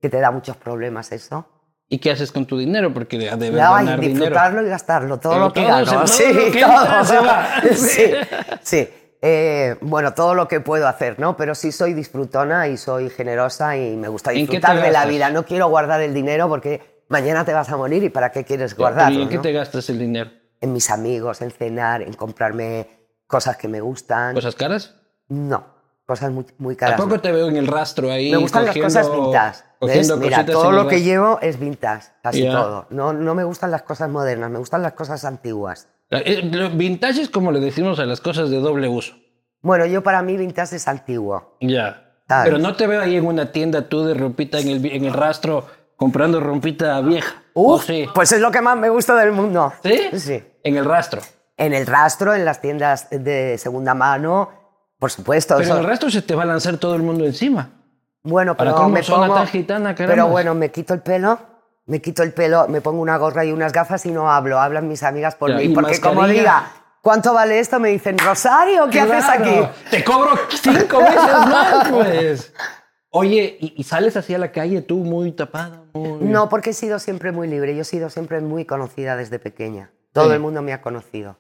que 0.01 0.11
te 0.11 0.21
da 0.21 0.31
muchos 0.31 0.57
problemas 0.59 1.13
eso. 1.13 1.47
¿Y 1.89 1.99
qué 1.99 2.11
haces 2.11 2.31
con 2.33 2.45
tu 2.47 2.59
dinero? 2.59 2.93
Porque 2.93 3.17
debes 3.19 3.43
Ay, 3.63 3.87
ganar 3.87 4.01
dinero. 4.01 4.21
disfrutarlo 4.21 4.67
y 4.67 4.69
gastarlo, 4.69 5.19
todo 5.19 5.33
Pero 5.33 5.45
lo 5.47 5.53
que 5.53 5.61
todo 5.63 5.71
gano. 5.71 5.87
se- 5.87 5.95
todo 5.97 6.07
sí, 6.07 6.33
lo 6.35 6.53
que 6.53 6.61
todo. 6.61 7.05
se 7.05 7.19
va. 7.21 7.49
sí, 7.75 8.11
sí. 8.63 8.89
Eh, 9.27 9.77
bueno, 9.81 10.13
todo 10.13 10.35
lo 10.35 10.49
que 10.49 10.61
puedo 10.61 10.87
hacer, 10.87 11.19
¿no? 11.19 11.35
Pero 11.35 11.55
sí 11.55 11.73
soy 11.73 11.95
disfrutona 11.95 12.69
y 12.69 12.77
soy 12.77 13.09
generosa 13.09 13.75
y 13.75 13.97
me 13.97 14.09
gusta 14.09 14.33
¿En 14.33 14.41
qué 14.41 14.47
te 14.47 14.57
disfrutar 14.59 14.83
de 14.83 14.93
la 14.93 15.07
vida. 15.07 15.31
No 15.31 15.47
quiero 15.47 15.67
guardar 15.69 16.03
el 16.03 16.13
dinero 16.13 16.47
porque 16.47 17.03
mañana 17.09 17.43
te 17.43 17.55
vas 17.55 17.71
a 17.71 17.79
morir 17.79 18.05
y 18.05 18.11
¿para 18.11 18.31
qué 18.31 18.45
quieres 18.45 18.73
¿Y 18.73 18.75
guardarlo? 18.75 19.23
en 19.23 19.31
qué 19.31 19.37
no? 19.37 19.41
te 19.41 19.53
gastas 19.53 19.89
el 19.89 19.99
dinero? 19.99 20.31
En 20.61 20.75
mis 20.75 20.91
amigos, 20.91 21.41
en 21.41 21.51
cenar, 21.53 22.03
en 22.03 22.13
comprarme 22.13 22.87
cosas 23.27 23.57
que 23.57 23.67
me 23.67 23.81
gustan. 23.81 24.35
¿Cosas 24.35 24.57
caras? 24.57 24.95
No, 25.29 25.74
cosas 26.07 26.31
muy, 26.33 26.45
muy 26.59 26.77
caras. 26.77 26.97
Tampoco 26.97 27.21
te 27.21 27.33
veo 27.33 27.49
en 27.49 27.57
el 27.57 27.67
rastro 27.67 28.11
ahí. 28.11 28.31
Me 28.31 28.37
gustan 28.37 28.67
cogiendo- 28.67 28.89
las 28.95 29.07
cosas 29.09 29.17
vintage. 29.21 29.63
¿ves? 29.81 30.17
Mira, 30.19 30.47
todo 30.47 30.73
lo 30.73 30.87
que 30.89 31.03
llevo 31.03 31.39
es 31.41 31.59
vintage, 31.59 32.09
casi 32.23 32.43
Ya. 32.43 32.53
todo. 32.53 32.87
No, 32.91 33.13
no 33.13 33.35
me 33.35 33.45
gustan 33.45 33.71
las 33.71 33.83
cosas 33.83 34.09
modernas, 34.11 34.51
me 34.51 34.59
gustan 34.59 34.83
las 34.83 34.93
cosas 34.93 35.25
antiguas. 35.25 35.89
Eh, 36.11 36.43
lo 36.53 36.71
Vintage 36.71 37.23
es 37.23 37.31
como 37.31 37.51
le 37.51 37.61
decimos 37.61 37.99
a 37.99 38.05
las 38.07 38.21
cosas 38.21 38.51
de 38.51 38.59
doble 38.61 38.89
uso. 38.89 39.15
Bueno, 39.63 39.87
yo 39.87 40.03
para 40.03 40.23
mí 40.23 40.37
vintage 40.37 40.77
es 40.77 40.87
antiguo. 40.87 41.57
Ya. 41.61 42.03
¿Sabes? 42.29 42.45
Pero 42.45 42.59
no 42.59 42.75
te 42.77 42.87
veo 42.87 43.01
ahí 43.03 43.17
en 43.17 43.27
una 43.27 43.51
tienda 43.53 43.89
tú 43.89 44.05
de 44.05 44.15
rompita 44.15 44.59
en 44.59 44.69
el, 44.69 44.85
en 44.87 45.05
el 45.07 45.13
rastro 45.13 45.67
comprando 45.97 46.41
rompita 46.41 47.01
vieja. 47.01 47.43
¿O 47.55 47.75
Uf, 47.75 47.87
sí? 47.87 48.07
pues 48.15 48.33
es 48.33 48.41
lo 48.41 48.51
que 48.51 48.61
más 48.61 48.77
me 48.77 48.89
gusta 48.89 49.15
del 49.17 49.33
mundo. 49.33 49.73
¿Sí? 49.83 50.19
Sí. 50.19 50.43
En 50.63 50.77
el 50.77 50.85
rastro. 50.85 51.21
En 51.57 51.73
el 51.73 51.87
rastro, 51.87 52.35
en 52.35 52.45
las 52.45 52.61
tiendas 52.61 53.09
de 53.11 53.57
segunda 53.59 53.95
mano, 53.95 54.51
por 55.05 55.11
supuesto. 55.11 55.55
Pero 55.57 55.65
eso- 55.67 55.75
en 55.75 55.81
el 55.83 55.87
rastro 55.87 56.11
se 56.11 56.23
te 56.23 56.35
va 56.35 56.45
a 56.45 56.47
lanzar 56.47 56.79
todo 56.79 56.95
el 56.95 57.03
mundo 57.03 57.27
encima. 57.27 57.69
Bueno, 58.23 58.57
Para 58.57 58.71
pero 58.71 58.83
colmo, 58.85 58.95
me 58.95 59.03
pongo... 59.03 59.35
tan 59.35 59.47
gitana. 59.49 59.95
Pero 59.95 60.29
bueno, 60.29 60.55
me 60.55 60.71
quito 60.71 60.95
el 60.95 61.01
pelo, 61.01 61.39
me 61.85 62.01
quito 62.01 62.23
el 62.23 62.33
pelo, 62.33 62.67
me 62.69 62.81
pongo 62.81 63.03
una 63.03 63.19
gorra 63.19 63.45
y 63.45 63.53
unas 63.53 63.71
gafas 63.71 64.07
y 64.07 64.11
no 64.11 64.31
hablo. 64.33 64.59
Hablan 64.59 64.89
mis 64.89 65.03
amigas 65.03 65.35
por 65.35 65.51
Ya, 65.51 65.57
mí. 65.59 65.69
Porque 65.69 66.01
como 66.01 66.15
mascarilla. 66.23 66.41
diga, 66.41 66.73
¿cuánto 67.03 67.35
vale 67.35 67.59
esto? 67.59 67.79
Me 67.81 67.91
dicen, 67.91 68.17
Rosario, 68.19 68.89
¿qué 68.89 69.01
haces 69.01 69.27
Claro, 69.27 69.45
aquí? 69.45 69.69
Te 69.91 70.03
cobro 70.05 70.31
cinco 70.49 70.99
veces 71.01 71.47
más, 71.51 71.89
pues. 71.91 72.53
Oye, 73.11 73.59
¿y, 73.61 73.75
y 73.77 73.85
sales 73.85 74.17
así 74.17 74.35
a 74.35 74.39
la 74.39 74.53
calle 74.53 74.81
tú 74.81 74.97
muy 75.01 75.31
tapada? 75.33 75.83
muy- 75.93 76.19
No, 76.25 76.49
porque 76.49 76.71
he 76.71 76.73
sido 76.73 76.99
siempre 76.99 77.31
muy 77.31 77.47
libre. 77.47 77.75
Yo 77.77 77.83
he 77.83 77.85
sido 77.85 78.09
siempre 78.09 78.41
muy 78.41 78.65
conocida 78.65 79.17
desde 79.17 79.39
pequeña. 79.39 79.91
Todo 80.15 80.29
Sí. 80.29 80.33
el 80.33 80.41
mundo 80.41 80.63
me 80.63 80.73
ha 80.73 80.81
conocido. 80.81 81.37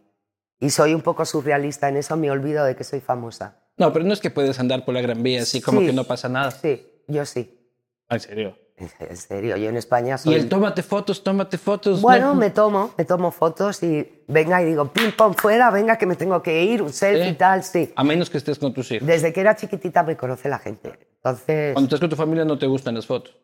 Y 0.61 0.71
soy 0.71 0.95
un 0.95 1.03
poco 1.03 1.25
surrealista 1.25 1.88
en 1.88 1.97
eso, 1.97 2.17
me 2.17 2.31
olvido 2.31 2.64
de 2.64 2.77
que 2.77 2.85
soy 2.85 3.01
famosa. 3.01 3.61
No, 3.77 3.93
pero 3.93 4.05
no 4.05 4.12
es 4.12 4.21
que 4.21 4.31
puedes 4.31 4.59
andar 4.61 4.85
por 4.85 4.95
la 4.95 5.01
Gran 5.03 5.23
Vía 5.23 5.43
así 5.43 5.61
como 5.61 5.81
Sí. 5.81 5.87
que 5.87 5.93
no 5.93 6.05
pasa 6.05 6.29
nada. 6.29 6.51
Sí, 6.53 6.87
yo 7.09 7.25
sí. 7.27 7.61
En 8.09 8.21
serio. 8.21 8.59
En 8.77 9.17
serio, 9.17 9.57
yo 9.57 9.69
en 9.69 9.77
España 9.77 10.19
soy... 10.19 10.33
Y 10.35 10.37
el 10.37 10.49
tómate 10.49 10.83
fotos, 10.83 11.23
tómate 11.23 11.59
fotos. 11.59 12.01
Bueno, 12.03 12.29
no- 12.29 12.35
me 12.35 12.51
tomo, 12.51 12.93
me 12.99 13.05
tomo 13.05 13.31
fotos 13.31 13.81
y 13.85 14.25
venga 14.27 14.61
y 14.62 14.64
digo, 14.64 14.93
pim, 14.93 15.12
pam, 15.17 15.33
fuera, 15.35 15.71
venga 15.71 15.97
que 15.97 16.07
me 16.07 16.17
tengo 16.17 16.43
que 16.43 16.64
ir, 16.64 16.83
un 16.83 16.93
selfie 16.93 17.27
y 17.27 17.31
Sí. 17.31 17.37
tal, 17.37 17.62
sí. 17.62 17.93
A 17.95 18.03
menos 18.03 18.31
que 18.31 18.38
estés 18.38 18.59
con 18.59 18.75
tus 18.75 18.90
hijos. 18.90 19.07
Desde 19.07 19.33
que 19.33 19.40
era 19.40 19.55
chiquitita 19.55 20.03
me 20.03 20.17
conoce 20.17 20.49
la 20.49 20.59
gente. 20.59 20.99
Entonces, 21.17 21.73
Cuando 21.73 21.87
estás 21.87 22.01
con 22.01 22.11
tu 22.11 22.17
familia 22.17 22.45
no 22.45 22.59
te 22.59 22.67
gustan 22.67 22.95
las 22.97 23.07
fotos. 23.07 23.37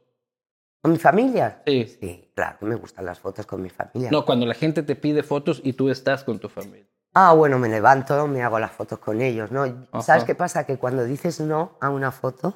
¿con 0.82 0.92
mi 0.92 0.98
familia? 0.98 1.62
Sí. 1.66 1.86
Sí, 2.00 2.32
claro, 2.34 2.56
me 2.62 2.74
gustan 2.74 3.04
las 3.04 3.20
fotos 3.20 3.44
con 3.46 3.60
mi 3.62 3.68
familia. 3.70 4.10
No, 4.10 4.24
cuando 4.24 4.46
la 4.46 4.54
gente 4.54 4.82
te 4.82 4.96
pide 4.96 5.22
fotos 5.22 5.60
y 5.62 5.74
tú 5.74 5.90
estás 5.90 6.24
con 6.24 6.38
tu 6.40 6.48
familia. 6.48 6.86
Ah, 7.14 7.32
bueno, 7.32 7.58
me 7.58 7.68
levanto, 7.68 8.26
me 8.28 8.42
hago 8.42 8.58
las 8.58 8.70
fotos 8.70 8.98
con 9.00 9.20
ellos, 9.20 9.50
¿no? 9.50 9.62
Ajá. 9.92 10.02
¿Sabes 10.02 10.24
qué 10.24 10.34
pasa? 10.34 10.64
Que 10.64 10.76
cuando 10.78 11.04
dices 11.04 11.40
no 11.40 11.72
a 11.80 11.90
una 11.90 12.12
foto, 12.12 12.54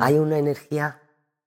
hay 0.00 0.18
una 0.18 0.38
energía 0.38 0.98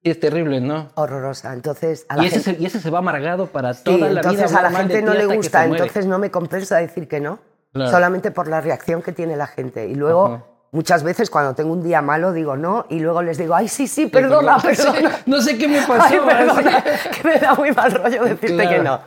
Sí, 0.02 0.10
es 0.10 0.20
terrible, 0.20 0.60
¿no? 0.60 0.90
horrorosa. 0.94 1.52
Entonces, 1.52 2.06
a 2.08 2.16
la 2.16 2.22
Y 2.22 2.26
ese, 2.26 2.40
gente, 2.40 2.56
se, 2.58 2.62
y 2.62 2.66
ese 2.66 2.80
se 2.80 2.88
va 2.90 2.98
amargado 2.98 3.46
para 3.46 3.74
Sí, 3.74 3.82
toda 3.84 3.98
la 3.98 4.08
vida. 4.08 4.30
entonces 4.30 4.54
a 4.54 4.62
la 4.62 4.70
gente 4.70 5.02
no 5.02 5.12
le 5.14 5.26
gusta, 5.26 5.64
entonces 5.64 6.06
no 6.06 6.18
me 6.18 6.30
compensa 6.30 6.76
decir 6.78 7.08
que 7.08 7.20
no, 7.20 7.38
Claro. 7.72 7.90
solamente 7.90 8.30
por 8.30 8.48
la 8.48 8.60
reacción 8.60 9.02
que 9.02 9.12
tiene 9.12 9.36
la 9.36 9.46
gente. 9.48 9.86
Y 9.88 9.94
luego, 9.96 10.26
Ajá. 10.26 10.44
muchas 10.72 11.02
veces 11.02 11.30
cuando 11.30 11.54
tengo 11.54 11.72
un 11.72 11.82
día 11.82 12.00
malo, 12.00 12.32
digo 12.32 12.56
no, 12.56 12.86
y 12.88 13.00
luego 13.00 13.22
les 13.22 13.38
digo, 13.38 13.54
ay, 13.54 13.68
sí, 13.68 13.86
sí, 13.88 14.06
perdona, 14.06 14.58
perdona. 14.58 15.10
No 15.26 15.40
sé 15.42 15.58
qué 15.58 15.66
me 15.68 15.80
pasó. 15.86 16.02
Ay, 16.02 16.20
perdona, 16.24 16.84
que 17.22 17.28
me 17.28 17.38
da 17.38 17.54
muy 17.54 17.72
mal 17.72 17.92
rollo 17.92 18.22
decirte 18.24 18.54
Claro. 18.54 18.70
que 18.70 18.78
no. 18.80 19.00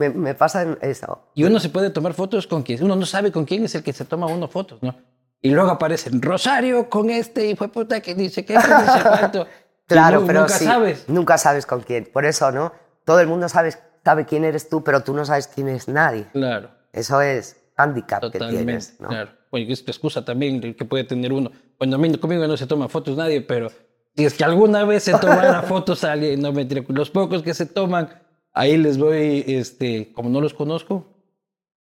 Me, 0.00 0.08
me 0.10 0.34
pasa 0.34 0.76
eso. 0.80 1.20
Y 1.34 1.44
uno 1.44 1.60
se 1.60 1.68
puede 1.68 1.90
tomar 1.90 2.14
fotos 2.14 2.46
con 2.46 2.62
quien. 2.62 2.82
Uno 2.82 2.96
no 2.96 3.06
sabe 3.06 3.30
con 3.30 3.44
quién 3.44 3.64
es 3.64 3.74
el 3.76 3.82
que 3.84 3.92
se 3.92 4.04
toma 4.04 4.26
uno 4.26 4.48
fotos, 4.48 4.82
¿no? 4.82 4.96
Y 5.42 5.50
luego 5.50 5.70
aparecen 5.70 6.20
Rosario 6.20 6.88
con 6.90 7.08
este 7.10 7.50
y 7.50 7.54
fue 7.56 7.68
puta 7.68 8.00
que 8.00 8.14
dice 8.14 8.44
que 8.44 8.54
este 8.54 8.68
dice 8.74 9.02
cuánto. 9.02 9.46
Claro, 9.86 10.20
nu- 10.20 10.26
pero 10.28 10.40
nunca 10.42 10.54
sí, 10.54 10.64
sabes. 10.64 11.08
Nunca 11.08 11.36
sabes 11.36 11.66
con 11.66 11.80
quién. 11.80 12.08
Por 12.12 12.24
eso, 12.24 12.52
¿no? 12.52 12.72
Todo 13.04 13.18
el 13.20 13.26
mundo 13.26 13.48
sabe, 13.48 13.74
sabe 14.04 14.24
quién 14.24 14.44
eres 14.44 14.68
tú, 14.68 14.84
pero 14.84 15.02
tú 15.02 15.12
no 15.12 15.24
sabes 15.24 15.48
quién 15.48 15.68
es 15.68 15.88
nadie. 15.88 16.26
Claro, 16.32 16.70
Eso 16.92 17.20
es 17.20 17.56
handicap 17.76 18.20
que 18.22 18.30
totalmente. 18.30 18.64
tienes, 18.64 19.00
¿no? 19.00 19.08
Claro. 19.08 19.30
Oye, 19.50 19.72
es 19.72 19.84
tu 19.84 19.90
excusa 19.90 20.24
también 20.24 20.74
que 20.74 20.84
puede 20.84 21.02
tener 21.02 21.32
uno. 21.32 21.50
Bueno, 21.76 21.96
a 21.96 21.98
mí 21.98 22.16
conmigo 22.18 22.46
no 22.46 22.56
se 22.56 22.66
toma 22.68 22.88
fotos 22.88 23.16
nadie, 23.16 23.40
pero 23.40 23.68
si 24.16 24.24
es 24.26 24.34
que 24.34 24.44
alguna 24.44 24.84
vez 24.84 25.02
se 25.02 25.12
tomara 25.18 25.60
fotos 25.68 26.04
a 26.04 26.12
alguien, 26.12 26.40
no 26.40 26.52
mentira, 26.52 26.84
los 26.86 27.10
pocos 27.10 27.42
que 27.42 27.52
se 27.52 27.66
toman, 27.66 28.10
ahí 28.52 28.76
les 28.76 28.98
voy, 28.98 29.44
este, 29.46 30.12
como 30.12 30.28
no 30.30 30.40
los 30.40 30.54
conozco, 30.54 31.06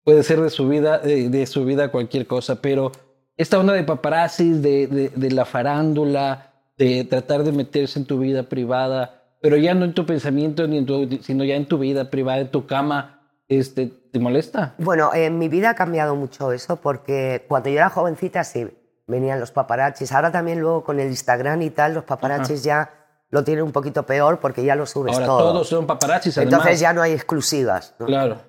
puede 0.03 0.23
ser 0.23 0.41
de 0.41 0.49
su 0.49 0.67
vida, 0.67 0.99
de, 0.99 1.29
de 1.29 1.45
su 1.45 1.65
vida 1.65 1.91
cualquier 1.91 2.27
cosa, 2.27 2.61
pero 2.61 2.91
esta 3.37 3.59
onda 3.59 3.73
de 3.73 3.83
paparazzis, 3.83 4.61
de, 4.61 4.87
de, 4.87 5.09
de 5.09 5.31
la 5.31 5.45
farándula, 5.45 6.53
de 6.77 7.03
tratar 7.03 7.43
de 7.43 7.51
meterse 7.51 7.99
en 7.99 8.05
tu 8.05 8.19
vida 8.19 8.43
privada, 8.43 9.23
pero 9.41 9.57
ya 9.57 9.73
no 9.73 9.85
en 9.85 9.93
tu 9.93 10.05
pensamiento, 10.05 10.67
ni 10.67 10.77
en 10.79 10.85
tu, 10.85 11.19
sino 11.21 11.43
ya 11.43 11.55
en 11.55 11.67
tu 11.67 11.77
vida 11.77 12.09
privada, 12.09 12.39
en 12.39 12.51
tu 12.51 12.65
cama, 12.65 13.21
este, 13.47 13.87
¿te 13.87 14.19
molesta? 14.19 14.75
Bueno, 14.77 15.13
en 15.13 15.39
mi 15.39 15.47
vida 15.47 15.71
ha 15.71 15.75
cambiado 15.75 16.15
mucho 16.15 16.51
eso 16.51 16.77
porque 16.77 17.45
cuando 17.47 17.69
yo 17.69 17.77
era 17.77 17.89
jovencita 17.89 18.43
sí, 18.43 18.67
venían 19.07 19.39
los 19.39 19.51
paparazzis. 19.51 20.11
Ahora 20.11 20.31
también 20.31 20.59
luego 20.59 20.83
con 20.83 20.99
el 20.99 21.07
Instagram 21.07 21.61
y 21.61 21.69
tal, 21.69 21.93
los 21.93 22.03
paparazzis 22.03 22.63
ya 22.63 22.98
lo 23.29 23.43
tienen 23.43 23.63
un 23.63 23.71
poquito 23.71 24.03
peor 24.05 24.39
porque 24.39 24.63
ya 24.63 24.75
lo 24.75 24.85
subes 24.85 25.13
Ahora 25.13 25.25
todo. 25.25 25.51
todos 25.53 25.67
son 25.69 25.85
paparazzis, 25.85 26.37
además. 26.37 26.53
Entonces 26.53 26.79
ya 26.79 26.93
no 26.93 27.01
hay 27.01 27.13
exclusivas. 27.13 27.95
¿no? 27.99 28.05
Claro. 28.07 28.41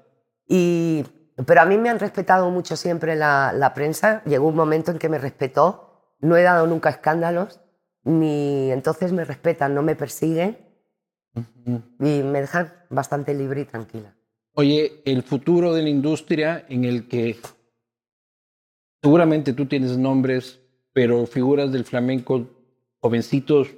Y, 0.48 1.04
pero 1.46 1.60
a 1.60 1.64
mí 1.66 1.78
me 1.78 1.90
han 1.90 1.98
respetado 1.98 2.50
mucho 2.50 2.76
siempre 2.76 3.14
la, 3.16 3.52
la 3.52 3.74
prensa. 3.74 4.22
Llegó 4.24 4.48
un 4.48 4.56
momento 4.56 4.90
en 4.90 4.98
que 4.98 5.08
me 5.08 5.18
respetó. 5.18 6.16
No 6.20 6.36
he 6.36 6.42
dado 6.42 6.66
nunca 6.66 6.90
escándalos, 6.90 7.60
ni 8.04 8.70
entonces 8.70 9.12
me 9.12 9.24
respetan, 9.24 9.74
no 9.74 9.82
me 9.82 9.96
persiguen 9.96 10.58
y 11.64 12.22
me 12.22 12.40
dejan 12.42 12.72
bastante 12.90 13.32
libre 13.32 13.62
y 13.62 13.64
tranquila. 13.64 14.14
Oye, 14.54 15.00
el 15.04 15.22
futuro 15.22 15.72
de 15.72 15.82
la 15.82 15.88
industria 15.88 16.66
en 16.68 16.84
el 16.84 17.08
que 17.08 17.38
seguramente 19.02 19.52
tú 19.52 19.66
tienes 19.66 19.96
nombres, 19.96 20.60
pero 20.92 21.26
figuras 21.26 21.72
del 21.72 21.84
flamenco 21.84 22.46
jovencitos 23.00 23.68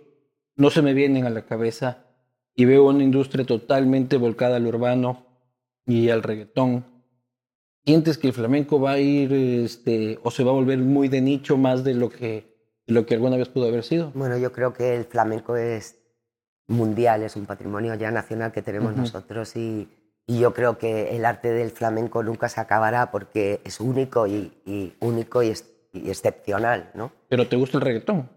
no 0.57 0.71
se 0.71 0.83
me 0.83 0.95
vienen 0.95 1.25
a 1.25 1.31
la 1.31 1.47
cabeza 1.47 2.05
y 2.55 2.65
veo 2.65 2.87
una 2.87 3.03
industria 3.03 3.45
totalmente 3.45 4.17
volcada 4.17 4.57
al 4.57 4.67
urbano 4.67 5.27
y 5.87 6.11
al 6.11 6.23
reggaetón. 6.23 6.85
¿Sientes 7.85 8.17
que 8.19 8.29
el 8.29 8.33
flamenco 8.33 8.81
va 8.81 8.93
a 8.93 8.99
ir 8.99 9.33
este, 9.33 10.19
o 10.23 10.31
se 10.31 10.45
va 10.45 10.51
a 10.53 10.55
volver 10.55 10.79
muy 10.79 11.09
de 11.09 11.21
nicho 11.21 11.57
más 11.57 11.83
de 11.83 11.95
lo 11.95 12.11
que, 12.11 12.55
de 12.87 12.95
lo 12.95 13.07
que 13.07 13.15
alguna 13.15 13.37
vez 13.37 13.49
pudo 13.49 13.67
haber 13.67 13.83
sido? 13.83 14.13
Bueno, 14.15 14.39
yo 14.39 14.53
creo 14.53 14.73
que 14.73 14.95
el 14.95 15.05
flamenco 15.05 15.57
es 15.57 15.99
mundial, 16.69 17.23
es 17.23 17.35
un 17.35 17.47
patrimonio 17.47 17.95
ya 17.97 18.11
nacional 18.11 18.53
que 18.53 18.63
tenemos 18.63 18.97
nosotros 18.97 19.57
y, 19.57 19.89
y 20.27 20.39
yo 20.39 20.55
creo 20.55 20.79
que 20.79 21.17
el 21.17 21.25
arte 21.25 21.51
del 21.51 21.71
flamenco 21.71 22.23
nunca 22.23 22.49
se 22.49 22.61
acabará 22.61 23.11
porque 23.11 23.61
es 23.65 23.81
único 23.81 24.29
y, 24.29 24.53
y 24.65 24.95
único 25.01 25.43
y, 25.43 25.53
y 25.93 26.09
excepcional, 26.09 26.91
¿no? 26.95 27.11
Pero 27.29 27.49
te 27.49 27.57
gusta 27.57 27.79
el 27.79 27.83
reggaetón. 27.83 28.29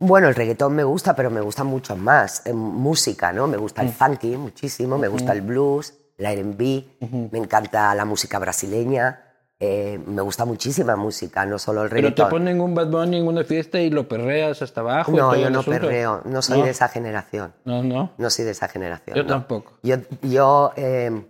Bueno, 0.00 0.28
el 0.28 0.34
reggaetón 0.34 0.74
me 0.74 0.82
gusta, 0.82 1.14
pero 1.14 1.30
me 1.30 1.40
gusta 1.42 1.62
mucho 1.62 1.94
más. 1.96 2.44
En 2.46 2.56
música, 2.56 3.32
¿no? 3.32 3.46
Me 3.46 3.58
gusta 3.58 3.82
el 3.82 3.90
funky 3.90 4.36
muchísimo, 4.36 4.96
me 4.98 5.08
gusta 5.08 5.32
el 5.32 5.42
blues, 5.42 5.94
el 6.16 6.26
R&B, 6.26 6.84
me 7.30 7.38
encanta 7.38 7.94
la 7.94 8.04
música 8.06 8.38
brasileña, 8.38 9.22
eh, 9.58 10.00
me 10.06 10.22
gusta 10.22 10.46
muchísima 10.46 10.96
música, 10.96 11.44
no 11.44 11.58
solo 11.58 11.82
el 11.82 11.90
Pero 11.90 12.00
te 12.00 12.22
reggaetón. 12.22 12.30
ponen 12.30 12.60
un 12.62 12.74
Bad 12.74 12.88
Bunny 12.90 13.18
en 13.18 13.26
una 13.26 13.44
fiesta 13.44 13.78
y 13.78 13.90
lo 13.90 14.08
perreas 14.08 14.62
hasta 14.62 14.80
abajo. 14.80 15.12
y 15.12 15.16
No, 15.16 15.36
yo 15.36 15.50
no 15.50 15.60
asunto. 15.60 15.80
perreo, 15.80 16.22
no 16.24 16.40
soy 16.40 16.60
No. 16.60 16.64
de 16.64 16.70
esa 16.70 16.88
generación. 16.88 17.52
No, 17.66 17.82
no. 17.82 18.12
No 18.16 18.30
soy 18.30 18.46
de 18.46 18.52
esa 18.52 18.68
generación. 18.68 19.14
Yo 19.18 19.22
no. 19.24 19.28
tampoco. 19.28 19.74
Yo, 19.82 19.96
yo, 20.22 20.72
eh, 20.76 21.26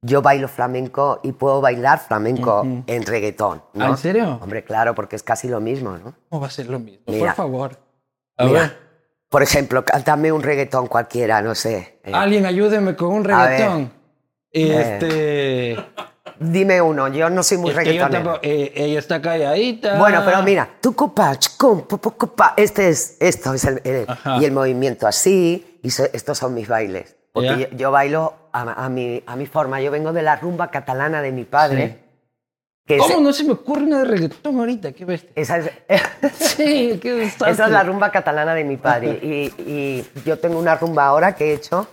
yo 0.00 0.22
bailo 0.22 0.46
flamenco 0.46 1.18
y 1.24 1.32
puedo 1.32 1.60
bailar 1.60 1.98
flamenco 1.98 2.62
en 2.86 3.02
reggaetón. 3.04 3.62
¿no? 3.74 3.84
¿Ah, 3.84 3.88
en 3.88 3.96
serio? 3.96 4.38
Hombre, 4.40 4.62
claro, 4.62 4.94
porque 4.94 5.16
es 5.16 5.24
casi 5.24 5.48
lo 5.48 5.60
mismo, 5.60 5.98
¿no? 5.98 6.14
¿Cómo 6.28 6.40
va 6.40 6.46
a 6.46 6.50
ser 6.50 6.68
lo 6.68 6.78
mismo? 6.78 7.02
Mira. 7.08 7.34
Por 7.34 7.34
favor. 7.34 7.78
A 8.36 8.44
Mira, 8.46 8.60
ver. 8.60 8.78
por 9.28 9.42
ejemplo, 9.42 9.84
cántame 9.84 10.32
un 10.32 10.42
reggaetón 10.42 10.86
cualquiera, 10.86 11.42
no 11.42 11.54
sé. 11.54 12.00
eh, 12.04 12.12
Alguien 12.14 12.46
ayúdeme 12.46 12.94
con 12.96 13.08
un 13.14 13.24
reggaetón. 13.24 13.92
Este. 14.50 15.76
Dime 16.38 16.80
uno, 16.82 17.08
yo 17.08 17.30
no 17.30 17.42
soy 17.42 17.58
muy 17.58 17.70
es 17.70 17.76
reggaetonero. 17.76 18.24
tampoco- 18.24 18.40
eh, 18.42 18.72
ella 18.74 18.98
está 18.98 19.20
calladita. 19.22 19.96
Bueno, 19.98 20.22
pero 20.24 20.42
mira, 20.42 20.68
tu 20.80 20.94
copa, 20.94 21.34
pu, 21.58 21.86
copa, 22.16 22.54
este 22.56 22.88
es, 22.88 23.16
esto 23.20 23.54
es 23.54 23.64
el, 23.64 23.80
el- 23.84 24.06
y 24.40 24.44
el 24.44 24.50
movimiento 24.52 25.06
así, 25.06 25.78
y 25.82 25.90
so- 25.90 26.08
estos 26.12 26.38
son 26.38 26.54
mis 26.54 26.66
bailes. 26.66 27.16
Porque 27.32 27.68
yo, 27.70 27.76
yo 27.76 27.90
bailo 27.92 28.34
a, 28.52 28.84
a 28.84 28.88
mi, 28.88 29.22
a 29.26 29.36
mi 29.36 29.46
forma, 29.46 29.80
yo 29.80 29.90
vengo 29.90 30.12
de 30.12 30.22
la 30.22 30.36
rumba 30.36 30.70
catalana 30.70 31.22
de 31.22 31.32
mi 31.32 31.44
padre. 31.44 31.76
que 31.88 32.01
¿Cómo 32.98 33.20
no 33.20 33.32
se 33.32 33.44
me 33.44 33.52
ocurre 33.52 33.82
una 33.84 33.98
de 33.98 34.04
reggaetón 34.04 34.58
ahorita? 34.58 34.92
¿Qué 34.92 35.04
bestia? 35.04 35.30
esa 35.34 35.58
es, 35.58 35.70
Sí, 36.34 36.98
qué 37.00 37.12
desastre. 37.14 37.50
Esa 37.52 37.64
es 37.66 37.70
la 37.70 37.82
rumba 37.84 38.10
catalana 38.10 38.54
de 38.54 38.64
mi 38.64 38.76
padre. 38.76 39.18
Y, 39.22 39.52
y 39.58 40.06
yo 40.24 40.38
tengo 40.38 40.58
una 40.58 40.74
rumba 40.76 41.06
ahora 41.06 41.34
que 41.34 41.50
he 41.50 41.54
hecho, 41.54 41.86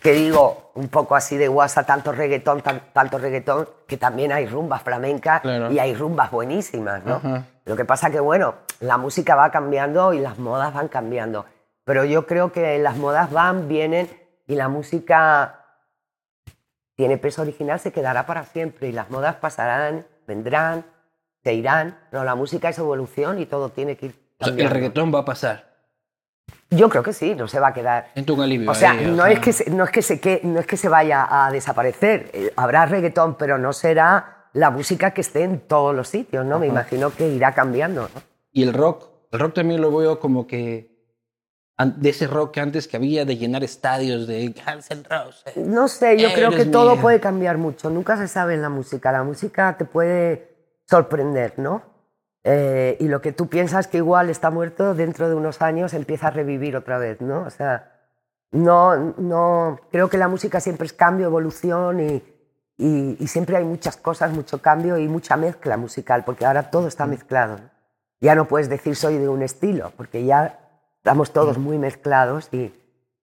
que 0.00 0.12
digo 0.12 0.72
un 0.74 0.88
poco 0.88 1.14
así 1.16 1.36
de 1.36 1.48
guasa, 1.48 1.84
tanto 1.86 2.12
reggaetón, 2.12 2.60
tan- 2.60 2.92
tanto 2.92 3.18
reggaetón, 3.18 3.68
que 3.86 3.96
también 3.96 4.32
hay 4.32 4.46
rumbas 4.46 4.82
flamencas 4.82 5.40
Claro. 5.40 5.70
y 5.72 5.78
hay 5.78 5.94
rumbas 5.94 6.30
buenísimas, 6.30 7.04
¿no? 7.04 7.14
Ajá. 7.16 7.44
Lo 7.64 7.76
que 7.76 7.84
pasa 7.84 8.10
que, 8.10 8.20
bueno, 8.20 8.56
la 8.80 8.98
música 8.98 9.36
va 9.36 9.50
cambiando 9.50 10.12
y 10.12 10.18
las 10.20 10.38
modas 10.38 10.74
van 10.74 10.88
cambiando. 10.88 11.46
Pero 11.84 12.04
yo 12.04 12.26
creo 12.26 12.52
que 12.52 12.78
las 12.78 12.96
modas 12.96 13.30
van, 13.32 13.68
vienen 13.68 14.08
y 14.46 14.54
la 14.56 14.68
música 14.68 15.64
tiene 16.96 17.16
peso 17.16 17.42
original, 17.42 17.78
se 17.80 17.92
quedará 17.92 18.26
para 18.26 18.44
siempre 18.44 18.88
y 18.88 18.92
las 18.92 19.08
modas 19.10 19.36
pasarán, 19.36 20.06
vendrán, 20.26 20.84
se 21.42 21.54
irán, 21.54 21.98
pero 22.10 22.24
la 22.24 22.34
música 22.34 22.68
es 22.68 22.78
evolución 22.78 23.38
y 23.38 23.46
todo 23.46 23.70
tiene 23.70 23.96
que 23.96 24.06
ir. 24.06 24.14
O 24.40 24.44
sea, 24.44 24.54
el 24.54 24.70
reggaetón 24.70 25.14
va 25.14 25.20
a 25.20 25.24
pasar. 25.24 25.76
Yo 26.70 26.88
creo 26.88 27.02
que 27.02 27.12
sí, 27.12 27.34
no 27.34 27.46
se 27.46 27.60
va 27.60 27.68
a 27.68 27.74
quedar. 27.74 28.10
Siento 28.14 28.34
un 28.34 28.40
alivio. 28.40 28.70
O 28.70 28.74
sea, 28.74 28.92
ahí, 28.92 29.06
no 29.06 29.24
es, 29.26 29.38
que 29.38 29.52
se, 29.52 29.70
no, 29.70 29.84
es 29.84 29.90
que 29.90 30.02
se, 30.02 30.20
que, 30.20 30.40
no 30.42 30.58
es 30.58 30.66
que 30.66 30.76
se 30.76 30.88
vaya 30.88 31.26
a 31.30 31.50
desaparecer. 31.50 32.30
Eh, 32.32 32.52
Habrá 32.56 32.86
reggaetón, 32.86 33.36
pero 33.36 33.56
no 33.56 33.72
será 33.72 34.48
la 34.52 34.70
música 34.70 35.12
que 35.12 35.20
esté 35.20 35.44
en 35.44 35.60
todos 35.60 35.94
los 35.94 36.08
sitios, 36.08 36.44
¿no? 36.44 36.58
Me 36.58 36.66
imagino 36.66 37.10
que 37.10 37.28
irá 37.28 37.52
cambiando, 37.52 38.02
¿no? 38.02 38.22
Y 38.52 38.64
el 38.64 38.72
rock. 38.72 39.08
El 39.30 39.38
rock 39.38 39.54
también 39.54 39.80
lo 39.80 39.96
veo 39.96 40.18
como 40.18 40.46
que. 40.46 40.95
De 41.78 42.08
ese 42.08 42.26
rock 42.26 42.56
antes 42.58 42.88
que 42.88 42.96
había 42.96 43.26
de 43.26 43.36
llenar 43.36 43.62
estadios 43.62 44.26
de 44.26 44.48
Guns 44.48 44.90
N' 44.90 45.02
Roses. 45.10 45.56
No 45.58 45.88
sé, 45.88 46.16
yo 46.16 46.32
creo 46.32 46.48
que 46.48 46.62
Eres 46.62 46.70
todo 46.70 46.92
mía. 46.94 47.02
puede 47.02 47.20
cambiar 47.20 47.58
mucho. 47.58 47.90
Nunca 47.90 48.16
se 48.16 48.28
sabe 48.28 48.54
en 48.54 48.62
la 48.62 48.70
música. 48.70 49.12
La 49.12 49.22
música 49.22 49.76
te 49.76 49.84
puede 49.84 50.56
sorprender, 50.86 51.58
¿no? 51.58 51.82
Eh, 52.44 52.96
y 53.00 53.08
lo 53.08 53.20
que 53.20 53.32
tú 53.32 53.48
piensas 53.48 53.88
que 53.88 53.98
igual 53.98 54.30
está 54.30 54.50
muerto, 54.50 54.94
dentro 54.94 55.28
de 55.28 55.34
unos 55.34 55.60
años 55.60 55.92
empieza 55.92 56.28
a 56.28 56.30
revivir 56.30 56.76
otra 56.76 56.96
vez, 56.96 57.20
¿no? 57.20 57.42
O 57.42 57.50
sea, 57.50 57.92
no, 58.52 58.96
no, 59.18 59.80
creo 59.90 60.08
que 60.08 60.16
la 60.16 60.28
música 60.28 60.60
siempre 60.60 60.86
es 60.86 60.92
cambio, 60.92 61.26
evolución 61.26 62.00
y, 62.00 62.22
y, 62.78 63.16
y 63.18 63.26
siempre 63.26 63.56
hay 63.56 63.64
muchas 63.64 63.96
cosas, 63.96 64.32
mucho 64.32 64.62
cambio 64.62 64.96
y 64.96 65.08
mucha 65.08 65.36
mezcla 65.36 65.76
musical, 65.76 66.24
porque 66.24 66.46
ahora 66.46 66.70
todo 66.70 66.86
está 66.86 67.04
mezclado. 67.04 67.56
¿no? 67.58 67.70
Ya 68.20 68.34
no 68.34 68.46
puedes 68.46 68.68
decir 68.68 68.96
soy 68.96 69.18
de 69.18 69.28
un 69.28 69.42
estilo, 69.42 69.92
porque 69.96 70.24
ya 70.24 70.65
estamos 71.06 71.30
todos 71.30 71.56
muy 71.56 71.78
mezclados 71.78 72.48
y, 72.50 72.72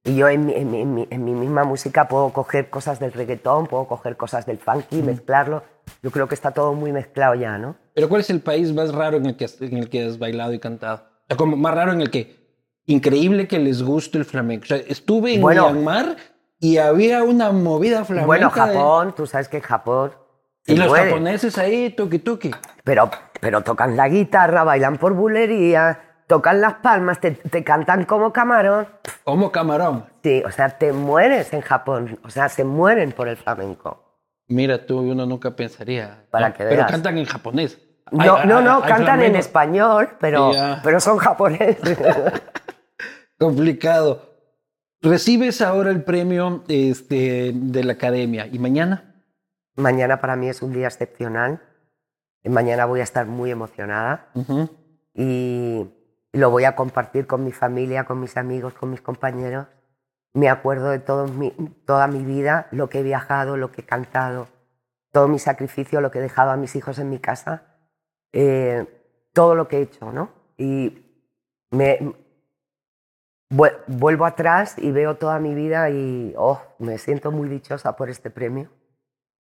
y 0.05 0.15
yo 0.15 0.29
en 0.29 0.45
mi, 0.45 0.53
en, 0.53 0.71
mi, 0.71 0.81
en 0.81 0.93
mi- 0.95 1.07
en 1.09 1.25
mi 1.25 1.33
misma 1.33 1.65
música 1.65 2.07
puedo 2.07 2.29
coger 2.29 2.69
cosas 2.69 2.97
del 2.97 3.11
reggaetón, 3.11 3.67
puedo 3.67 3.87
coger 3.89 4.15
cosas 4.15 4.45
del 4.45 4.57
funky, 4.57 5.01
mezclarlo. 5.01 5.63
Yo 6.01 6.09
creo 6.09 6.29
que 6.29 6.33
está 6.33 6.51
todo 6.51 6.71
muy 6.75 6.93
mezclado 6.93 7.35
ya, 7.35 7.57
¿no? 7.57 7.75
Pero 7.93 8.07
¿cuál 8.07 8.21
es 8.21 8.29
el 8.29 8.39
país 8.39 8.73
más 8.73 8.95
raro 8.95 9.17
en 9.17 9.25
el 9.25 9.35
que 9.35 9.43
has, 9.43 9.61
en 9.61 9.75
el 9.75 9.89
que 9.89 10.05
has 10.05 10.17
bailado 10.17 10.53
y 10.53 10.59
cantado? 10.59 11.03
O 11.23 11.25
sea, 11.27 11.35
como 11.35 11.57
más 11.57 11.75
raro 11.75 11.91
en 11.91 11.99
el 11.99 12.09
que. 12.09 12.41
Increíble 12.85 13.49
que 13.49 13.59
les 13.59 13.83
guste 13.83 14.17
el 14.17 14.23
flamenco. 14.25 14.63
O 14.63 14.67
sea, 14.67 14.77
estuve 14.77 15.35
en 15.35 15.41
Bueno. 15.41 15.69
Myanmar 15.69 16.15
y 16.61 16.77
había 16.77 17.21
una 17.23 17.51
movida 17.51 18.05
flamenca. 18.05 18.27
Bueno, 18.27 18.47
de- 18.47 18.53
Japón, 18.61 19.13
tú 19.15 19.27
sabes 19.27 19.49
que 19.49 19.57
en 19.57 19.63
Japón... 19.63 20.13
Y 20.65 20.75
los 20.77 20.87
muere. 20.87 21.09
japoneses 21.09 21.57
ahí, 21.57 21.89
tuki 21.89 22.19
tuki. 22.19 22.51
Pero, 22.85 23.09
pero 23.41 23.61
tocan 23.61 23.97
la 23.97 24.07
guitarra, 24.07 24.63
bailan 24.63 24.97
por 24.97 25.13
bulería, 25.13 26.12
tocan 26.27 26.61
las 26.61 26.75
palmas, 26.75 27.19
te, 27.19 27.31
te 27.31 27.63
cantan 27.63 28.05
como 28.05 28.31
camarón. 28.33 28.87
Como 29.23 29.51
camarón. 29.51 30.05
Sí, 30.23 30.41
o 30.45 30.51
sea, 30.51 30.69
te 30.77 30.93
mueres 30.93 31.53
en 31.53 31.61
Japón. 31.61 32.19
O 32.23 32.29
sea, 32.29 32.49
se 32.49 32.63
mueren 32.63 33.11
por 33.11 33.27
el 33.27 33.37
flamenco. 33.37 33.99
Mira 34.47 34.85
tú, 34.85 34.99
uno 34.99 35.25
nunca 35.25 35.55
pensaría. 35.55 36.25
Para 36.29 36.49
¿no? 36.49 36.53
que 36.55 36.63
Pero 36.63 36.75
veas. 36.77 36.91
cantan 36.91 37.17
en 37.17 37.25
japonés. 37.25 37.79
No, 38.11 38.21
Hay- 38.37 38.47
no, 38.47 38.57
hay- 38.57 38.63
no, 38.65 38.75
hay 38.83 38.89
cantan 38.89 39.21
en 39.23 39.35
español, 39.35 40.09
pero, 40.19 40.51
pero 40.83 40.99
son 40.99 41.17
japoneses. 41.17 41.97
Complicado. 43.39 44.29
Recibes 45.01 45.61
ahora 45.61 45.89
el 45.91 46.03
premio 46.03 46.63
este, 46.67 47.51
de 47.53 47.83
la 47.83 47.93
academia. 47.93 48.47
¿Y 48.47 48.59
mañana? 48.59 49.15
Mañana 49.75 50.21
para 50.21 50.35
mí 50.35 50.47
es 50.47 50.61
un 50.61 50.71
día 50.73 50.87
excepcional. 50.87 51.61
Mañana 52.45 52.85
voy 52.85 52.99
a 52.99 53.03
estar 53.03 53.25
muy 53.25 53.51
emocionada 53.51 54.27
y 55.13 55.89
lo 56.33 56.49
voy 56.49 56.65
a 56.65 56.75
compartir 56.75 57.27
con 57.27 57.43
mi 57.43 57.51
familia, 57.51 58.03
con 58.05 58.19
mis 58.19 58.35
amigos, 58.37 58.73
con 58.73 58.89
mis 58.89 59.01
compañeros. 59.01 59.67
Me 60.33 60.49
acuerdo 60.49 60.89
de 60.89 60.99
todo 60.99 61.27
mi- 61.27 61.51
toda 61.85 62.07
mi 62.07 62.23
vida, 62.25 62.67
lo 62.71 62.89
que 62.89 62.99
he 62.99 63.03
viajado, 63.03 63.55
lo 63.55 63.71
que 63.71 63.81
he 63.81 63.85
cantado, 63.85 64.47
todo 65.11 65.27
mi 65.27 65.37
sacrificio, 65.37 66.01
lo 66.01 66.09
que 66.09 66.17
he 66.19 66.21
dejado 66.23 66.49
a 66.51 66.57
mis 66.57 66.75
hijos 66.75 66.97
en 66.97 67.09
mi 67.11 67.19
casa, 67.19 67.77
eh, 68.33 68.85
todo 69.31 69.53
lo 69.53 69.67
que 69.67 69.77
he 69.77 69.81
hecho, 69.83 70.11
¿no? 70.11 70.31
Y 70.57 71.05
me 71.69 71.99
vuel- 73.51 73.77
vuelvo 73.87 74.25
atrás 74.25 74.75
y 74.79 74.91
veo 74.91 75.17
toda 75.17 75.37
mi 75.39 75.53
vida 75.53 75.89
y 75.91 76.33
oh, 76.37 76.61
me 76.79 76.97
siento 76.97 77.31
muy 77.31 77.47
dichosa 77.47 77.95
por 77.95 78.09
este 78.09 78.31
premio. 78.31 78.69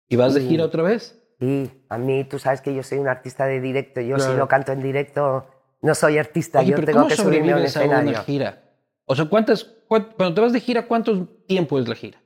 ¿Y 0.10 0.18
vas 0.18 0.34
de 0.34 0.42
Sí. 0.42 0.50
gira 0.50 0.66
otra 0.66 0.84
vez? 0.84 1.18
Y 1.40 1.72
a 1.90 1.98
mí, 1.98 2.26
tú 2.26 2.38
sabes 2.38 2.60
que 2.62 2.76
yo 2.76 2.84
soy 2.84 3.00
un 3.00 3.08
artista 3.08 3.46
de 3.46 3.62
directo. 3.62 4.02
Yo 4.02 4.18
si 4.20 4.26
Claro. 4.26 4.38
no 4.40 4.48
canto 4.48 4.74
en 4.74 4.82
directo, 4.82 5.46
no 5.82 5.96
soy 5.96 6.18
artista. 6.18 6.60
Oye, 6.60 6.70
yo 6.72 6.76
pero 6.76 6.86
tengo 6.86 7.00
¿cómo 7.00 7.10
que 7.10 7.16
subirme 7.18 7.52
a 7.54 7.56
un 7.58 7.68
sobrevives 7.68 7.78
a 7.78 7.80
una 7.86 7.96
escenario. 8.00 8.24
gira? 8.24 8.62
O 9.06 9.16
sea, 9.16 9.26
¿cuántas, 9.26 9.64
cuán- 9.88 10.10
cuando 10.16 10.36
te 10.36 10.42
vas 10.42 10.54
de 10.54 10.60
gira, 10.60 10.88
¿cuánto 10.88 11.26
tiempo 11.48 11.80
es 11.80 11.88
la 11.88 11.96
gira? 11.96 12.22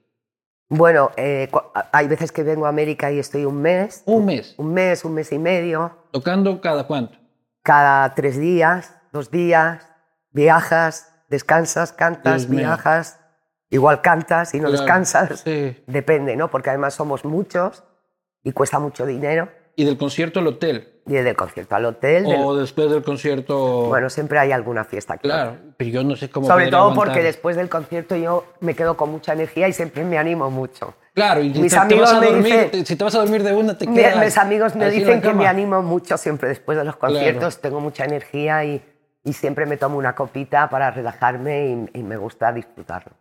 Bueno, 0.68 1.12
eh, 1.16 1.50
hay 1.92 2.08
veces 2.08 2.32
que 2.32 2.42
vengo 2.44 2.66
a 2.66 2.70
América 2.70 3.12
y 3.12 3.20
estoy 3.20 3.46
un 3.46 3.62
mes, 3.62 4.02
Un 4.06 4.26
mes. 4.26 4.56
un 4.58 4.74
mes, 4.74 5.06
un 5.06 5.14
mes 5.14 5.32
y 5.32 5.38
medio, 5.40 5.96
¿Tocando 6.12 6.60
cada 6.60 6.86
cuánto? 6.88 7.18
cada 7.62 8.14
tres 8.16 8.38
días, 8.40 8.96
dos 9.12 9.30
días, 9.32 9.88
viajas, 10.32 11.14
descansas, 11.30 11.94
cantas, 11.94 12.42
Dios 12.42 12.50
mío. 12.50 12.60
viajas, 12.60 13.20
igual 13.70 14.02
cantas 14.02 14.54
y 14.54 14.58
no 14.60 14.68
Claro, 14.70 14.82
descansas. 14.84 15.40
sí. 15.42 15.84
Depende, 15.88 16.36
¿no? 16.36 16.50
Porque 16.50 16.70
además 16.72 16.94
somos 16.96 17.26
muchos 17.26 17.84
y 18.44 18.52
cuesta 18.52 18.80
mucho 18.80 19.06
dinero. 19.06 19.50
¿Y 19.76 19.86
del 19.86 19.98
concierto 19.98 20.40
al 20.40 20.48
hotel? 20.48 20.95
Y 21.08 21.14
del 21.14 21.36
concierto 21.36 21.76
al 21.76 21.86
hotel, 21.86 22.24
del- 22.24 22.42
¿O 22.44 22.56
después 22.56 22.90
del 22.90 23.04
concierto? 23.04 23.86
bueno, 23.88 24.10
siempre 24.10 24.40
hay 24.40 24.52
alguna 24.52 24.84
fiesta. 24.86 25.18
que 25.18 25.28
claro, 25.28 25.56
pero 25.78 25.90
yo 25.92 26.04
no 26.04 26.16
sé 26.16 26.30
cómo 26.32 26.48
Sobre 26.48 26.68
todo 26.70 26.82
aguantar. 26.90 27.06
porque 27.06 27.22
después 27.24 27.56
del 27.56 27.70
concierto 27.70 28.16
yo 28.16 28.44
me 28.60 28.74
quedo 28.74 28.98
con 28.98 29.12
mucha 29.12 29.34
energía 29.34 29.68
y 29.68 29.74
siempre 29.74 30.04
me 30.04 30.18
animo 30.18 30.50
mucho. 30.50 30.96
Claro, 31.14 31.42
y 31.44 31.54
si 31.54 31.62
Mis 31.62 31.72
te, 31.72 31.78
te 31.78 31.82
amigos 31.84 32.10
vas 32.10 32.14
a 32.14 32.20
me 32.20 32.26
dormir, 32.26 32.44
dicen- 32.54 32.72
te- 32.72 32.86
si 32.86 32.96
te 32.96 33.04
vas 33.04 33.14
a 33.14 33.20
dormir 33.20 33.44
de 33.44 33.54
una, 33.54 33.78
te 33.78 33.86
quedas. 33.86 34.18
Mis 34.26 34.38
amigos 34.38 34.76
me 34.76 34.90
dicen 34.90 35.22
que 35.22 35.32
me 35.34 35.46
animo 35.46 35.84
mucho 35.84 36.18
siempre 36.18 36.50
después 36.50 36.76
de 36.78 36.84
los 36.84 36.96
Claro. 36.96 37.14
conciertos, 37.14 37.60
tengo 37.62 37.80
mucha 37.80 38.04
energía 38.04 38.66
y, 38.66 38.84
y 39.24 39.34
siempre 39.34 39.68
me 39.68 39.78
tomo 39.78 39.98
una 40.00 40.16
copita 40.16 40.68
para 40.72 40.90
relajarme 40.90 41.88
y, 41.94 42.00
y 42.00 42.04
me 42.04 42.18
gusta 42.18 42.52
disfrutarlo. 42.52 43.12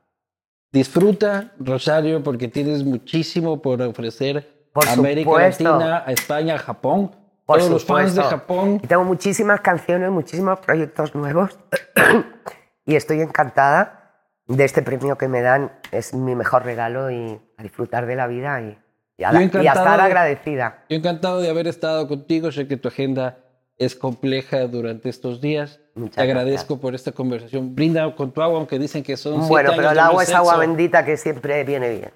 Disfruta, 0.73 1.53
Rosario, 1.61 2.23
porque 2.23 2.49
tienes 2.49 2.83
muchísimo 2.83 3.61
por 3.61 3.81
ofrecer 3.83 4.67
Por 4.73 4.89
a 4.89 4.93
América. 4.93 5.31
Latina, 5.39 6.03
a 6.07 6.13
España, 6.13 6.55
a 6.55 6.59
Japón. 6.59 7.11
Por 7.47 7.59
Todos 7.59 7.71
los 7.71 7.85
fans 7.85 8.15
de 8.15 8.23
supuesto. 8.23 8.31
Japón. 8.31 8.81
Y 8.83 8.87
tengo 8.87 9.05
muchísimas 9.05 9.61
canciones, 9.61 10.11
muchísimos 10.11 10.59
proyectos 10.61 11.15
nuevos 11.15 11.59
y 12.87 12.97
estoy 12.97 13.21
encantada 13.21 14.13
de 14.47 14.65
este 14.65 14.83
premio 14.83 15.17
que 15.19 15.29
me 15.29 15.43
dan. 15.43 15.73
Es 15.91 16.15
mi 16.15 16.35
mejor 16.35 16.65
regalo 16.65 17.11
y 17.11 17.39
a 17.59 17.63
disfrutar 17.63 18.07
de 18.07 18.17
la 18.17 18.27
vida 18.27 18.61
y, 18.63 18.79
y 19.19 19.25
a, 19.25 19.33
y 19.33 19.37
a 19.67 19.73
estar 19.73 19.97
de- 19.99 20.03
agradecida. 20.05 20.85
Yo 20.89 20.97
encantado 20.97 21.41
de 21.41 21.51
haber 21.51 21.67
estado 21.67 22.09
contigo. 22.09 22.51
Sé 22.51 22.67
que 22.67 22.77
tu 22.79 22.89
agenda 22.89 23.39
es 23.77 23.95
compleja 23.95 24.67
durante 24.67 25.09
estos 25.11 25.41
días. 25.41 25.81
Muchas 25.95 26.17
Te 26.17 26.23
agradezco 26.23 26.81
por 26.81 26.95
esta 26.95 27.13
conversación. 27.13 27.75
Brinda 27.75 28.15
con 28.17 28.33
tu 28.33 28.41
agua, 28.43 28.57
aunque 28.59 28.79
dicen 28.79 29.03
que 29.03 29.17
son 29.17 29.35
siete 29.35 29.49
Bueno, 29.49 29.69
años 29.71 29.77
pero 29.79 29.91
el 29.93 29.99
agua 29.99 30.23
es 30.23 30.33
agua 30.33 30.55
sexo. 30.55 30.61
bendita 30.61 31.05
que 31.05 31.17
siempre 31.17 31.63
viene 31.65 31.91
bien. 31.91 32.13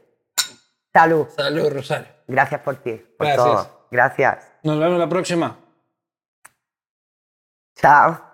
Salud. 0.93 1.27
Salud, 1.37 1.69
Rosario. 1.71 2.09
Gracias 2.27 2.61
por 2.63 2.77
ti, 2.77 2.93
por 3.19 3.27
Gracias. 3.27 3.47
todo. 3.47 3.87
Gracias. 3.91 4.48
Nos 4.63 4.79
vemos 4.79 4.99
la 4.99 5.09
próxima. 5.09 5.57
Chao. 7.75 8.28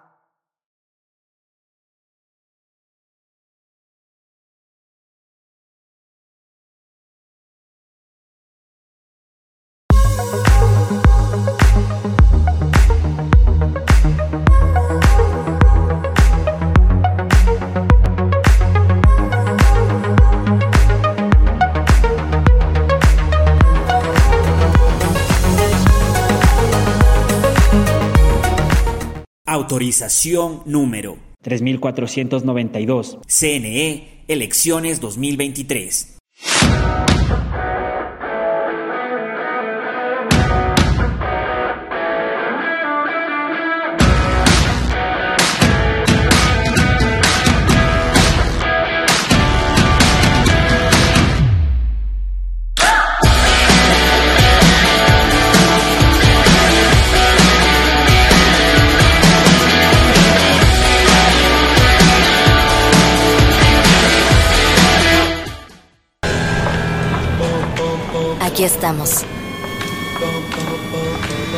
Autorización 29.64 30.60
número 30.66 31.16
3492. 31.40 33.16
CNE, 33.26 34.24
elecciones 34.28 35.00
2023. 35.00 36.18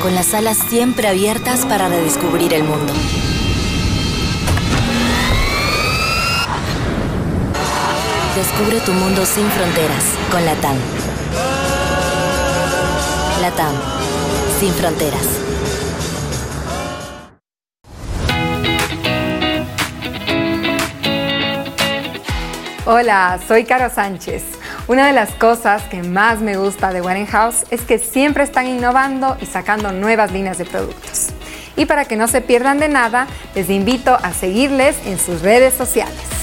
Con 0.00 0.14
las 0.14 0.32
alas 0.32 0.58
siempre 0.68 1.08
abiertas 1.08 1.66
para 1.66 1.88
redescubrir 1.88 2.54
el 2.54 2.62
mundo. 2.62 2.92
Descubre 8.36 8.78
tu 8.78 8.92
mundo 8.92 9.26
sin 9.26 9.44
fronteras 9.50 10.04
con 10.30 10.44
Latam. 10.44 10.76
Latam, 13.40 13.74
sin 14.60 14.72
fronteras. 14.72 15.26
Hola, 22.84 23.40
soy 23.48 23.64
Caro 23.64 23.92
Sánchez. 23.92 24.44
Una 24.88 25.08
de 25.08 25.12
las 25.12 25.32
cosas 25.32 25.82
que 25.84 26.04
más 26.04 26.38
me 26.38 26.56
gusta 26.56 26.92
de 26.92 27.00
Warenhouse 27.00 27.64
es 27.72 27.80
que 27.80 27.98
siempre 27.98 28.44
están 28.44 28.68
innovando 28.68 29.36
y 29.40 29.46
sacando 29.46 29.90
nuevas 29.90 30.30
líneas 30.30 30.58
de 30.58 30.64
productos. 30.64 31.30
Y 31.76 31.86
para 31.86 32.04
que 32.04 32.14
no 32.14 32.28
se 32.28 32.40
pierdan 32.40 32.78
de 32.78 32.88
nada, 32.88 33.26
les 33.56 33.68
invito 33.68 34.14
a 34.14 34.32
seguirles 34.32 34.96
en 35.04 35.18
sus 35.18 35.42
redes 35.42 35.74
sociales. 35.74 36.35